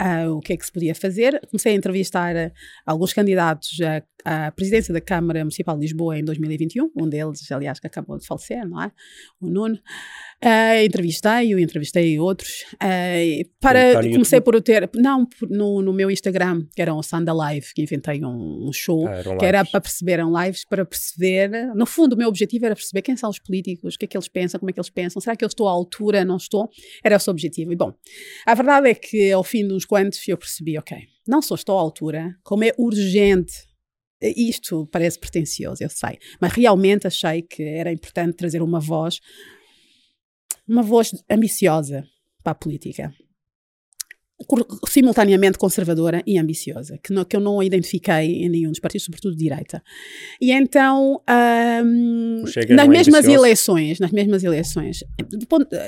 [0.00, 1.40] uh, o que é que se podia fazer.
[1.50, 2.52] Comecei a entrevistar uh,
[2.84, 3.78] alguns candidatos
[4.24, 8.18] à, à, presidência da Câmara Municipal de Lisboa em 2021, um deles, aliás, que acabou
[8.18, 8.92] de falecer, não é?
[9.40, 9.78] O Nuno.
[10.44, 12.62] Uh, entrevistei-o, entrevistei outros.
[12.74, 17.72] Uh, para, comecei por ter, não, no, no meu Instagram, que era um Sanda Live,
[17.74, 19.42] que inventei um, um show, ah, que lives.
[19.42, 23.16] era para perceber, eram lives, para perceber, no fundo o meu objetivo era perceber quem
[23.16, 25.34] são os políticos, o que é que eles pensam, como é que eles pensam, será
[25.34, 26.68] que eu estou à altura, não estou?
[27.02, 27.72] Era esse o objetivo.
[27.72, 27.94] E bom,
[28.44, 31.78] a verdade é que ao fim de uns quantos eu percebi, ok, não só estou
[31.78, 33.54] à altura, como é urgente
[34.22, 39.20] isto parece pretencioso, eu sei, mas realmente achei que era importante trazer uma voz
[40.68, 42.04] uma voz ambiciosa
[42.42, 43.12] para a política.
[44.86, 49.42] Simultaneamente conservadora e ambiciosa, que, que eu não identifiquei em nenhum dos partidos, sobretudo de
[49.44, 49.82] direita.
[50.38, 51.22] E então,
[51.82, 53.30] um, nas mesmas ambicioso.
[53.30, 55.02] eleições, nas mesmas eleições,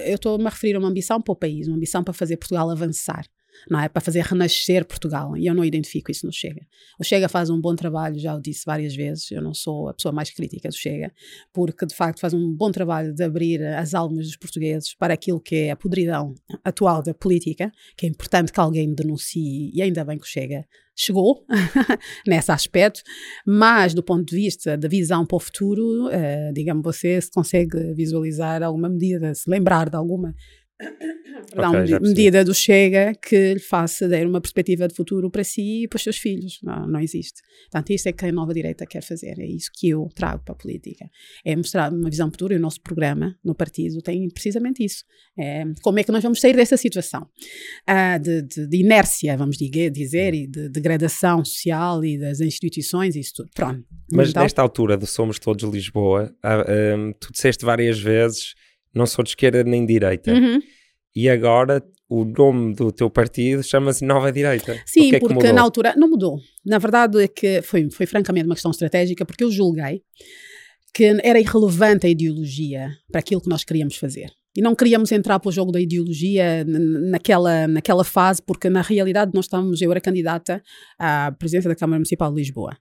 [0.06, 2.70] eu estou-me a referir a uma ambição para o país, uma ambição para fazer Portugal
[2.70, 3.26] avançar
[3.70, 3.88] não é?
[3.88, 5.36] Para fazer renascer Portugal.
[5.36, 6.66] E eu não identifico isso no Chega.
[6.98, 9.94] O Chega faz um bom trabalho, já o disse várias vezes, eu não sou a
[9.94, 11.12] pessoa mais crítica do Chega,
[11.52, 15.40] porque de facto faz um bom trabalho de abrir as almas dos portugueses para aquilo
[15.40, 20.04] que é a podridão atual da política, que é importante que alguém denuncie, e ainda
[20.04, 20.64] bem que o Chega
[20.98, 21.44] chegou
[22.26, 23.00] nesse aspecto,
[23.46, 27.94] mas do ponto de vista da visão para o futuro, uh, digamos, você se consegue
[27.94, 30.34] visualizar alguma medida, se lembrar de alguma
[31.50, 35.82] Perdão, okay, medida do Chega que lhe faça dar uma perspectiva de futuro para si
[35.82, 36.60] e para os seus filhos.
[36.62, 37.40] Não, não existe.
[37.64, 39.38] Portanto, isso é que a nova direita quer fazer.
[39.40, 41.10] É isso que eu trago para a política.
[41.44, 45.04] É mostrar uma visão futura e o nosso programa no partido tem precisamente isso.
[45.36, 49.56] É, como é que nós vamos sair dessa situação uh, de, de, de, inércia, vamos
[49.56, 53.50] dizer, e de degradação social e das instituições e isso tudo.
[53.54, 53.84] Pronto.
[54.12, 58.54] Mas então, nesta altura de Somos Todos Lisboa, uh, um, tu disseste várias vezes
[58.98, 60.32] não sou de esquerda nem de direita.
[60.32, 60.60] Uhum.
[61.14, 64.80] E agora o nome do teu partido chama-se Nova Direita.
[64.86, 66.38] Sim, é porque na altura não mudou.
[66.64, 70.02] Na verdade é que foi, foi francamente uma questão estratégica, porque eu julguei
[70.94, 74.30] que era irrelevante a ideologia para aquilo que nós queríamos fazer.
[74.56, 79.30] E não queríamos entrar para o jogo da ideologia naquela, naquela fase, porque na realidade
[79.34, 80.62] nós estávamos, eu era candidata
[80.98, 82.76] à presidência da Câmara Municipal de Lisboa.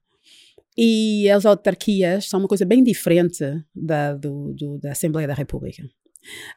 [0.77, 3.44] E as autarquias são uma coisa bem diferente
[3.76, 5.84] da, do, do, da Assembleia da República.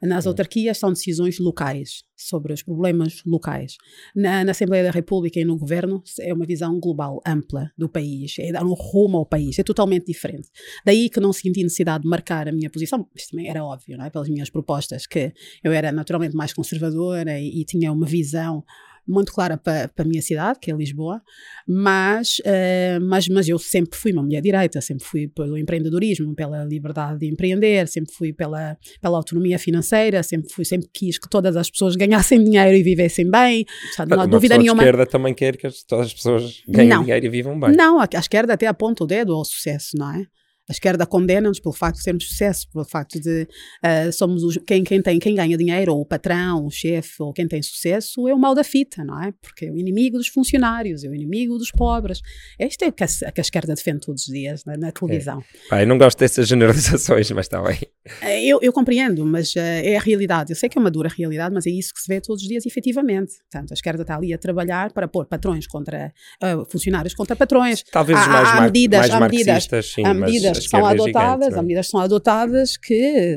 [0.03, 3.77] Nas autarquias são decisões locais, sobre os problemas locais.
[4.15, 8.39] Na, na, Assembleia da República e no governo é uma visão global, ampla do país,
[8.39, 10.49] é dar um rumo ao país, é totalmente diferente.
[10.85, 14.05] Daí que não senti necessidade de marcar a minha posição, isto também era óbvio, não
[14.05, 14.11] é?
[14.11, 15.33] pelas minhas propostas, que
[15.65, 18.65] eu era naturalmente mais conservadora e, e tinha uma visão
[19.11, 21.21] muito clara para, para a minha cidade, que é Lisboa,
[21.67, 26.65] mas, uh, mas, mas eu sempre fui uma mulher direita, sempre fui pelo empreendedorismo, pela
[26.65, 31.57] liberdade de empreender, sempre fui pela, pela autonomia financeira, sempre fui, sempre quis que todas
[31.57, 33.65] as pessoas ganhassem dinheiro e vivessem bem.
[33.89, 34.83] Portanto, não há dúvida nenhuma.
[34.83, 37.03] A esquerda também quer que todas as pessoas ganhem não.
[37.03, 37.73] dinheiro e vivam bem.
[37.75, 40.27] Não, a, a esquerda até aponta o dedo ao sucesso, não é?
[40.71, 43.43] A esquerda condena-nos pelo facto de sermos sucesso, pelo facto de
[43.85, 47.33] uh, somos os, quem, quem, tem, quem ganha dinheiro, ou o patrão, o chefe, ou
[47.33, 49.35] quem tem sucesso, é o mal da fita, não é?
[49.43, 52.21] Porque é o inimigo dos funcionários, é o inimigo dos pobres.
[52.57, 55.41] Isto é o que a, que a esquerda defende todos os dias na, na televisão.
[55.41, 55.69] É.
[55.71, 57.81] Pai, não gosto dessas generalizações, mas está bem.
[58.23, 60.53] Eh, eu, eu compreendo, mas uh, é a realidade.
[60.53, 62.49] Eu sei que é uma dura realidade, mas é isso que se vê todos os
[62.49, 63.33] dias, efetivamente.
[63.51, 67.83] Portanto, a esquerda está ali a trabalhar para pôr patrões contra uh, funcionários contra patrões.
[67.91, 71.59] Talvez há, mais, há medidas, mais há medidas, sim, há medidas que são adotadas, gigante,
[71.59, 73.37] há medidas que são adotadas que,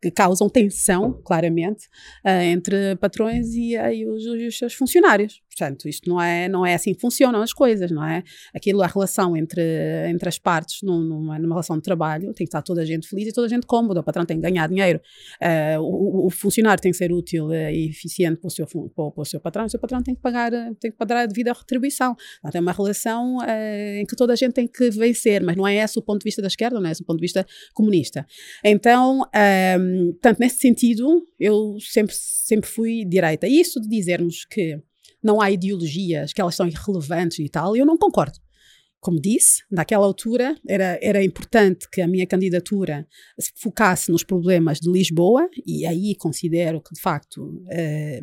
[0.00, 1.86] que causam tensão, claramente,
[2.24, 5.41] uh, entre patrões e, e os, os, seus funcionários.
[5.56, 8.22] Portanto, isto não é, não é assim que funcionam as coisas, não é?
[8.54, 9.62] Aquilo, a relação entre,
[10.08, 13.28] entre as partes numa, numa relação de trabalho tem que estar toda a gente feliz
[13.28, 14.00] e toda a gente cómoda.
[14.00, 15.00] O patrão tem que ganhar dinheiro,
[15.42, 19.22] uh, o, o, funcionário tem que ser útil e eficiente para o seu, para, para
[19.22, 20.50] o seu patrão, o seu patrão tem que pagar,
[20.80, 22.14] tem que pagar a devida retribuição.
[22.14, 25.66] Portanto, é uma relação uh, em que toda a gente tem que vencer, mas não
[25.66, 27.46] é esse o ponto de vista da esquerda, não é esse o ponto de vista
[27.74, 28.26] comunista.
[28.64, 33.46] Então, um, ehm, tanto nesse sentido, eu sempre, sempre fui direita.
[33.46, 34.80] E isso de dizermos que
[35.22, 38.38] não há ideologias, que elas são irrelevantes e tal, eu não concordo.
[39.00, 43.04] Como disse, naquela altura era, era importante que a minha candidatura
[43.36, 48.22] se focasse nos problemas de Lisboa, e aí considero que, de facto, eh,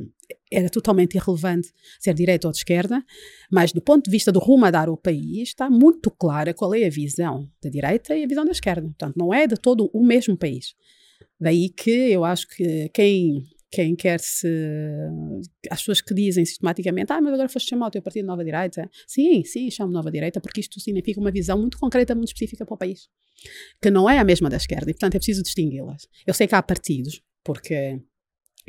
[0.50, 3.04] era totalmente irrelevante ser direita ou de esquerda,
[3.52, 6.74] mas do ponto de vista do rumo a dar ao país, está muito clara qual
[6.74, 8.84] é a visão da direita e a visão da esquerda.
[8.84, 10.76] Portanto, não é de todo o mesmo país.
[11.38, 14.48] Daí que eu acho que quem quem quer se.
[15.70, 18.90] As pessoas que dizem sistematicamente, ah, mas agora foste chamar o teu partido nova direita.
[19.08, 22.76] Sim, sim, chamo nova direita, porque isto significa uma visão muito concreta, muito específica para
[22.76, 23.08] o país,
[23.82, 26.08] que não é a mesma da esquerda, e portanto é preciso distingui-las.
[26.26, 28.00] Eu sei que há partidos, porque,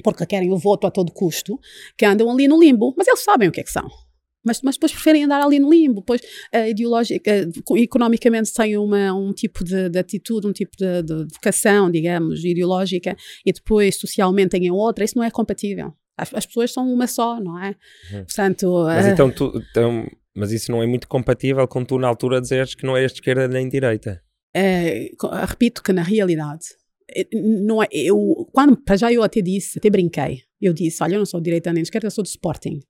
[0.04, 1.58] porque querem o voto a todo custo,
[1.96, 3.88] que andam ali no limbo, mas eles sabem o que é que são
[4.44, 6.20] mas, mas depois preferem andar ali no limbo, depois
[6.54, 7.30] uh, ideológica,
[7.68, 12.44] uh, economicamente têm uma, um tipo de, de atitude, um tipo de, de, vocação, digamos,
[12.44, 15.92] ideológica, e depois socialmente têm outra, isso não é compatível.
[16.16, 17.74] As, as pessoas são uma só, não é?
[18.12, 18.24] Uhum.
[18.24, 22.08] Portanto, mas, uh, então, tu, então, mas isso não é muito compatível com tu na
[22.08, 24.22] altura dizeres que não és de esquerda nem de direita?
[25.46, 26.64] repito que na realidade,
[27.32, 31.18] não é, eu, quando, para já eu até disse, até brinquei, eu disse, olha, eu
[31.18, 32.80] não sou de direita nem de esquerda, eu sou do Sporting.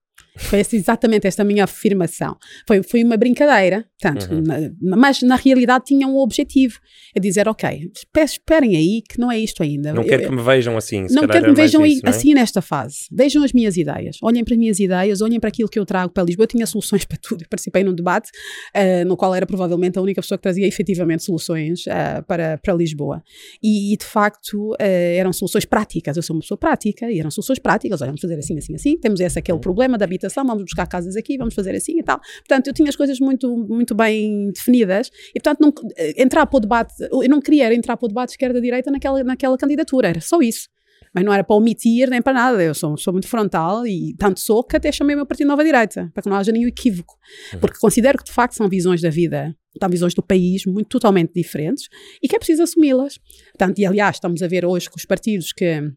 [0.41, 2.37] Foi exatamente esta minha afirmação.
[2.67, 4.43] Foi, foi uma brincadeira, tanto, uhum.
[4.43, 6.79] na, mas na realidade tinha um objetivo.
[7.15, 9.93] É dizer, ok, esperem aí que não é isto ainda.
[9.93, 11.07] Não quero que me vejam assim.
[11.11, 12.09] não quero que me vejam isso, é?
[12.09, 13.07] assim nesta fase.
[13.13, 14.17] Vejam as minhas ideias.
[14.23, 16.45] Olhem para as minhas ideias, olhem para aquilo que eu trago para Lisboa.
[16.45, 17.43] Eu tinha soluções para tudo.
[17.43, 18.31] Eu participei num debate
[18.75, 22.75] uh, no qual era provavelmente a única pessoa que trazia efetivamente soluções uh, para, para
[22.75, 23.23] Lisboa.
[23.63, 26.17] E, e de facto uh, eram soluções práticas.
[26.17, 28.01] Eu sou uma pessoa prática e eram soluções práticas.
[28.01, 28.99] Olha, vamos fazer assim, assim, assim.
[28.99, 29.61] Temos esse aquele uhum.
[29.61, 32.21] problema da habitação, vamos buscar casas aqui, vamos fazer assim e tal.
[32.39, 36.57] Portanto, eu tinha as coisas muito, muito bem definidas e, portanto, não, eh, entrar para
[36.57, 40.41] o debate, eu não queria entrar para o debate esquerda-direita naquela, naquela candidatura, era só
[40.41, 40.69] isso.
[41.13, 42.63] Mas não era para omitir nem para nada.
[42.63, 45.65] Eu sou, sou muito frontal e tanto sou que até chamei o meu partido Nova
[45.65, 47.17] Direita, para que não haja nenhum equívoco.
[47.53, 47.61] Uhum.
[47.61, 51.33] Porque considero que de facto são visões da vida, são visões do país muito totalmente
[51.35, 51.89] diferentes
[52.23, 53.19] e que é preciso assumi-las.
[53.59, 55.93] Portanto, e aliás, estamos a ver hoje com os partidos que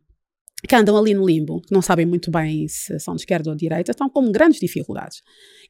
[0.67, 3.55] que andam ali no limbo, que não sabem muito bem se são de esquerda ou
[3.55, 5.21] de direita, estão com grandes dificuldades.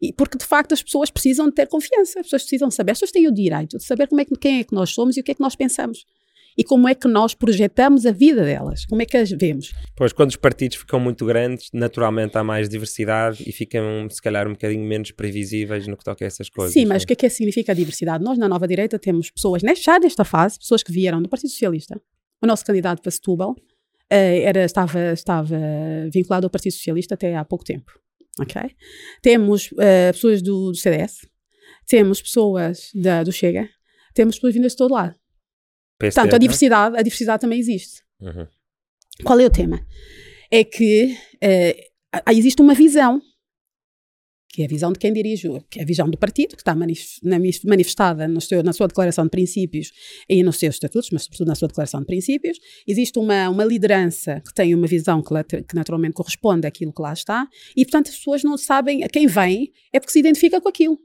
[0.02, 3.00] E porque, de facto, as pessoas precisam de ter confiança, as pessoas precisam saber, as
[3.00, 5.22] pessoas têm o direito de saber como é que, quem é que nós somos e
[5.22, 6.06] o que é que nós pensamos.
[6.56, 9.74] E como é que nós projetamos a vida delas, como é que as vemos.
[9.96, 14.48] Pois, quando os partidos ficam muito grandes, naturalmente há mais diversidade e ficam, se calhar,
[14.48, 16.74] um bocadinho menos previsíveis no que toca a essas coisas.
[16.74, 18.24] Sim, mas o que é que significa a diversidade?
[18.24, 22.00] Nós, na Nova Direita, temos pessoas, já nesta fase, pessoas que vieram do Partido Socialista,
[22.40, 23.56] o nosso candidato para Setúbal,
[24.16, 25.58] era, estava, estava
[26.12, 27.92] vinculado ao Partido Socialista até há pouco tempo.
[28.40, 28.76] Okay?
[29.22, 31.28] Temos uh, pessoas do, do, CDS,
[31.88, 33.70] temos pessoas da, do Chega,
[34.14, 35.16] temos pessoas vindas de todo lado.
[36.00, 38.02] PSD, Portanto, a diversidade, a diversidade também existe.
[38.20, 38.48] Uhum.
[39.24, 39.86] Qual é o tema?
[40.50, 43.22] É que uh, existe uma visão
[44.54, 46.76] que é a visão de quem dirige, que é a visão do partido, que está
[46.76, 49.92] manifestada seu, na sua declaração de princípios
[50.30, 52.60] e nos seus estatutos, mas sobretudo na sua declaração de princípios.
[52.88, 57.14] Existe uma, uma liderança que tem uma visão que, que naturalmente corresponde àquilo que lá
[57.14, 60.70] está, e portanto as pessoas não sabem a quem vem, é porque se identifica com
[60.70, 61.00] aquilo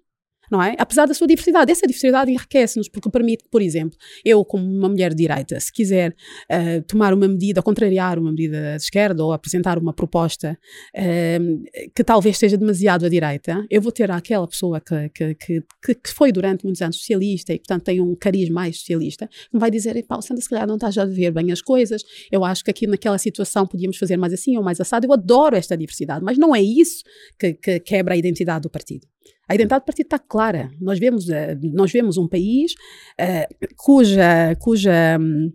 [0.50, 0.74] não é?
[0.78, 1.70] Apesar da sua diversidade.
[1.70, 6.14] Essa diversidade enriquece-nos, porque permite, por exemplo, eu, como uma mulher de direita, se quiser
[6.50, 10.58] uh, tomar uma medida, contrariar uma medida de esquerda, ou apresentar uma proposta
[10.96, 15.94] uh, que talvez seja demasiado à direita, eu vou ter aquela pessoa que, que, que,
[15.94, 19.60] que, foi durante muitos anos socialista e, portanto, tem um cariz mais socialista, que me
[19.60, 22.64] vai dizer, pá, Sandra, se calhar não estás a ver bem as coisas, eu acho
[22.64, 25.06] que aqui naquela situação podíamos fazer mais assim ou mais assado.
[25.06, 27.02] Eu adoro esta diversidade, mas não é isso
[27.38, 29.06] que, que quebra a identidade do partido.
[29.48, 30.70] A identidade do partido está clara.
[30.80, 35.50] Nós vemos, uh, nós vemos um país uh, cuja, cuja um,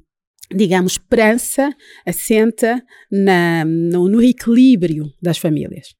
[0.52, 1.72] digamos, esperança
[2.06, 5.94] assenta na, no, no, equilíbrio das famílias.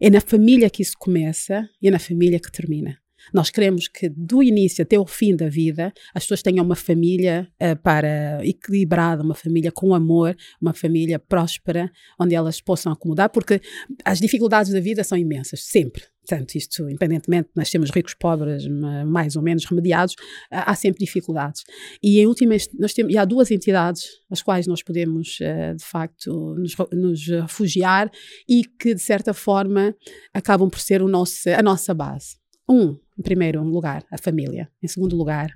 [0.00, 2.98] É na família que isso começa e é na família que termina.
[3.34, 7.48] Nós queremos que do início até o fim da vida as pessoas tenham uma família
[7.60, 13.60] uh, para equilibrada, uma família com amor, uma família próspera, onde elas possam acomodar, porque
[14.04, 16.02] as dificuldades da vida são imensas, sempre.
[16.26, 18.66] Portanto, isto, independentemente de nós sermos ricos, pobres,
[19.06, 20.16] mais ou menos remediados,
[20.50, 21.62] há sempre dificuldades.
[22.02, 25.84] E em última, nós temos, e há duas entidades às quais nós podemos, eh, de
[25.84, 28.10] facto, nos, nos refugiar
[28.48, 29.94] e que, de certa forma,
[30.34, 32.36] acabam por ser o nosso, a nossa base.
[32.68, 34.68] Um, em primeiro lugar, a família.
[34.82, 35.50] Em segundo lugar,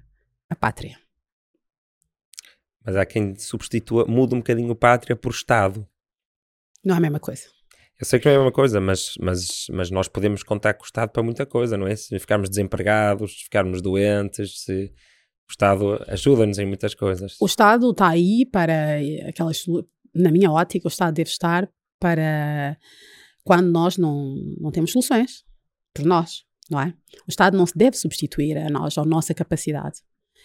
[0.48, 0.96] a pátria.
[2.84, 5.86] Mas há quem substitua, muda um bocadinho pátria por Estado.
[6.84, 7.59] Não é a mesma coisa.
[8.00, 10.84] Eu sei que não é a mesma coisa, mas, mas, mas nós podemos contar com
[10.84, 11.94] o Estado para muita coisa, não é?
[11.94, 14.90] Se ficarmos desempregados, se ficarmos doentes, se
[15.46, 17.36] o Estado ajuda-nos em muitas coisas.
[17.38, 18.96] O Estado está aí para
[19.28, 19.64] aquelas.
[20.14, 21.70] Na minha ótica, o Estado deve estar
[22.00, 22.78] para
[23.44, 25.44] quando nós não, não temos soluções
[25.94, 26.94] por nós, não é?
[27.26, 30.00] O Estado não se deve substituir a nós, à nossa capacidade.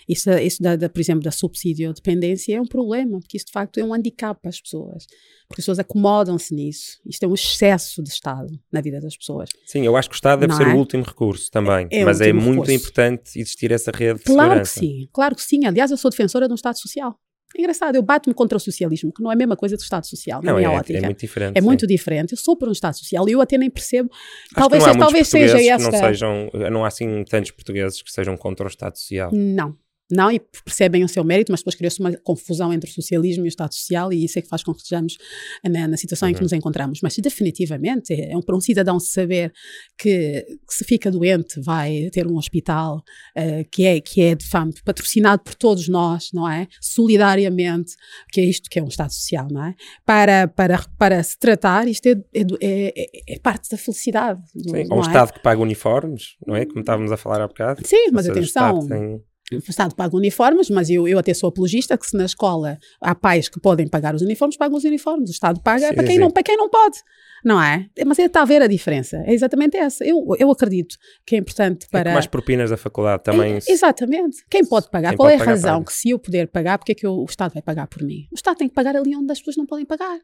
[0.08, 3.52] Isso, isso da, da, por exemplo, da subsídio dependência é um problema, porque isso de
[3.52, 5.06] facto é um handicap para as pessoas.
[5.48, 7.00] Porque as pessoas acomodam-se nisso.
[7.06, 9.50] Isto é um excesso de Estado na vida das pessoas.
[9.66, 10.74] Sim, eu acho que o Estado deve Não ser é?
[10.74, 11.88] o último recurso também.
[11.92, 12.72] É- é mas é muito recurso.
[12.72, 14.80] importante existir essa rede de Claro que segurança.
[14.80, 15.66] sim, claro que sim.
[15.66, 17.16] Aliás, eu sou defensora de um Estado social.
[17.58, 20.06] É engraçado, eu bato-me contra o socialismo, que não é a mesma coisa do Estado
[20.06, 20.98] social, Não, minha é, ótica.
[20.98, 21.58] é muito diferente.
[21.58, 21.66] É sim.
[21.66, 22.32] muito diferente.
[22.34, 24.10] Eu sou por um Estado social e eu até nem percebo.
[24.12, 25.92] Acho talvez que não há seja, talvez seja que esta.
[25.92, 29.32] não sejam, não há assim tantos portugueses que sejam contra o Estado Social.
[29.34, 29.78] Não.
[30.12, 33.48] Não, e percebem o seu mérito, mas depois criou-se uma confusão entre o socialismo e
[33.48, 35.18] o Estado Social, e isso é que faz com que estejamos
[35.64, 36.44] na, na situação em que Uhum.
[36.44, 37.00] nos encontramos.
[37.02, 39.52] Mas definitivamente é, é um, para um cidadão saber
[39.98, 43.02] que, que se fica doente vai ter um hospital
[43.36, 46.68] eh, que, é, que é de fato patrocinado por todos nós, não é?
[46.80, 47.94] Solidariamente,
[48.32, 49.76] que é isto que é um Estado Social, não é?
[50.06, 54.42] Para, para, para se tratar, isto é, é, é- é- é parte da felicidade.
[54.54, 55.08] do- Sim, não Ou um é?
[55.08, 56.66] Estado que paga uniformes, não é?
[56.66, 57.82] Como estávamos a falar há bocado.
[57.88, 59.24] Sim, mas atenção, Estado tem-
[59.54, 63.14] o Estado paga uniformes, mas eu, eu até sou apologista que se na escola há
[63.14, 65.30] pais que podem pagar os uniformes, pagam os uniformes.
[65.30, 66.20] O Estado paga Sim, para, quem sim.
[66.22, 66.98] não, para quem não pode,
[67.44, 67.88] não é?
[68.06, 69.18] Mas é, está a ver a diferença.
[69.26, 70.04] É exatamente essa.
[70.04, 70.96] Eu, eu acredito
[71.26, 72.04] que é importante É para...
[72.12, 73.54] como as propinas da faculdade também.
[73.56, 74.38] É, exatamente.
[74.50, 75.10] Quem pode pagar?
[75.10, 75.86] Quem Qual pode é a pagar, razão paga.
[75.86, 78.28] que se eu puder pagar, porque é que eu- o Estado vai pagar por mim?
[78.32, 80.18] O Estado tem que pagar ali onde as pessoas não podem pagar.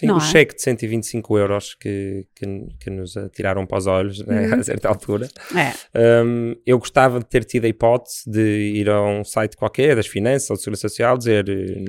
[0.00, 0.20] Sim, não o é?
[0.20, 2.46] cheque de 125 euros que, que,
[2.80, 4.54] que nos atiraram para os olhos né, Uhum.
[4.60, 5.28] a certa altura.
[5.54, 6.22] É.
[6.24, 8.40] Um, eu gostava de ter tido a hipótese de
[8.76, 11.84] ir a um site qualquer das finanças ou da Segurança Social dizer eh,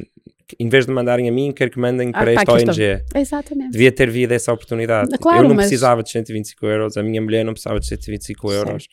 [0.60, 3.04] em vez de mandarem a mim, quero que mandem Ah, para esta ONG.
[3.14, 3.72] Exatamente.
[3.72, 5.10] Devia ter havido essa oportunidade.
[5.20, 8.52] Claro, eu não mas- precisava de 125 euros, a minha mulher não precisava de 125
[8.52, 8.88] euros.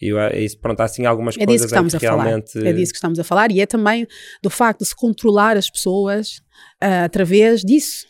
[0.00, 2.24] E é isso, pronto, há assim algumas É coisas que estamos a que falar.
[2.24, 2.58] realmente.
[2.66, 4.06] É disso que estamos a falar e é também
[4.42, 6.40] do facto de se controlar as pessoas
[6.80, 8.06] ah, através disso.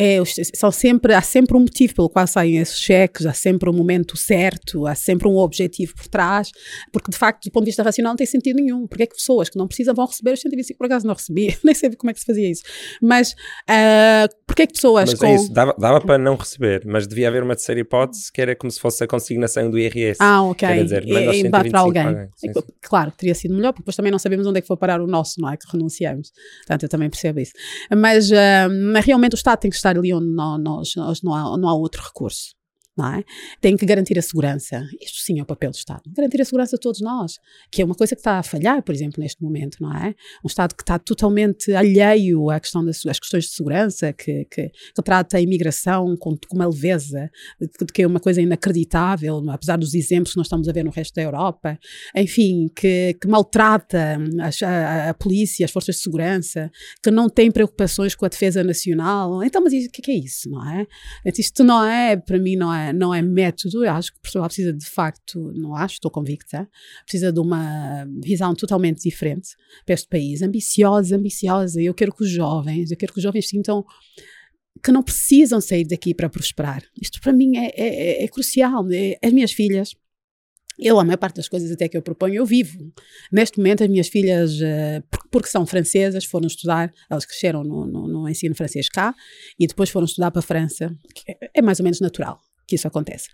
[0.00, 0.22] É,
[0.54, 4.16] são sempre, há sempre um motivo pelo qual saem esses cheques, há sempre um momento
[4.16, 6.52] certo, há sempre um objetivo por trás,
[6.92, 8.86] porque de facto, do ponto de vista racional, não tem sentido nenhum.
[8.86, 10.78] Porque é que pessoas que não precisam vão receber os 125?
[10.78, 12.62] Por acaso não recebi, nem sei como é que se fazia isso.
[13.02, 13.34] Mas
[13.68, 15.26] ah, porque é que pessoas Mas com.
[15.26, 18.54] é isso, dava, dava para não receber, mas devia haver uma terceira hipótese que era
[18.54, 20.18] como se fosse a consignação do IRS.
[20.20, 20.68] Ah, ok.
[20.68, 22.02] Quer dizer, manda e, dá 125 para alguém.
[22.02, 22.28] alguém.
[22.36, 22.60] Sim, sim.
[22.82, 25.06] Claro, teria sido melhor, porque depois também não sabemos onde é que foi parar o
[25.06, 25.56] nosso, não é?
[25.56, 26.32] Que renunciamos.
[26.58, 27.52] Portanto, eu também percebo isso.
[27.96, 31.34] Mas, ah, mas realmente o Estado tem que estar ali onde não, nós, nós não,
[31.34, 32.57] há, não há outro recurso.
[32.98, 33.24] Não é?
[33.60, 34.84] Tem que garantir a segurança.
[35.00, 36.02] Isto sim é o papel do Estado.
[36.16, 37.38] Garantir a segurança a todos nós,
[37.70, 40.16] que é uma coisa que está a falhar, por exemplo, neste momento, não é?
[40.44, 44.68] Um Estado que está totalmente alheio à questão das às questões de segurança, que, que,
[44.68, 47.30] que trata a imigração com, com uma leveza,
[47.60, 50.84] de, de que é uma coisa inacreditável, apesar dos exemplos que nós estamos a ver
[50.84, 51.78] no resto da Europa.
[52.16, 56.70] Enfim, que, que maltrata as- a, a polícia, as forças de segurança,
[57.02, 59.42] que não tem preocupações com a defesa nacional.
[59.44, 60.86] Então, mas o que é que é isso, não é?
[61.38, 63.84] Isto não é, para mim, não é, não é método.
[63.84, 66.68] Eu acho que Portugal precisa de facto, não acho, estou convicta,
[67.04, 69.50] precisa de uma visão totalmente diferente
[69.84, 71.80] para este país, ambiciosa, ambiciosa.
[71.80, 73.84] Eu quero que os jovens, eu quero que os jovens sintam
[74.84, 76.82] que não precisam sair daqui para prosperar.
[77.00, 78.86] Isto para mim é, é- é crucial.
[78.92, 79.90] É- As minhas filhas,
[80.78, 82.78] eu, a maior parte das coisas até que eu proponho, eu vivo.
[83.32, 87.84] Neste momento, as minhas filhas, eh, por- porque são francesas, foram estudar, elas cresceram no,
[87.86, 89.12] no- no ensino francês cá,
[89.58, 90.94] e depois foram estudar para a França,
[91.28, 93.26] é- é mais ou menos natural que isso aconteça.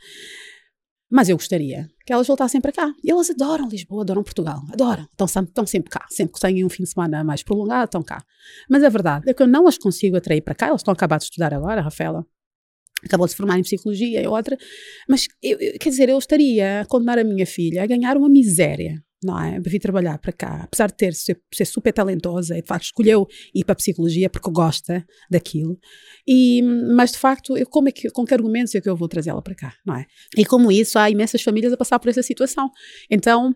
[1.10, 2.92] Mas eu gostaria que elas voltassem para cá.
[3.04, 5.04] E elas adoram Lisboa, adoram Portugal, adoram.
[5.12, 6.06] Estão, estão sempre cá.
[6.10, 8.24] Sempre que têm um fim de semana mais prolongado, estão cá.
[8.68, 10.68] Mas a verdade é que eu não as consigo atrair para cá.
[10.68, 12.24] Elas estão a acabar de estudar agora, Rafaela
[13.04, 14.56] acabou de se formar em psicologia e outra.
[15.06, 18.30] Mas, eu- eu- quer dizer, eu estaria a condenar a minha filha a ganhar uma
[18.30, 18.94] miséria.
[19.24, 19.58] Não é?
[19.58, 23.26] Vir trabalhar para cá, apesar de ter, ser, ser super talentosa e de facto escolheu
[23.54, 25.78] ir para a psicologia porque gosta daquilo.
[26.28, 26.60] E,
[26.94, 29.40] mas de facto, eu, como é que, com que argumentos é que eu vou trazê-la
[29.40, 30.04] para cá, não é?
[30.36, 32.70] E como isso, há imensas famílias a passar por essa situação.
[33.10, 33.54] Então,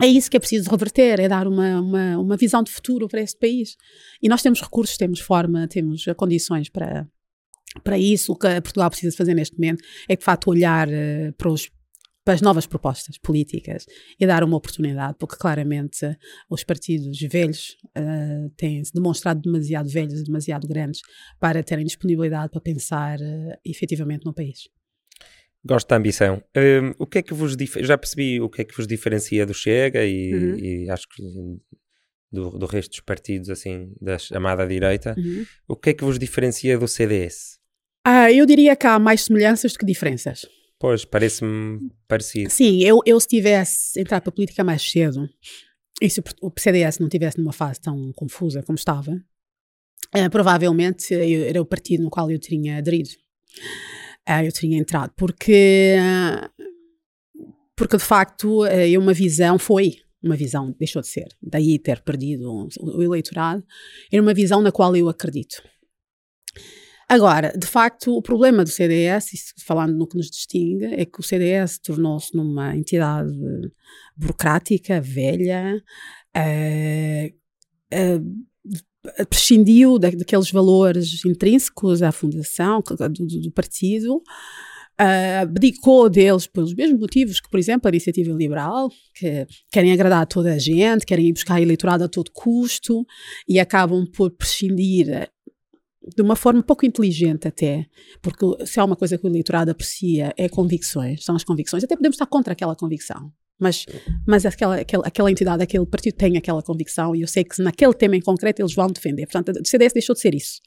[0.00, 3.20] é isso que é preciso reverter, é dar uma, uma, uma visão de futuro para
[3.20, 3.76] este país.
[4.22, 7.06] E nós temos recursos, temos forma, temos condições para,
[7.82, 8.32] para isso.
[8.32, 11.70] O que Portugal precisa fazer neste momento é, de facto, olhar eh, para, os,
[12.24, 13.84] para as novas propostas políticas
[14.18, 16.16] e dar uma oportunidade, porque claramente
[16.48, 21.00] os partidos velhos eh, têm-se demonstrado demasiado velhos e demasiado grandes
[21.38, 24.68] para terem disponibilidade para pensar eh, efetivamente no país.
[25.66, 26.42] Gosto da ambição.
[26.56, 29.54] Hum, o que é que vos já percebi o que é que vos diferencia do
[29.54, 30.58] Chega e, Uhum.
[30.58, 31.22] e acho que
[32.32, 35.14] do, do resto dos partidos assim da chamada direita.
[35.16, 35.44] Uhum.
[35.68, 37.58] O que é que vos diferencia do CDS?
[38.04, 40.44] Ah, eu diria que há mais semelhanças do que diferenças.
[40.78, 42.50] Pois, parece-me parecido.
[42.50, 45.28] Sim, eu, eu se tivesse entrado para a política mais cedo,
[46.02, 49.12] e se o CDS não tivesse numa fase tão confusa como estava,
[50.14, 53.10] eh, provavelmente eu- era o partido no qual eu teria aderido.
[54.28, 55.94] uh, eu teria entrado, porque,
[57.76, 62.50] porque de facto uh, uma visão foi uma visão, deixou de ser, daí ter perdido
[62.50, 63.62] o, o eleitorado,
[64.10, 65.62] era uma visão na qual eu acredito.
[67.14, 71.22] Agora, de facto, o problema do CDS, falando no que nos distingue, é que o
[71.22, 73.32] CDS tornou-se numa entidade
[74.16, 75.80] burocrática, velha,
[76.36, 77.34] uh,
[77.94, 86.48] uh, prescindiu da, daqueles valores intrínsecos à fundação do, do, do partido, uh, abdicou deles
[86.48, 90.58] pelos mesmos motivos que, por exemplo, a iniciativa liberal, que querem agradar a toda a
[90.58, 93.06] gente, querem ir buscar eleitorado a todo custo
[93.48, 95.32] e acabam por prescindir
[96.14, 97.86] de uma forma pouco inteligente até,
[98.20, 101.84] porque se há uma coisa que o eleitorado aprecia é convicções, são as convicções.
[101.84, 103.86] Até podemos estar contra aquela convicção, mas,
[104.26, 107.94] mas aquela, aquela, aquela entidade, aquele partido tem aquela convicção e eu sei que naquele
[107.94, 109.26] tema em concreto eles vão defender.
[109.26, 110.60] Portanto, o CDS deixou de ser isso.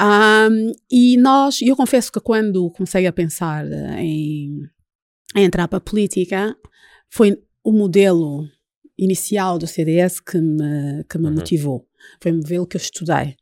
[0.00, 3.66] Um, e nós, eu confesso que quando comecei a pensar
[3.98, 4.62] em,
[5.36, 6.56] em entrar para a política,
[7.10, 8.46] foi o modelo
[8.96, 11.34] inicial do CDS que me, que me uhum.
[11.34, 11.86] motivou.
[12.20, 13.36] Foi o modelo que eu estudei.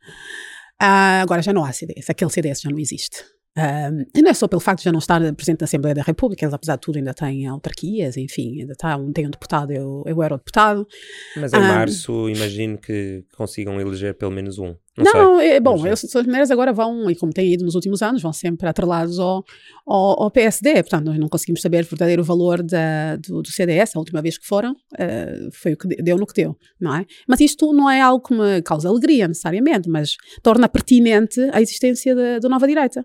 [0.81, 3.36] Uh, agora já não há CDS, aquele CDS já não existe.
[3.57, 6.03] Um, e não é só pelo facto de já não estar presente na Assembleia da
[6.03, 9.73] República, eles apesar de tudo ainda têm autarquias, enfim, ainda tá, um, tem um deputado,
[9.73, 10.87] eu, eu era o deputado.
[11.35, 14.75] Mas em um, março imagino que consigam eleger pelo menos um.
[14.99, 18.23] Não, não é, bom, as maneiras agora vão, e como têm ido nos últimos anos,
[18.23, 19.45] vão sempre atrelados ao,
[19.87, 23.95] ao, ao, PSD, portanto nós não conseguimos saber o verdadeiro valor da, do, do, CDS,
[23.95, 27.07] a última vez que foram, uh, foi o que deu no que deu, não é?
[27.29, 32.15] Mas isto não é algo que me causa alegria necessariamente, mas torna pertinente a existência
[32.41, 33.05] da nova direita.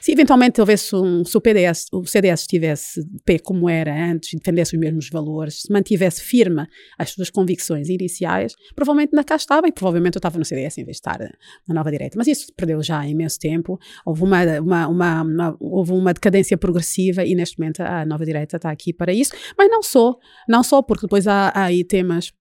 [0.00, 4.74] Se eventualmente houvesse um, se o, PDS, o CDS estivesse pé como era antes defendesse
[4.74, 6.66] os mesmos valores, se mantivesse firme
[6.98, 10.84] as suas convicções iniciais, provavelmente na cá estava e provavelmente eu estava no CDS em
[10.84, 11.18] vez de estar
[11.66, 12.16] na nova direita.
[12.18, 13.78] Mas isso perdeu já imenso tempo.
[14.04, 18.56] Houve uma, uma, uma, uma, houve uma decadência progressiva e neste momento a nova direita
[18.56, 19.32] está aqui para isso.
[19.56, 22.32] Mas não só, não só porque depois há, há aí temas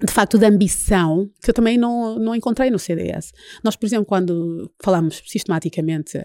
[0.00, 3.32] de facto, de ambição que eu também não, não encontrei no CDS.
[3.64, 6.18] Nós, por exemplo, quando falamos sistematicamente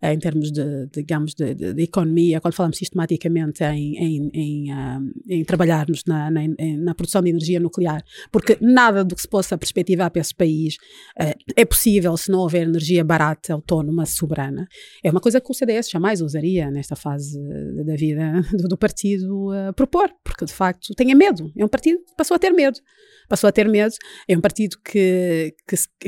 [0.00, 4.74] eh, em termos de, digamos, de, de, de, economia, quando falamos sistematicamente em, em, em,
[4.74, 6.42] um, em trabalharmos na, na,
[6.78, 10.76] na, produção de energia nuclear, porque nada do que se possa perspectivar para esse país
[11.20, 14.68] uh, é possível se não houver energia barata, autónoma, soberana,
[15.02, 17.40] é uma coisa que o CDS jamais usaria nesta fase
[17.84, 21.50] da vida do, do partido uh, propor, porque de facto tem medo.
[21.56, 22.80] É um partido que passou a ter medo
[23.28, 23.94] passou a ter medo.
[24.28, 25.54] É um partido que,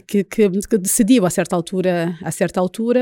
[0.07, 3.01] que, que, que decidiu a certa altura, a certa altura,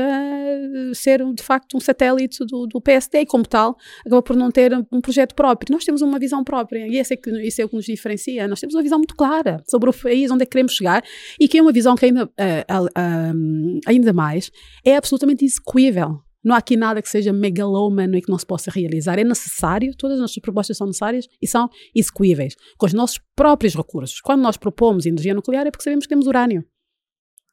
[0.93, 4.73] ser de facto um satélite do, do PSD e como tal acabou por não ter
[4.91, 5.73] um projeto próprio.
[5.73, 8.47] Nós temos uma visão própria e esse é que, isso é o que nos diferencia.
[8.47, 11.03] Nós temos uma visão muito clara sobre o país, onde é que queremos chegar
[11.39, 14.51] e que é uma visão que ainda, uh, uh, uh, ainda mais
[14.85, 16.26] é absolutamente execuível.
[16.47, 19.19] Não há aqui nada que seja megalómano e que não se possa realizar.
[19.19, 23.75] É necessário, todas as nossas propostas são necessárias e são execuíveis, com os nossos próprios
[23.75, 24.21] recursos.
[24.21, 26.63] Quando nós propomos energia nuclear é porque sabemos que temos urânio.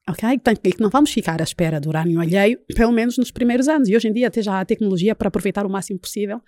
[0.08, 0.28] Ok?
[0.38, 3.88] Portanto, que não vamos ficar à espera do urânio alheio, pelo menos nos primeiros anos.
[3.88, 6.40] E hoje em dia até já há tecnologia para aproveitar o máximo possível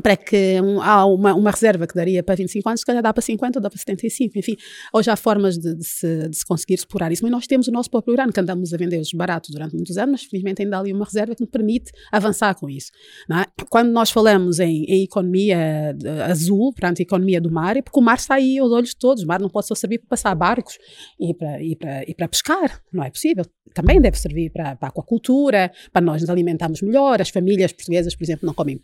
[0.00, 3.12] para que um, há uma, uma reserva que daria para 25 anos, se calhar dá
[3.12, 4.56] para 50 ou dá para 75, enfim.
[4.92, 7.70] Hoje há formas de, de, se, de se conseguir explorar isso, mas nós temos o
[7.70, 10.80] nosso próprio urânio, que andamos a vender-os baratos durante muitos anos, mas felizmente ainda há
[10.80, 12.90] ali uma reserva que nos permite avançar com isso.
[13.30, 13.64] É?
[13.68, 15.94] Quando nós falamos em, em economia
[16.26, 19.22] azul, portanto, economia do mar, é porque o mar está aí aos olhos de todos,
[19.22, 20.78] o mar não pode só servir para passar barcos
[21.20, 23.44] e para, e para, e para pescar, não é possível.
[23.74, 28.14] Também deve servir para, para a aquacultura, para nós nos alimentarmos melhor, as famílias portuguesas,
[28.16, 28.80] por exemplo, não comem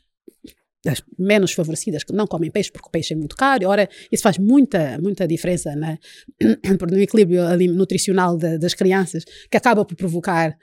[0.86, 3.68] as menos favorecidas que não comem peixe porque o peixe é muito caro.
[3.68, 7.42] Ora, isso faz muita, muita diferença no equilíbrio
[7.74, 10.56] nutricional de, das crianças, que acaba por provocar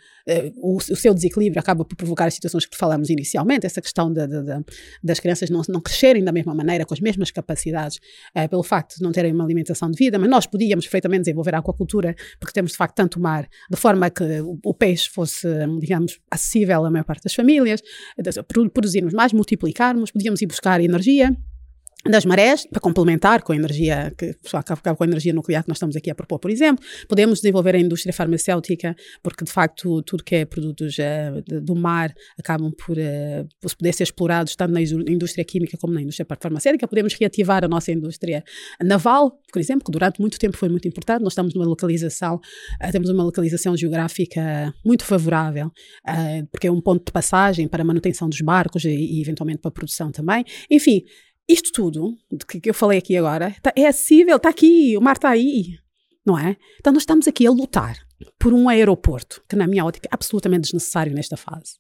[0.57, 4.25] o, o, seu desequilíbrio, acaba por provocar as situações que falamos inicialmente, essa questão de,
[4.27, 4.43] de,
[5.03, 7.97] das crianças não, não crescerem da mesma maneira, com as mesmas capacidades,
[8.35, 11.55] uh, pelo facto de não terem uma alimentação de vida, mas nós podíamos perfeitamente desenvolver
[11.55, 15.47] a aquacultura, porque temos de facto tanto mar, de forma que o, o peixe fosse,
[15.79, 17.81] digamos, acessível à maior parte das famílias,
[18.73, 21.35] produzirmos mais, multiplicarmos, podíamos ir buscar energia
[22.09, 25.77] das marés, para complementar com a energia, que acaba com a energia nuclear que nós
[25.77, 26.85] estamos aqui a propor, por exemplo.
[27.07, 32.13] Podemos desenvolver a indústria farmacêutica, porque de facto tudo que é produtos uh, do mar
[32.37, 36.87] acabam por, uh, poder ser explorados tanto na indústria química como na indústria farmacêutica.
[36.87, 38.43] Podemos reativar a nossa indústria
[38.83, 41.23] naval, por exemplo, que durante muito tempo foi muito importante.
[41.23, 45.71] Nós estamos numa localização, uh, temos uma localização geográfica muito favorável,
[46.51, 49.69] porque é um ponto de passagem para a manutenção dos barcos e, e eventualmente para
[49.69, 50.43] a produção também.
[50.69, 51.03] Enfim,
[51.47, 52.17] isto tudo
[52.47, 55.77] que eu falei aqui agora tá, é acessível, está aqui, o mar está aí,
[56.25, 56.57] não é?
[56.79, 57.97] Então nós estamos aqui a lutar
[58.39, 61.75] por um aeroporto que, na minha ótica, é absolutamente desnecessário nesta fase.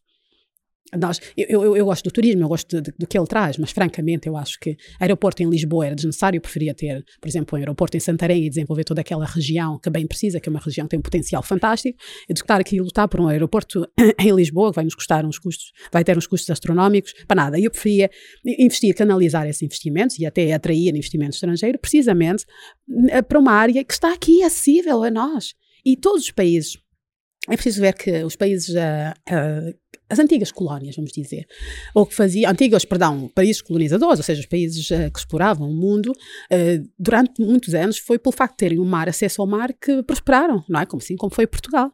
[0.93, 4.27] Nós, eu, eu, eu, gosto do turismo, eu gosto do que ele traz, mas francamente
[4.27, 7.97] eu acho que aeroporto em Lisboa era desnecessário, eu preferia ter, por exemplo, um aeroporto
[7.97, 10.91] em Santarém e desenvolver toda aquela região que bem precisa, que é uma região que
[10.91, 11.97] tem um potencial fantástico,
[12.29, 13.87] e de estar aqui a lutar por um aeroporto
[14.19, 17.59] em Lisboa, que vai nos custar uns custos, vai ter uns custos astronómicos, para nada.
[17.59, 18.09] E eu preferia
[18.45, 22.45] investir, canalizar esses investimentos e até atrair investimento estrangeiro, precisamente
[23.09, 25.55] eh, para uma área que está aqui acessível a nós.
[25.83, 26.77] E todos os países
[27.49, 29.75] é preciso ver que os países uh, uh,
[30.07, 31.47] as antigas colónias, vamos dizer,
[31.93, 35.73] ou que faziam, antigos, perdão, países colonizadores, ou seja, os países uh, que exploravam o
[35.73, 36.13] mundo,
[36.99, 40.63] durante muitos anos foi pelo facto de terem o mar, acesso ao mar, que prosperaram,
[40.69, 40.85] não é?
[40.85, 41.91] Como assim, como foi Portugal.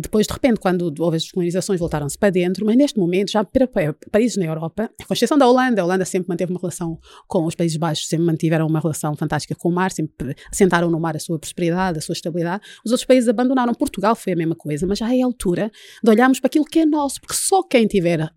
[0.00, 3.66] Depois, de repente, quando houve as colonizações, voltaram-se para dentro, mas neste momento, já para
[4.10, 7.54] países na Europa, com exceção da Holanda, a Holanda sempre manteve uma relação com os
[7.54, 11.20] Países Baixos, sempre mantiveram uma relação fantástica com o mar, sempre assentaram no mar a
[11.20, 12.62] sua prosperidade, a sua estabilidade.
[12.84, 13.72] Os outros países abandonaram.
[13.74, 15.70] Portugal foi a mesma coisa, mas já é a altura
[16.02, 18.30] de olharmos para aquilo que é nosso, porque só quem tiver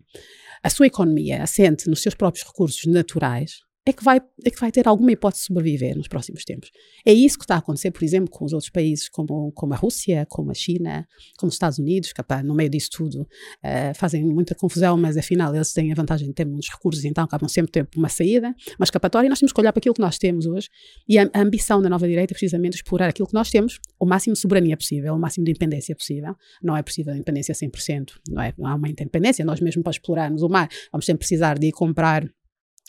[0.62, 4.70] a sua economia assente nos seus próprios recursos naturais é que vai, é que vai
[4.70, 6.70] ter alguma hipótese de sobreviver nos próximos tempos.
[7.04, 9.76] É isso que está a acontecer, por exemplo, com os outros países como, como a
[9.76, 11.06] Rússia, como a China,
[11.36, 15.54] como os Estados Unidos, que no meio disso tudo uh, fazem muita confusão, mas afinal
[15.54, 18.84] eles têm a vantagem de ter muitos recursos, então acabam sempre ter uma saída, uma
[18.84, 20.68] escapatória, e nós temos que olhar para aquilo que nós temos hoje,
[21.08, 24.06] e a, a ambição da nova direita é precisamente explorar aquilo que nós temos, o
[24.06, 26.34] máximo de soberania possível, o máximo de independência possível.
[26.62, 29.90] Não é possível a independência 100%, não, é, não há uma independência, nós mesmo para
[29.90, 32.24] explorarmos o mar, vamos sempre precisar de ir comprar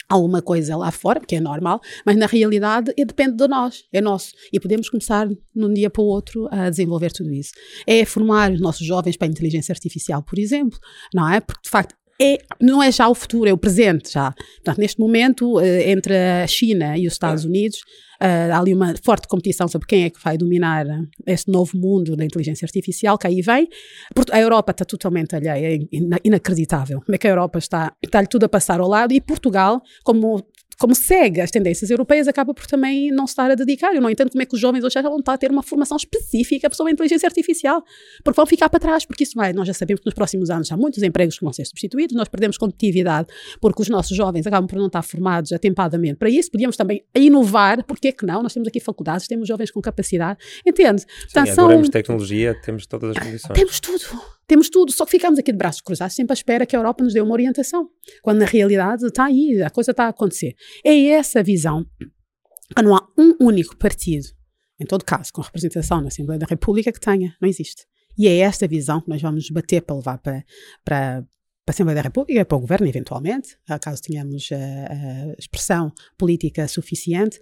[0.10, 4.02] alguma coisa lá fora, porque é normal, mas na realidade é, depende de nós, é
[4.02, 4.34] nosso.
[4.52, 7.52] E podemos começar de um dia para o outro a desenvolver tudo isso.
[7.88, 10.80] É formar os nossos jovens para a inteligência artificial, por exemplo,
[11.14, 11.40] não é?
[11.40, 14.32] Porque de facto é, não é já o futuro, é o presente já.
[14.32, 17.80] Portanto, neste momento, eh, entre a China e os Estados Unidos,
[18.22, 20.86] Uh, há ali uma forte competição sobre quem é que vai dominar
[21.28, 23.68] este novo mundo da inteligência artificial que aí vem.
[24.32, 25.80] A Europa está totalmente alheia, é
[26.24, 27.02] inacreditável.
[27.02, 30.42] Como é que a Europa está, está-lhe tudo a passar ao lado e Portugal, como
[30.80, 33.94] como segue as tendências europeias, acaba por também não estar a dedicar.
[33.94, 35.64] Eu não entendo como é que os jovens hoje já vão estar a ter uma
[35.64, 37.84] formação específica sobre a inteligência artificial,
[38.24, 40.72] porque vão ficar para trás, porque isso vai, nós já sabemos que nos próximos anos
[40.72, 43.28] há muitos empregos que vão ser substituídos, nós perdemos competitividade
[43.60, 47.84] porque os nossos jovens acabam por não estar formados atempadamente para isso, podíamos também inovar,
[47.86, 48.44] porque é que não?
[48.44, 51.02] Nós temos aqui faculdades, temos jovens com capacidade, entende?
[51.02, 53.54] Sim, Portanto, adoramos tecnologia, temos todas as condições.
[53.54, 54.04] Temos tudo.
[54.46, 57.04] Temos tudo, só que ficamos aqui de braços cruzados, sempre à espera que a Europa
[57.04, 57.90] nos dê uma orientação,
[58.22, 60.54] quando na realidade está aí, a coisa está a acontecer.
[60.84, 61.86] É essa visão
[62.76, 64.28] que não há um único partido,
[64.80, 67.86] em todo caso, com representação na Assembleia da República, que tenha, não existe.
[68.18, 70.44] E é esta visão que nós vamos bater para levar para,
[70.84, 71.26] para,
[71.66, 75.92] para a Assembleia da República e para o Governo, eventualmente, caso tenhamos a, a expressão
[76.18, 77.38] política suficiente,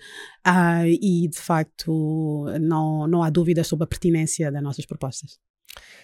[0.48, 5.39] uh, e de facto não, não há dúvidas sobre a pertinência das nossas propostas.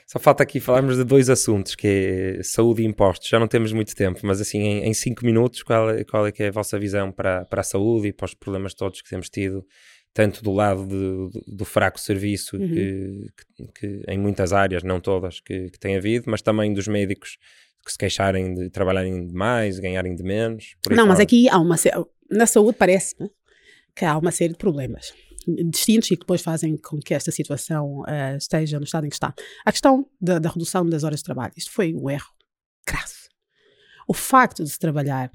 [0.05, 3.27] Só falta aqui falarmos de dois assuntos, que é saúde e impostos.
[3.27, 6.31] Já não temos muito tempo, mas assim, em, em cinco minutos, qual, é, qual é
[6.31, 9.09] que é a vossa visão para, para a saúde e para os problemas todos que
[9.09, 9.65] temos tido,
[10.13, 12.69] tanto do lado de, do fraco serviço uhum.
[12.69, 16.87] que, que, que, em muitas áreas, não todas, que, que tem havido, mas também dos
[16.87, 17.37] médicos
[17.87, 20.75] que se queixarem de trabalharem demais, ganharem de menos.
[20.89, 21.75] Não, mas aqui há uma...
[22.29, 23.15] Na saúde parece
[23.95, 25.13] que há uma série de problemas
[25.69, 29.15] distintos e que depois fazem com que esta situação uh, esteja no estado em que
[29.15, 29.33] está.
[29.65, 32.29] A questão da, da, redução das horas de trabalho, isto foi um erro
[32.85, 33.29] crasso.
[34.07, 35.31] O facto de se trabalhar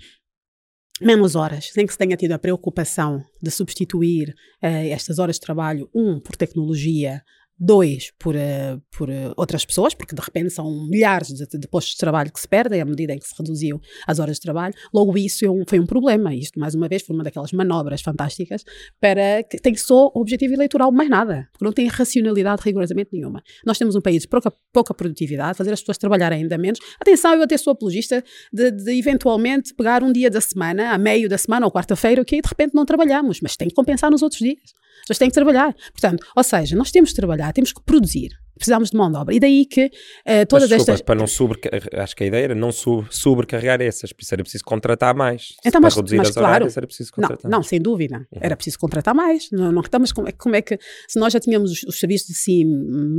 [1.01, 5.41] menos horas, sem que se tenha tido a preocupação de substituir uh, estas horas de
[5.41, 7.23] trabalho, um, por tecnologia,
[7.63, 11.93] dois por, uh, por uh, outras pessoas, porque de repente são milhares de, de, postos
[11.93, 14.75] de trabalho que se perdem à medida em que se reduziu as horas de trabalho.
[14.93, 16.35] Logo, isso é foi um problema.
[16.35, 18.65] Isto, mais uma vez, foi uma daquelas manobras fantásticas
[19.01, 23.43] para que tem só objetivo eleitoral, mais nada, porque não tem racionalidade rigorosamente nenhuma.
[23.65, 26.81] Nós temos um país de pouca, pouca produtividade, fazer as pessoas trabalharem ainda menos.
[27.01, 31.29] Atenção, eu até sou apologista de, de eventualmente pegar um dia da semana, a meio
[31.29, 34.41] da semana ou quarta-feira, ok, de repente não trabalhamos, mas tem que compensar nos outros
[34.41, 34.83] dias.
[35.03, 35.75] As pessoas têm que trabalhar.
[35.93, 38.31] Portanto, ou seja, nós temos que trabalhar, temos que produzir.
[38.55, 39.35] Precisamos de mão de obra.
[39.35, 41.03] E daí que uh, todas Mas, destas.
[41.03, 44.65] para não sobrecarregar, acho que a ideia era não sobrecarregar essas, por isso era preciso
[44.65, 45.55] contratar mais.
[45.61, 47.65] Então, para mas, reduzir mas as claro, horárias era preciso contratar não, mais.
[47.65, 48.19] Não, sem dúvida.
[48.19, 48.41] Uhum.
[48.41, 49.51] Era preciso contratar mais.
[49.51, 50.79] Não, não estamos, como, é, como é que,
[51.09, 52.65] se nós já tínhamos os, os serviços assim,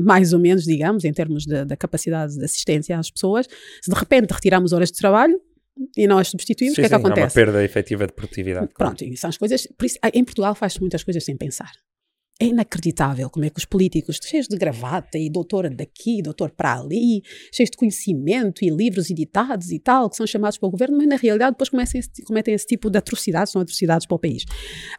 [0.06, 3.48] mais ou menos, digamos, em termos da capacidade de assistência às pessoas,
[3.82, 5.42] se de repente retiramos horas de trabalho,
[5.96, 7.22] e nós substituímos, o que é que acontece?
[7.22, 8.70] Há uma perda efetiva de produtividade.
[8.78, 9.68] Pronto, e são as coisas.
[9.82, 11.72] Isso, em Portugal faz-se muitas coisas sem pensar.
[12.40, 16.80] É inacreditável como é que os políticos, cheios de gravata e doutora daqui, doutor para
[16.80, 17.22] ali,
[17.54, 21.08] cheios de conhecimento e livros editados e tal, que são chamados para o governo, mas
[21.08, 24.46] na realidade depois cometem, cometem esse tipo de atrocidades, são atrocidades para o país.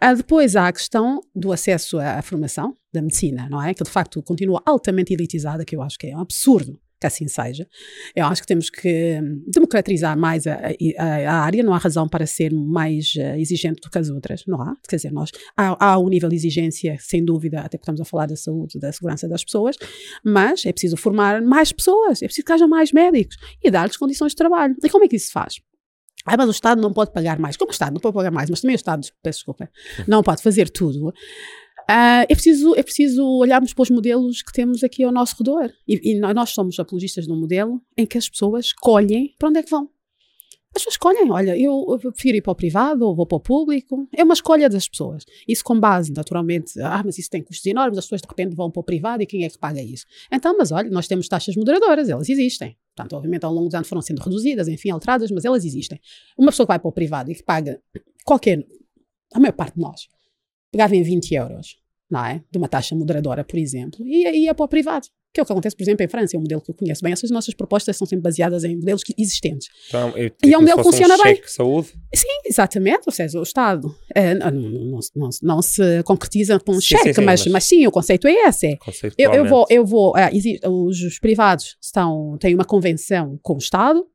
[0.01, 3.75] Ah, depois há a questão do acesso à formação da medicina, não é?
[3.75, 7.29] Que de facto continua altamente elitizada, que eu acho que é um absurdo que assim
[7.29, 7.69] seja.
[8.17, 10.55] Eu acho que temos que democratizar mais a,
[10.99, 14.45] a, a área, não há razão para ser mais uh, exigente do que as outras,
[14.47, 14.75] não há.
[14.89, 18.05] Quer dizer, nós, há, há um nível de exigência, sem dúvida, até porque estamos a
[18.05, 19.77] falar da saúde, da segurança das pessoas,
[20.25, 24.31] mas é preciso formar mais pessoas, é preciso que haja mais médicos e dar-lhes condições
[24.33, 24.75] de trabalho.
[24.83, 25.57] E como é que isso se faz?
[26.27, 27.55] Ah, mas o Estado não pode pagar mais.
[27.55, 29.69] Como o Estado não pode pagar mais, mas também o Estado, peço desculpa,
[30.09, 31.13] não pode fazer tudo.
[31.85, 35.71] Uh, é, preciso, é preciso olharmos para os modelos que temos aqui ao nosso redor.
[35.87, 39.59] E, e nós somos apologistas de um modelo em que as pessoas escolhem para onde
[39.59, 39.91] é que vão.
[40.77, 43.41] As pessoas escolhem, olha, eu, eu prefiro ir para o privado ou vou para o
[43.41, 44.09] público.
[44.13, 45.25] É uma escolha das pessoas.
[45.47, 48.71] Isso com base, naturalmente, ah, mas isso tem custos enormes, as pessoas de repente vão
[48.73, 50.05] para o privado e quem é que paga isso?
[50.33, 52.77] Então, mas olha, nós temos taxas moderadoras, elas existem.
[52.97, 56.01] Portanto, obviamente, ao longo dos anos foram sendo reduzidas, enfim, alteradas, mas elas existem.
[56.37, 57.81] Uma pessoa que vai para o privado e que paga
[58.25, 58.67] qualquer,
[59.33, 60.09] a maior parte de nós,
[60.75, 61.77] pegava em 20 euros,
[62.11, 62.43] não é?
[62.51, 65.07] De uma taxa moderadora, por exemplo, e ia para o privado.
[65.33, 67.03] Que é o que acontece, por exemplo, em França, é um modelo que eu conheço
[67.03, 67.13] bem.
[67.13, 69.69] Essas nossas propostas são sempre baseadas em modelos existentes.
[69.89, 71.41] Então, eu, e é um modelo que funciona um bem.
[71.45, 71.89] saúde?
[72.15, 73.03] Sim, exatamente.
[73.07, 77.09] Ou seja, o Estado é, não, não, não, não, se concretiza com um sim, cheque,
[77.09, 78.79] sim, sim, mas, mas, mas, sim, o conceito é esse.
[79.19, 83.55] Eu, eu, vou, eu vou, é, existe, os, os privados estão, têm uma convenção com
[83.55, 84.07] o Estado,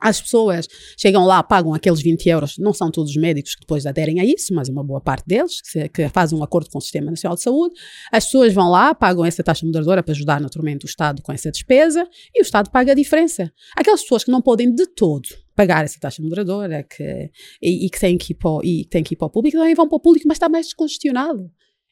[0.00, 3.86] as pessoas chegam lá, pagam aqueles 20 euros, não são todos os médicos que depois
[3.86, 6.80] aderem a isso, mas uma boa parte deles, que, que fazem um acordo com o
[6.80, 7.74] Sistema Nacional de Saúde.
[8.12, 11.50] As pessoas vão lá, pagam essa taxa moderadora para ajudar naturalmente o Estado com essa
[11.50, 13.52] despesa e o Estado paga a diferença.
[13.76, 17.30] Aquelas pessoas que não podem de todo pagar essa taxa moderadora que,
[17.60, 19.74] e, e que têm que, ir para, e têm que ir para o público, também
[19.74, 21.50] vão para o público, mas está mais descongestionado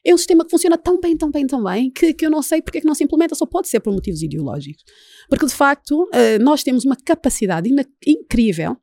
[0.09, 2.41] é um sistema que funciona tão bem, tão bem, tão bem, que, que eu não
[2.41, 4.83] sei porque é que não se implementa, só pode ser por motivos ideológicos.
[5.27, 7.69] Porque, de facto, uh, nós temos uma capacidade
[8.05, 8.77] incrível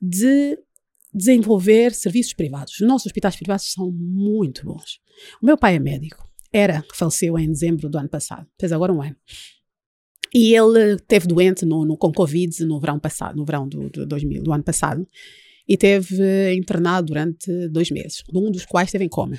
[0.00, 0.58] de
[1.14, 2.74] desenvolver serviços privados.
[2.78, 5.00] Os nossos hospitais privados são muito bons.
[5.42, 6.28] O meu pai é médico.
[6.52, 8.46] Era, faleceu em dezembro do ano passado.
[8.60, 9.16] Fez agora um ano.
[10.34, 14.06] E ele teve doente no, no, com Covid no verão passado, no verão do, do,
[14.06, 15.08] 2000, do ano passado,
[15.66, 19.38] e teve internado durante dois meses, um dos quais esteve em coma.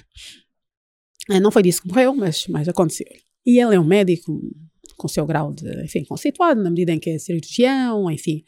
[1.29, 3.07] É, não foi disso que morreu, mas, mas aconteceu.
[3.45, 4.41] E ele é um médico
[4.95, 8.43] com seu grau de, enfim, conceituado, na medida em que é cirurgião, enfim,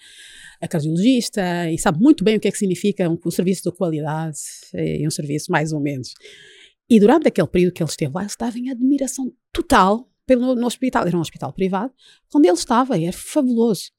[0.59, 3.75] é cardiologista, e sabe muito bem o que é que significa um, um serviço de
[3.75, 4.39] qualidade
[4.73, 6.13] e um serviço mais ou menos.
[6.89, 10.65] E durante aquele período que ele esteve lá, ele estava em admiração total pelo, no
[10.65, 11.05] hospital.
[11.05, 11.93] Era um hospital privado,
[12.33, 13.91] onde ele estava, era fabuloso.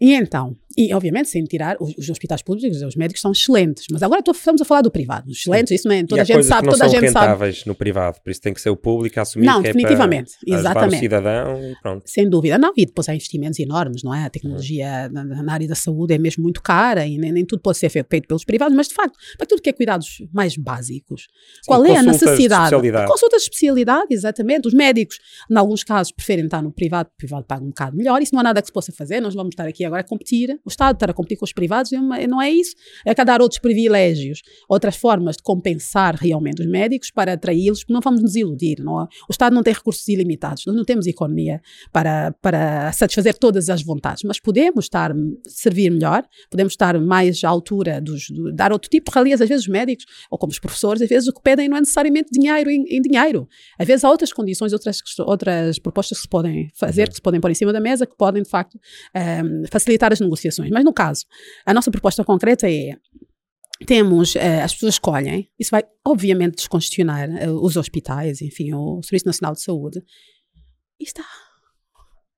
[0.00, 4.02] E então, e obviamente sem tirar, os, os, hospitais públicos, os médicos são excelentes, mas
[4.02, 5.30] agora estamos a falar do privado.
[5.30, 7.62] Os excelentes, isso mesmo, toda e a gente sabe, toda a gente sabe.
[7.66, 10.50] no privado, por isso tem que ser o público a assumir não, que definitivamente, é
[10.50, 10.96] para exatamente.
[10.96, 12.02] o cidadão e pronto.
[12.06, 14.24] Sem dúvida, não, e depois há investimentos enormes, não é?
[14.24, 15.24] A tecnologia uhum.
[15.24, 17.88] na, na, área da saúde é mesmo muito cara e nem, nem, tudo pode ser
[17.88, 21.84] feito pelos privados, mas de facto, para tudo que é cuidados mais básicos, Sim, qual
[21.84, 22.74] é a necessidade?
[22.80, 24.66] De consultas de especialidade, exatamente.
[24.68, 25.18] Os médicos,
[25.50, 28.40] em alguns casos, preferem estar no privado, o privado paga um bocado melhor, isso não
[28.40, 30.94] há nada que se possa fazer, nós vamos estar aqui agora a competir o Estado
[30.96, 32.74] estar a competir com os privados é não é isso.
[33.04, 37.92] É que dar outros privilégios, outras formas de compensar realmente os médicos para atraí-los, porque
[37.92, 38.78] não vamos nos iludir.
[38.80, 39.04] Não é?
[39.28, 41.60] O Estado não tem recursos ilimitados, nós não temos economia
[41.92, 45.12] para, para satisfazer todas as vontades, mas podemos estar,
[45.46, 49.48] servir melhor, podemos estar mais à altura dos, do, dar outro tipo de ralias, às
[49.48, 52.30] vezes os médicos, ou como os professores, às vezes o que pedem não é necessariamente
[52.32, 53.48] dinheiro em, em dinheiro.
[53.78, 57.40] Às vezes há outras condições, outras, outras propostas que se podem fazer, que se podem
[57.40, 60.84] pôr em cima da mesa, que podem, de facto, um, ehm, facilitar as negociações mas
[60.84, 61.24] no caso,
[61.64, 62.96] a nossa proposta concreta é
[63.86, 69.26] temos, uh, as pessoas escolhem, isso vai obviamente descongestionar uh, os hospitais, enfim, o Serviço
[69.26, 70.02] Nacional de Saúde.
[71.00, 71.24] E está.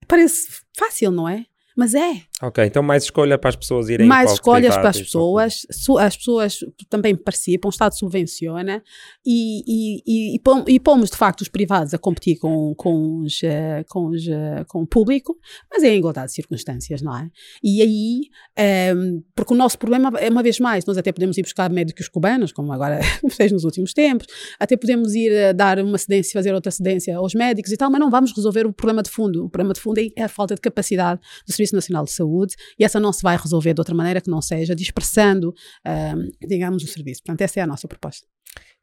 [0.08, 1.44] Parece fácil, não é?
[1.76, 2.22] Mas é.
[2.42, 5.66] Ok, então mais escolha para as pessoas irem Mais para escolhas privado, para as pessoas,
[6.00, 6.58] as pessoas
[6.90, 8.82] também participam, o Estado subvenciona
[9.24, 13.82] e, e, e, e pomos de facto os privados a competir com, com, os, eh,
[13.88, 15.34] com, os, eh, com o público,
[15.72, 17.30] mas é em igualdade de circunstâncias, não é?
[17.64, 18.20] E aí,
[18.58, 21.70] um, ehm, porque o nosso problema é uma vez mais, nós até podemos ir buscar
[21.70, 23.00] médicos cubanos, como agora
[23.32, 24.26] fez nos últimos tempos,
[24.60, 27.98] até podemos ir eh, dar uma cedência, fazer outra cedência aos médicos e tal, mas
[27.98, 29.46] não vamos resolver o problema de fundo.
[29.46, 32.54] O problema de fundo é a falta de capacidade do Serviço Nacional de Saúde saúde
[32.78, 35.54] e essa não se vai resolver de outra maneira que não seja dispersando,
[35.86, 37.22] um, digamos, o serviço.
[37.22, 38.26] Portanto, essa é a nossa proposta.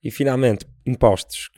[0.04, 1.50] E finalmente, impostos,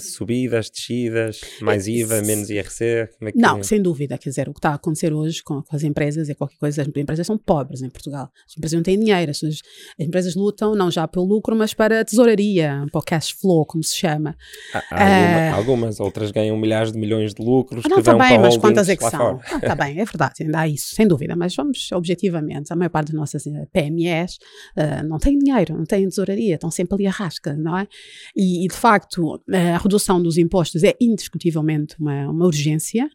[0.00, 2.84] subidas, descidas, mais IVA, menos IRC?
[2.84, 3.38] É que...
[3.38, 4.18] Não, sem dúvida.
[4.18, 6.82] Quer dizer, o que está a acontecer hoje com, com, as empresas é qualquer coisa.
[6.82, 8.28] As empresas são pobres em Portugal.
[8.46, 9.30] As empresas não têm dinheiro.
[9.30, 9.60] As, as
[9.98, 13.84] empresas lutam não já pelo lucro, mas para a tesouraria, para o cash flow, como
[13.84, 14.36] se chama.
[14.72, 17.84] Há, há uh, algumas, outras ganham milhares de milhões de lucros.
[17.88, 19.38] Não, está bem, mas quantas é que são?
[19.40, 21.36] Está bem, é verdade, ainda há isso, sem dúvida.
[21.36, 24.38] Mas vamos objetivamente, a maior parte das nossas eh, PMEs
[24.76, 27.54] uh, não têm dinheiro, não têm tesouraria, estão sempre ali a rasca.
[27.54, 27.86] Não é?
[28.34, 33.08] E, e, de facto, a redução dos impostos é indiscutivelmente uma, uma urgência.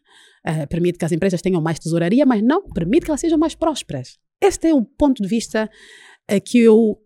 [0.46, 3.54] Uh, permite que as empresas tenham mais tesouraria, mas não permite que elas sejam mais
[3.54, 4.18] prósperas.
[4.40, 5.70] Este é o ponto de vista
[6.30, 6.98] uh, que, eu,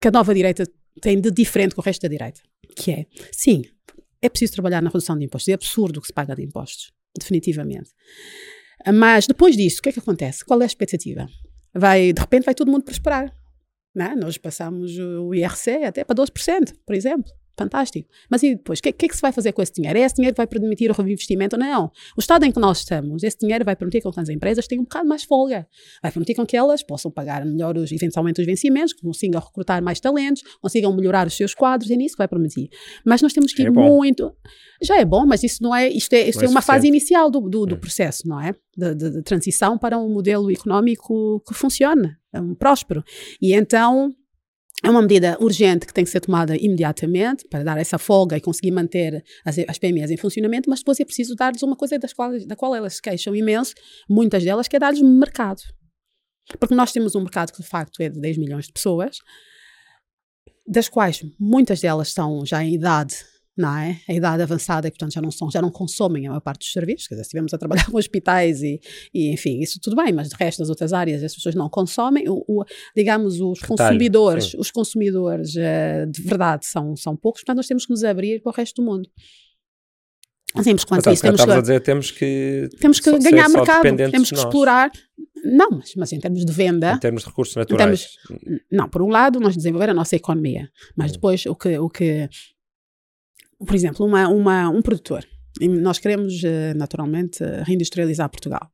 [0.00, 0.66] que a nova direita
[1.00, 2.40] tem de diferente com o resto da direita.
[2.76, 3.64] Que é, sim,
[4.22, 5.48] é preciso trabalhar na redução de impostos.
[5.48, 7.90] É absurdo que se paga de impostos, definitivamente.
[8.92, 10.44] Mas depois disso, o que é que acontece?
[10.44, 11.28] Qual é a expectativa?
[11.74, 13.30] Vai, de repente vai todo mundo prosperar.
[13.94, 14.14] Não, é?
[14.16, 18.08] nós passamos o IRC até para 12%, por exemplo fantástico.
[18.30, 19.98] Mas e depois, o que, que, é que se vai fazer com esse dinheiro?
[19.98, 21.56] É esse dinheiro que vai permitir o reinvestimento?
[21.56, 21.90] Não.
[22.16, 24.82] O estado em que nós estamos, esse dinheiro vai permitir com que as empresas tenham
[24.82, 25.66] um bocado mais folga.
[26.02, 30.00] Vai permitir com que elas possam pagar melhor, os, eventualmente, os vencimentos, consigam recrutar mais
[30.00, 32.68] talentos, consigam melhorar os seus quadros, é nisso que vai permitir.
[33.04, 34.34] Mas nós temos que ir é muito...
[34.82, 35.88] Já é bom, mas isso não é...
[35.88, 37.78] Isto é, isto é uma fase inicial do, do, do hum.
[37.78, 38.52] processo, não é?
[38.76, 43.04] De, de, de transição para um modelo económico que funcione, um próspero.
[43.40, 44.12] E então
[44.84, 48.40] é uma medida urgente que tem que ser tomada imediatamente para dar essa folga e
[48.40, 52.12] conseguir manter as, as PMEs em funcionamento, mas depois é preciso dar-lhes uma coisa das
[52.12, 53.74] qual, da qual elas se queixam imenso,
[54.08, 55.62] muitas delas, que é dar-lhes mercado.
[56.60, 59.16] Porque nós temos um mercado que de facto é de 10 milhões de pessoas,
[60.66, 63.16] das quais muitas delas estão já em idade
[63.56, 64.00] não é?
[64.08, 66.72] A idade avançada, que portanto já não são, já não consomem a maior parte dos
[66.72, 68.80] serviços, quer dizer, estivemos a trabalhar com hospitais e,
[69.12, 72.28] e, enfim, isso tudo bem, mas de resto das outras áreas as pessoas não consomem,
[72.28, 72.64] o, o
[72.96, 74.58] digamos, os Retalho, consumidores, sim.
[74.58, 78.50] os consumidores uh, de verdade são, são poucos, portanto nós temos que nos abrir para
[78.50, 79.08] o resto do mundo.
[80.62, 81.22] Simples quanto isso.
[81.22, 84.90] Temos que, a dizer, temos que, temos que ganhar mercado, temos que explorar.
[85.44, 86.92] Não, mas, mas em termos de venda.
[86.92, 88.16] Em termos de recursos naturais.
[88.26, 91.14] Termos, não, por um lado, nós desenvolver a nossa economia, mas hum.
[91.14, 92.28] depois o que, o que
[93.64, 95.26] por exemplo, uma, uma, um produtor.
[95.60, 98.70] Nós queremos, eh, naturalmente, reindustrializar Portugal.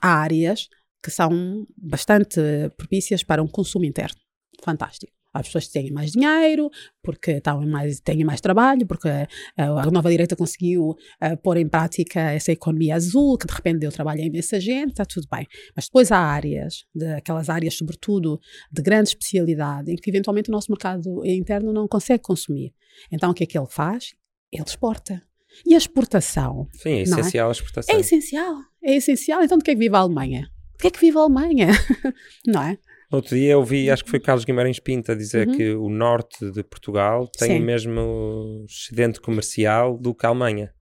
[0.00, 0.68] Há áreas
[1.02, 2.40] que são bastante
[2.76, 4.18] propícias para um consumo interno.
[4.62, 5.15] Fantástico.
[5.36, 6.70] As pessoas têm mais dinheiro,
[7.02, 11.56] porque estão mais, têm mais trabalho, porque a, eh, a nova direita conseguiu uh, pôr
[11.56, 15.26] em prática essa economia azul, que de repente deu trabalho a imensa gente, está tudo
[15.30, 15.46] bem.
[15.74, 18.40] Mas depois há áreas, de, aquelas áreas, sobretudo,
[18.72, 22.72] de grande especialidade, em que eventualmente o nosso mercado interno não consegue consumir.
[23.10, 24.14] Então o que é que ele faz?
[24.52, 25.22] Ele exporta.
[25.64, 26.68] E a exportação?
[26.72, 27.02] Sim, é, é?
[27.02, 27.48] essencial é?
[27.48, 27.94] a exportação.
[27.94, 29.42] É essencial, é essencial.
[29.42, 30.50] Então, de que é que vive a Alemanha?
[30.72, 31.68] De que é que vive a Alemanha?
[32.46, 32.78] não é?
[33.10, 35.56] Outro dia eu vi, acho que foi Carlos Guimarães Pinto a dizer uhum.
[35.56, 37.62] que o norte de Portugal tem Sim.
[37.62, 40.72] o mesmo excedente comercial do que a Alemanha.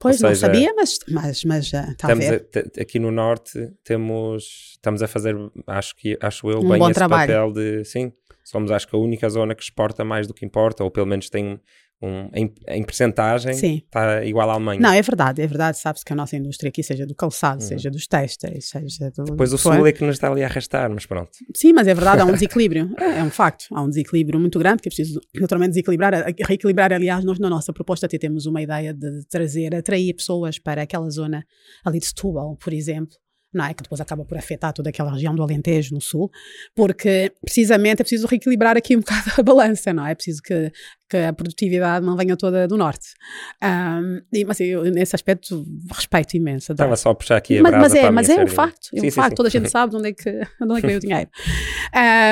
[0.00, 2.48] Pois, seja, não sabia, mas, mas, mas já está a ver.
[2.54, 5.34] A, aqui no norte temos, estamos a fazer,
[5.66, 7.32] acho, que, acho eu, um bem esse trabalho.
[7.32, 8.12] papel de, sim,
[8.44, 11.28] somos acho que a única zona que exporta mais do que importa, ou pelo menos
[11.28, 11.60] tem
[12.00, 14.80] um, em, em percentagem está igual à Alemanha.
[14.80, 15.78] Não, é verdade, é verdade.
[15.78, 17.68] Sabe-se que a nossa indústria aqui, seja do calçado, uhum.
[17.68, 19.24] seja dos textos, seja do.
[19.24, 21.30] Depois o sul é que nos está ali a arrastar, mas pronto.
[21.54, 22.94] Sim, mas é verdade, há um desequilíbrio.
[22.98, 23.66] é, é, um facto.
[23.72, 26.14] Há um desequilíbrio muito grande que é preciso naturalmente desequilibrar,
[26.46, 26.92] reequilibrar.
[26.92, 31.10] Aliás, nós na nossa proposta até temos uma ideia de trazer, atrair pessoas para aquela
[31.10, 31.44] zona
[31.84, 33.16] ali de Setúbal, por exemplo
[33.52, 33.74] não é?
[33.74, 36.30] que depois acaba por afetar toda aquela região do Alentejo no sul,
[36.74, 40.12] porque precisamente é preciso reequilibrar aqui um bocado a balança, não é?
[40.12, 40.70] É preciso que,
[41.08, 43.08] que a produtividade não venha toda do norte.
[43.62, 46.72] Um, e, mas eu, nesse aspecto, respeito imenso.
[46.72, 49.06] Estava só a puxar aqui a mas, mas é, mas é um facto, é sim,
[49.06, 49.34] um sim, facto, sim.
[49.36, 51.30] toda a gente sabe de onde é que, de onde é que vem o dinheiro.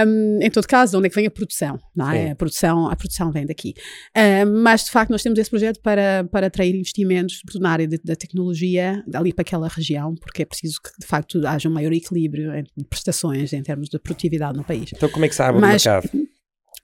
[0.07, 2.31] Um, em todo caso, de onde é que vem a produção, não é?
[2.32, 3.74] A produção, a produção vem daqui.
[4.16, 8.15] Um, mas, de facto, nós temos esse projeto para, para atrair investimentos, na área da
[8.16, 12.53] tecnologia, ali para aquela região, porque é preciso que, de facto, haja um maior equilíbrio
[12.77, 14.90] de prestações em termos de produtividade no país.
[14.94, 16.28] Então, como é que se abre mas, o mercado?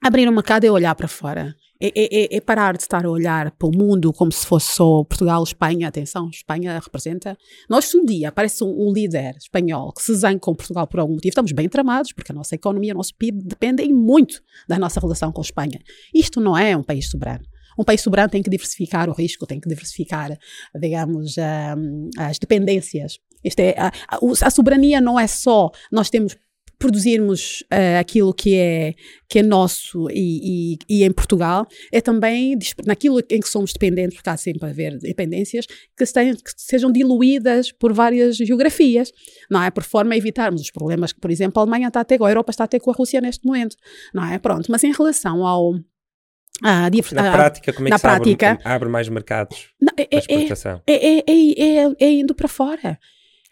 [0.03, 1.55] Abrir o mercado é olhar para fora.
[1.85, 4.73] É, é, é, é, parar de estar a olhar para o mundo como se fosse
[4.73, 5.89] só Portugal, Espanha.
[5.89, 7.37] Atenção, Espanha representa.
[7.69, 11.01] Nós, se um dia aparece um, um, líder espanhol que se zangue com Portugal por
[11.01, 14.79] algum motivo, estamos bem tramados, porque a nossa economia, o nosso PIB dependem muito da
[14.79, 15.81] nossa relação com a Espanha.
[16.13, 17.43] Isto não é um país soberano.
[17.77, 20.37] Um país soberano tem que diversificar o risco, tem que diversificar,
[20.79, 23.19] digamos, um, as dependências.
[23.43, 26.37] Isto é, a, a, a soberania não é só nós temos
[26.83, 28.93] produzirmos uh, aquilo que é,
[29.29, 34.17] que é nosso e, e, e, em Portugal, é também naquilo em que somos dependentes,
[34.17, 39.13] porque há sempre a haver dependências, que, que sejam diluídas por várias geografias,
[39.49, 39.71] não é?
[39.71, 42.27] Por forma a evitarmos os problemas que, por exemplo, a Alemanha está a ter, ou
[42.27, 43.77] a Europa está a ter com a Rússia neste momento,
[44.13, 44.37] não é?
[44.37, 45.75] Pronto, mas em relação ao,
[47.15, 50.17] na prática, como é que se prática, abre, abre, mais mercados não, é, é,
[50.85, 52.99] é, é, é, é, indo para fora.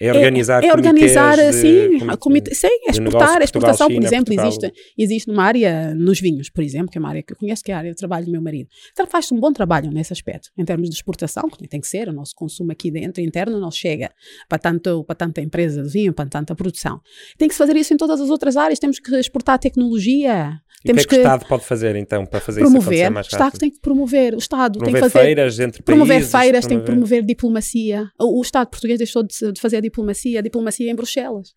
[0.07, 4.07] É organizar, é, é organizar de, sim, comite, sim, é exportar, a exportação, China, por
[4.07, 7.38] exemplo, existe, existe numa área nos vinhos, por exemplo, que é uma área que eu
[7.38, 8.68] conheço, que é a área de trabalho do meu marido.
[8.91, 12.10] Então faz um bom trabalho nesse aspecto, em termos de exportação, que tem que ser,
[12.10, 14.11] o nosso consumo aqui dentro, interno, não chega
[14.49, 16.99] para, tanto, para tanta empresa de vinho, para tanta produção.
[17.38, 20.88] Tem que se fazer isso em todas as outras áreas, temos que exportar tecnologia, e
[20.88, 23.10] temos o que é que o Estado pode fazer então para fazer promover, isso acontecer
[23.11, 23.34] mais rápido?
[23.34, 26.32] O Estado tem que promover, o Estado promover tem que fazer feiras entre promover países,
[26.32, 26.69] feiras, promover...
[26.69, 28.11] tem que promover diplomacia.
[28.19, 29.90] O, o Estado português deixou de, de, fazer a diplomacia,
[30.38, 31.53] a diplomacia é em Bruxelas.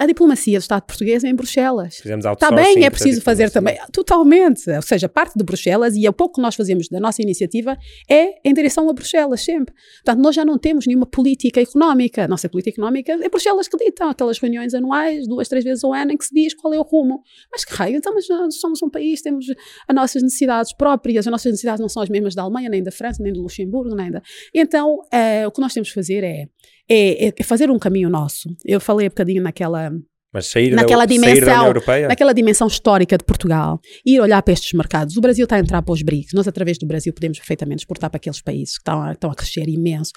[0.00, 1.96] A diplomacia do Estado português é em Bruxelas.
[1.96, 3.76] Fizemos Está bem, é preciso fazer também.
[3.92, 4.70] Totalmente.
[4.70, 7.76] Ou seja, parte de Bruxelas e o pouco que nós fazemos da nossa iniciativa
[8.08, 9.74] é em direção a Bruxelas, sempre.
[10.04, 12.22] Portanto, nós já não temos nenhuma política económica.
[12.22, 14.08] A nossa política económica é Bruxelas que dita.
[14.08, 16.82] Aquelas reuniões anuais, duas, três vezes ao ano, em que se diz qual é o
[16.82, 17.20] rumo.
[17.50, 18.24] Mas que raio, então, mas
[18.54, 19.46] somos um país, temos
[19.88, 22.92] as nossas necessidades próprias, as nossas necessidades não são as mesmas da Alemanha, nem da
[22.92, 24.22] França, nem do Luxemburgo, nem da.
[24.54, 26.46] Então, é, o que nós temos que fazer é,
[26.88, 28.48] é, é fazer um caminho nosso.
[28.64, 29.90] Eu falei um bocadinho naquela
[30.32, 32.08] mas sair naquela da, dimensão, sair da União Europeia?
[32.08, 35.16] naquela dimensão histórica de Portugal, ir olhar para estes mercados.
[35.16, 36.32] O Brasil está a entrar para os BRICS.
[36.34, 39.34] Nós, através do Brasil, podemos perfeitamente exportar para aqueles países que estão a, estão a
[39.34, 40.12] crescer imenso.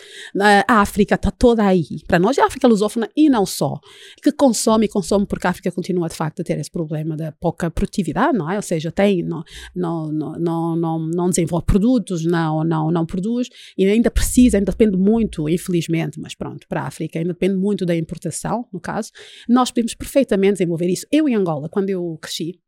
[0.68, 1.86] A África está toda aí.
[2.08, 3.80] Para nós, a África lusófona e não só.
[4.22, 7.32] Que consome e consome porque a África continua, de facto, a ter esse problema da
[7.32, 8.58] pouca produtividade, não é?
[8.58, 9.44] Ou seja, tem, não,
[9.76, 13.48] não, não, não, não desenvolve produtos, não, não, não produz
[13.78, 17.86] e ainda precisa, ainda depende muito, infelizmente, mas pronto, para a África ainda depende muito
[17.86, 19.12] da importação, no caso.
[19.48, 21.06] Nós podemos perfeitamente desenvolver isso.
[21.12, 22.60] Eu em Angola, quando eu cresci,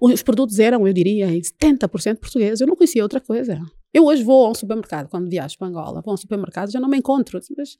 [0.00, 2.60] os produtos eram, eu diria, 70% portugueses.
[2.60, 3.60] Eu não conhecia outra coisa.
[3.92, 6.80] Eu hoje vou a um supermercado, quando viajo para Angola, vou a um supermercado, já
[6.80, 7.38] não me encontro.
[7.56, 7.76] Mas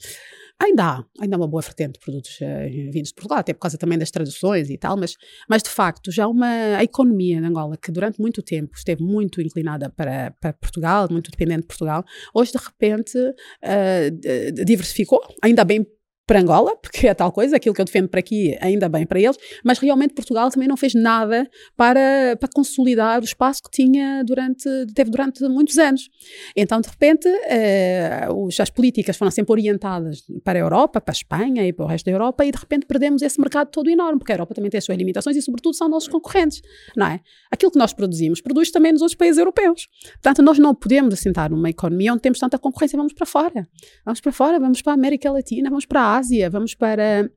[0.61, 3.61] ainda há, ainda há uma boa vertente de produtos uh, vindos de Portugal, até por
[3.61, 5.15] causa também das traduções e tal, mas,
[5.49, 9.41] mas de facto já uma a economia em Angola, que durante muito tempo esteve muito
[9.41, 15.87] inclinada para, para Portugal, muito dependente de Portugal, hoje de repente uh, diversificou, ainda bem
[16.31, 19.19] para Angola, porque é tal coisa, aquilo que eu defendo para aqui, ainda bem para
[19.19, 21.45] eles, mas realmente Portugal também não fez nada
[21.77, 26.09] para, para consolidar o espaço que tinha durante, teve durante muitos anos.
[26.55, 28.29] Então, de repente, eh,
[28.61, 32.05] as políticas foram sempre orientadas para a Europa, para a Espanha e para o resto
[32.05, 34.79] da Europa, e de repente perdemos esse mercado todo enorme, porque a Europa também tem
[34.79, 36.63] as suas limitações e, sobretudo, são nossos concorrentes,
[36.97, 37.19] não é?
[37.51, 39.89] Aquilo que nós produzimos, produz também nos outros países europeus.
[40.13, 43.69] Portanto, nós não podemos assentar numa economia onde temos tanta concorrência, vamos para fora.
[44.05, 46.20] Vamos para fora, vamos para a América Latina, vamos para a Ásia,
[46.51, 47.31] vamos para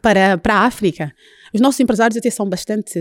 [0.00, 1.14] para, para a África.
[1.52, 3.00] Os nossos empresários até são bastante,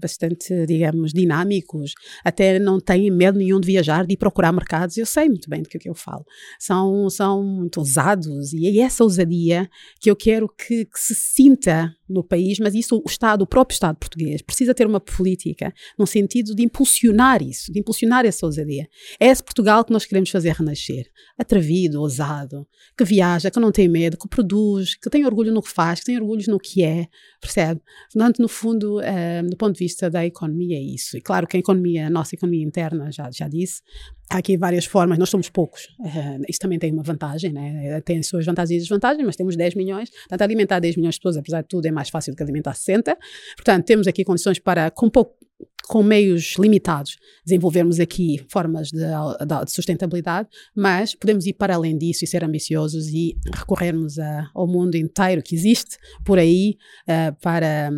[0.00, 1.92] bastante, digamos, dinâmicos,
[2.24, 4.96] até não têm medo nenhum de viajar, de procurar mercados.
[4.96, 6.24] Eu sei muito bem do que, é que eu falo.
[6.58, 9.68] São, são muito ousados e é essa ousadia
[10.00, 13.74] que eu quero que, que se sinta no país, mas isso o Estado, o próprio
[13.74, 18.86] Estado português, precisa ter uma política no sentido de impulsionar isso, de impulsionar essa ousadia.
[19.18, 21.10] É esse Portugal que nós queremos fazer renascer.
[21.38, 22.66] Atrevido, ousado,
[22.96, 26.06] que viaja, que não tem medo, que produz, que tem orgulho no que faz, que
[26.06, 27.08] tem orgulho no que é,
[27.40, 27.73] percebe?
[28.12, 31.16] Portanto, no fundo, uh, do ponto de vista da economia, é isso.
[31.16, 33.82] E claro que a economia, a nossa economia interna, já, já disse,
[34.30, 35.84] há aqui várias formas, nós somos poucos.
[36.00, 38.00] Uh, isso também tem uma vantagem, né?
[38.02, 40.10] tem as suas vantagens e desvantagens, mas temos 10 milhões.
[40.10, 42.74] Portanto, alimentar 10 milhões de pessoas, apesar de tudo, é mais fácil do que alimentar
[42.74, 43.16] 60.
[43.56, 45.43] Portanto, temos aqui condições para, com pouco
[45.86, 52.24] com meios limitados, desenvolvermos aqui formas de, de, sustentabilidade, mas podemos ir para além disso
[52.24, 56.76] e ser ambiciosos e recorrermos a, ao mundo inteiro que existe por aí
[57.08, 57.90] uh, para,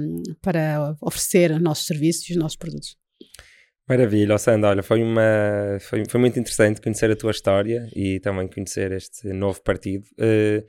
[0.42, 2.96] para oferecer nossos serviços e os nossos produtos.
[3.88, 8.48] Maravilha, Sandra, olha, foi, uma, foi, foi muito interessante conhecer a tua história e também
[8.48, 10.04] conhecer este novo partido.
[10.18, 10.66] Uh,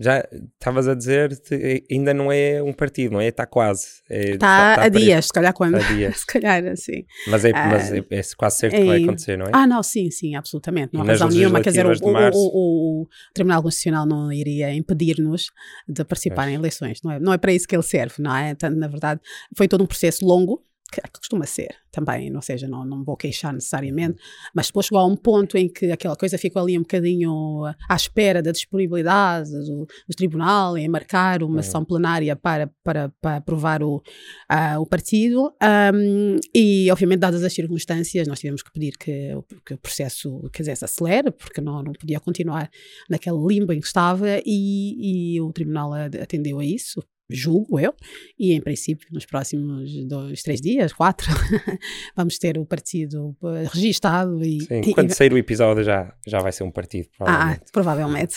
[0.00, 3.26] já estavas a dizer que ainda não é um partido, não é?
[3.26, 3.86] Está quase.
[4.08, 5.74] Está é, tá, tá a dias, se calhar quando.
[5.74, 6.18] A dias.
[6.20, 7.04] se calhar, assim.
[7.26, 9.50] Mas é, mas é, é quase certo que vai acontecer, não é?
[9.52, 10.94] Ah, não, sim, sim, absolutamente.
[10.94, 11.60] Não há razão nenhuma.
[11.60, 15.50] Quer dizer, o, o, o, Tribunal Constitucional não iria impedir-nos
[15.88, 17.00] de participar em eleições.
[17.02, 18.50] Não é, não é para isso que ele serve, não é?
[18.50, 19.20] Então, na verdade,
[19.56, 23.52] foi todo um processo longo que costuma ser também, ou seja, não, não vou queixar
[23.52, 24.20] necessariamente,
[24.54, 27.96] mas depois chegou a um ponto em que aquela coisa ficou ali um bocadinho à
[27.96, 31.62] espera da disponibilidade do, do tribunal em marcar uma uhum.
[31.62, 35.52] sessão plenária para, para, para aprovar o, uh, o partido
[35.94, 39.34] um, e obviamente dadas as circunstâncias nós tivemos que pedir que,
[39.64, 42.70] que o processo quer dizer, se acelere, porque não, não podia continuar
[43.10, 47.94] naquele limbo em que estava e, e o tribunal atendeu a isso julgo eu,
[48.38, 51.26] e em princípio nos próximos dois, três dias, quatro,
[52.16, 54.60] vamos ter o partido eh, registado e...
[54.62, 57.60] Sim, e, quando sair o episódio já, já vai ser um partido, provavelmente.
[57.62, 58.36] Ah, provavelmente.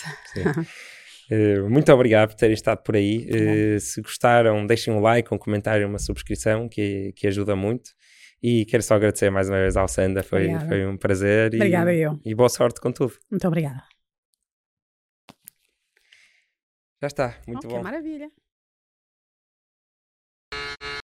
[1.31, 3.30] Uh, muito obrigado por terem estado por aí.
[3.30, 7.91] Uh, se gostaram, deixem um like, um comentário, uma subscrição, que, que ajuda muito.
[8.43, 11.53] E quero só agradecer mais uma vez ao Sanda, foi, foi um prazer.
[11.53, 12.19] Obrigada e, eu.
[12.26, 13.13] E boa sorte com tudo.
[13.30, 13.84] Muito obrigada.
[17.01, 17.84] Já está, muito ok, bom.
[17.84, 18.30] maravilha.
[20.51, 21.00] you.